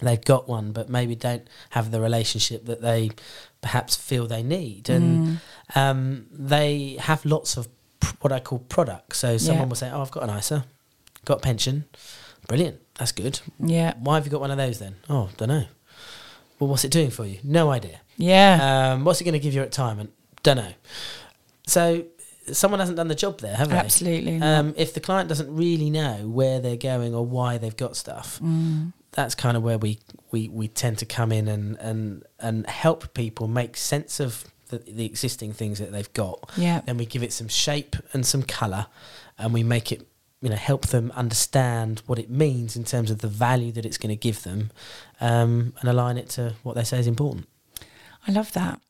they've 0.00 0.24
got 0.24 0.48
one 0.48 0.72
but 0.72 0.88
maybe 0.88 1.14
don't 1.14 1.48
have 1.70 1.90
the 1.90 2.00
relationship 2.00 2.66
that 2.66 2.80
they 2.80 3.10
perhaps 3.60 3.96
feel 3.96 4.26
they 4.26 4.42
need, 4.42 4.88
and 4.88 5.40
um, 5.74 6.26
they 6.30 6.96
have 7.00 7.24
lots 7.24 7.56
of 7.56 7.68
what 8.20 8.32
I 8.32 8.40
call 8.40 8.60
products. 8.60 9.18
So 9.18 9.36
someone 9.38 9.64
Yeah. 9.64 9.68
will 9.68 9.76
say, 9.76 9.90
"Oh, 9.90 10.02
I've 10.02 10.10
got 10.10 10.22
an 10.28 10.36
ISA, 10.36 10.64
got 11.24 11.38
a 11.38 11.40
pension, 11.40 11.84
brilliant, 12.46 12.78
that's 12.98 13.12
good." 13.12 13.40
yeah, 13.58 13.94
Why 14.00 14.14
have 14.16 14.24
you 14.24 14.30
got 14.30 14.40
one 14.40 14.50
of 14.50 14.56
those 14.58 14.78
then? 14.78 14.96
Oh, 15.08 15.28
don't 15.36 15.48
know. 15.48 15.64
Well, 16.58 16.68
what's 16.70 16.84
it 16.84 16.90
doing 16.90 17.10
for 17.10 17.24
you? 17.24 17.38
No 17.44 17.70
idea. 17.70 18.00
yeah, 18.16 18.92
Um, 18.92 19.04
what's 19.04 19.20
it 19.20 19.24
going 19.24 19.34
to 19.34 19.38
give 19.38 19.54
you 19.54 19.60
at 19.60 19.66
retirement? 19.68 20.10
Don't 20.42 20.56
know. 20.56 20.72
So 21.66 22.04
someone 22.50 22.80
hasn't 22.80 22.96
done 22.96 23.08
the 23.08 23.14
job 23.14 23.40
there, 23.40 23.54
have 23.56 23.68
they? 23.68 23.76
absolutely. 23.76 24.40
Um, 24.40 24.74
if 24.76 24.94
the 24.94 25.00
client 25.00 25.28
doesn't 25.28 25.54
really 25.54 25.90
know 25.90 26.26
where 26.28 26.60
they're 26.60 26.76
going 26.76 27.14
or 27.14 27.24
why 27.24 27.58
they've 27.58 27.76
got 27.76 27.96
stuff, 27.96 28.40
Mm. 28.42 28.92
that's 29.12 29.34
kind 29.34 29.56
of 29.56 29.62
where 29.62 29.78
we, 29.78 30.00
we, 30.32 30.48
we 30.48 30.66
tend 30.68 30.98
to 30.98 31.06
come 31.06 31.30
in 31.30 31.46
and, 31.46 31.76
and, 31.78 32.24
and 32.40 32.66
help 32.68 33.12
people 33.14 33.46
make 33.48 33.76
sense 33.76 34.18
of 34.18 34.44
the, 34.68 34.78
the 34.78 35.04
existing 35.04 35.52
things 35.52 35.78
that 35.78 35.92
they've 35.92 36.12
got. 36.12 36.50
yeah, 36.56 36.80
Then 36.80 36.96
we 36.96 37.06
give 37.06 37.22
it 37.22 37.32
some 37.32 37.48
shape 37.48 37.96
and 38.12 38.24
some 38.26 38.42
colour, 38.42 38.86
and 39.38 39.52
we 39.52 39.62
make 39.62 39.92
it, 39.92 40.06
you 40.40 40.50
know, 40.50 40.56
help 40.56 40.88
them 40.88 41.12
understand 41.16 42.02
what 42.06 42.18
it 42.18 42.30
means 42.30 42.76
in 42.76 42.84
terms 42.84 43.10
of 43.10 43.18
the 43.18 43.28
value 43.28 43.72
that 43.72 43.84
it's 43.84 43.98
going 43.98 44.10
to 44.10 44.16
give 44.16 44.42
them, 44.42 44.70
um, 45.20 45.72
and 45.80 45.88
align 45.88 46.16
it 46.18 46.28
to 46.30 46.54
what 46.62 46.74
they 46.74 46.84
say 46.84 46.98
is 46.98 47.06
important. 47.06 47.48
I 48.26 48.32
love 48.32 48.52
that. 48.52 48.80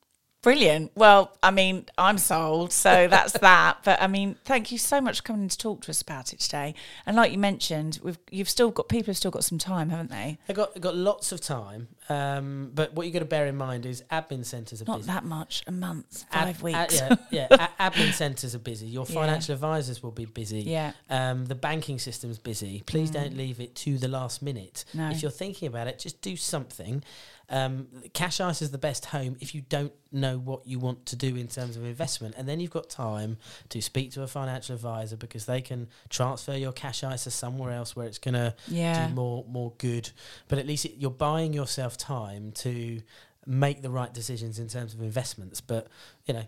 Brilliant. 0.41 0.93
Well, 0.95 1.35
I 1.43 1.51
mean, 1.51 1.85
I'm 1.97 2.17
sold, 2.17 2.71
so 2.71 3.07
that's 3.09 3.33
that. 3.41 3.79
But 3.83 4.01
I 4.01 4.07
mean, 4.07 4.37
thank 4.45 4.71
you 4.71 4.77
so 4.77 5.01
much 5.01 5.17
for 5.17 5.23
coming 5.23 5.49
to 5.49 5.57
talk 5.57 5.81
to 5.81 5.91
us 5.91 6.01
about 6.01 6.31
it 6.31 6.39
today. 6.39 6.75
And 7.05 7.17
like 7.17 7.33
you 7.33 7.37
mentioned, 7.37 7.99
we've 8.01 8.17
you've 8.31 8.47
still 8.47 8.71
got 8.71 8.87
people 8.87 9.07
have 9.07 9.17
still 9.17 9.31
got 9.31 9.43
some 9.43 9.57
time, 9.57 9.89
haven't 9.89 10.11
they? 10.11 10.37
They've 10.47 10.55
got, 10.55 10.79
got 10.79 10.95
lots 10.95 11.33
of 11.33 11.41
time, 11.41 11.89
um, 12.07 12.71
but 12.73 12.93
what 12.93 13.05
you've 13.05 13.11
got 13.13 13.19
to 13.19 13.25
bear 13.25 13.47
in 13.47 13.57
mind 13.57 13.85
is 13.85 14.01
admin 14.11 14.45
centres 14.45 14.81
are 14.81 14.85
Not 14.85 14.99
busy. 14.99 15.07
that 15.07 15.25
much, 15.25 15.61
a 15.67 15.73
month, 15.73 16.23
Ad- 16.31 16.55
five 16.55 16.55
ad- 16.57 16.61
weeks. 16.89 17.01
yeah, 17.31 17.47
yeah. 17.51 17.67
a- 17.79 17.89
admin 17.91 18.13
centres 18.13 18.55
are 18.55 18.59
busy. 18.59 18.87
Your 18.87 19.05
Yeah. 19.09 19.15
financial 19.15 19.55
advisors 19.55 20.01
will 20.01 20.11
be 20.11 20.23
busy. 20.25 20.61
Yeah. 20.61 20.93
Um, 21.09 21.47
the 21.47 21.55
banking 21.55 21.99
system's 21.99 22.37
busy. 22.39 22.81
Please 22.85 23.11
don't 23.11 23.35
leave 23.35 23.59
it 23.59 23.75
to 23.75 23.97
the 23.97 24.07
last 24.07 24.41
minute. 24.41 24.85
No. 24.93 25.09
If 25.09 25.21
you're 25.21 25.31
thinking 25.31 25.67
about 25.67 25.87
it, 25.87 25.99
just 25.99 26.21
do 26.21 26.37
something. 26.37 27.03
Um, 27.49 27.87
cash 28.13 28.39
ISA 28.39 28.63
is 28.65 28.71
the 28.71 28.77
best 28.77 29.05
home 29.05 29.35
if 29.39 29.55
you 29.55 29.61
don't 29.61 29.91
know 30.11 30.37
what 30.37 30.67
you 30.67 30.77
want 30.79 31.05
to 31.07 31.15
do 31.15 31.35
in 31.35 31.47
terms 31.47 31.75
of 31.77 31.83
investment, 31.83 32.35
and 32.37 32.47
then 32.47 32.59
you've 32.59 32.71
got 32.71 32.89
time 32.89 33.37
to 33.69 33.81
speak 33.81 34.11
to 34.11 34.23
a 34.23 34.27
financial 34.27 34.75
advisor 34.75 35.17
because 35.17 35.45
they 35.45 35.61
can 35.61 35.87
transfer 36.09 36.55
your 36.55 36.71
cash 36.71 37.03
ISA 37.03 37.31
somewhere 37.31 37.71
else 37.71 37.95
where 37.95 38.05
it's 38.07 38.19
going 38.19 38.35
to 38.35 38.55
Yeah. 38.67 39.07
do 39.07 39.13
more 39.13 39.45
more 39.47 39.73
good. 39.77 40.11
But 40.47 40.59
at 40.59 40.67
least 40.67 40.85
it, 40.85 40.93
you're 40.97 41.09
buying 41.11 41.53
yourself 41.53 41.97
time 41.97 42.51
to 42.53 43.01
make 43.45 43.81
the 43.81 43.89
right 43.89 44.13
decisions 44.13 44.59
in 44.59 44.67
terms 44.67 44.93
of 44.93 45.01
investments. 45.01 45.59
But 45.61 45.87
you 46.25 46.33
know, 46.35 46.43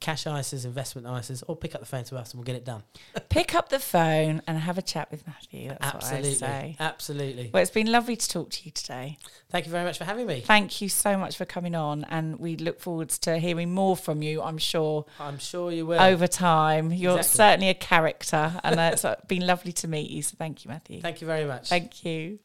cash 0.00 0.24
ISAs, 0.24 0.64
investment 0.64 1.06
ISAs, 1.06 1.42
or 1.46 1.56
pick 1.56 1.74
up 1.74 1.80
the 1.80 1.86
phone 1.86 2.04
to 2.04 2.16
us 2.16 2.32
and 2.32 2.38
we'll 2.38 2.44
get 2.44 2.54
it 2.56 2.64
done. 2.64 2.82
Pick 3.28 3.54
up 3.54 3.70
the 3.70 3.78
phone 3.78 4.42
and 4.46 4.58
have 4.58 4.78
a 4.78 4.82
chat 4.82 5.10
with 5.10 5.26
Matthew. 5.26 5.68
That's 5.70 5.82
absolutely, 5.94 6.28
what 6.30 6.42
I 6.42 6.60
say. 6.62 6.76
absolutely. 6.80 7.50
Well, 7.52 7.62
it's 7.62 7.70
been 7.70 7.90
lovely 7.90 8.16
to 8.16 8.28
talk 8.28 8.50
to 8.50 8.64
you 8.64 8.70
today. 8.70 9.18
Thank 9.50 9.66
you 9.66 9.72
very 9.72 9.84
much 9.84 9.98
for 9.98 10.04
having 10.04 10.26
me. 10.26 10.40
Thank 10.40 10.80
you 10.80 10.88
so 10.88 11.16
much 11.16 11.36
for 11.36 11.44
coming 11.44 11.74
on, 11.74 12.04
and 12.10 12.38
we 12.38 12.56
look 12.56 12.80
forward 12.80 13.08
to 13.10 13.38
hearing 13.38 13.72
more 13.72 13.96
from 13.96 14.22
you. 14.22 14.42
I'm 14.42 14.58
sure 14.58 15.06
I'm 15.18 15.38
sure 15.38 15.72
you 15.72 15.86
will. 15.86 16.00
over 16.00 16.26
time. 16.26 16.92
You're 16.92 17.18
Exactly. 17.18 17.36
certainly 17.36 17.68
a 17.70 17.74
character, 17.74 18.60
and 18.62 18.78
uh, 18.80 18.90
it's 18.92 19.04
been 19.26 19.46
lovely 19.46 19.72
to 19.72 19.88
meet 19.88 20.10
you. 20.10 20.22
So 20.22 20.36
thank 20.38 20.64
you, 20.64 20.70
Matthew. 20.70 21.00
Thank 21.00 21.20
you 21.20 21.26
very 21.26 21.44
much. 21.46 21.68
Thank 21.68 22.04
you. 22.04 22.38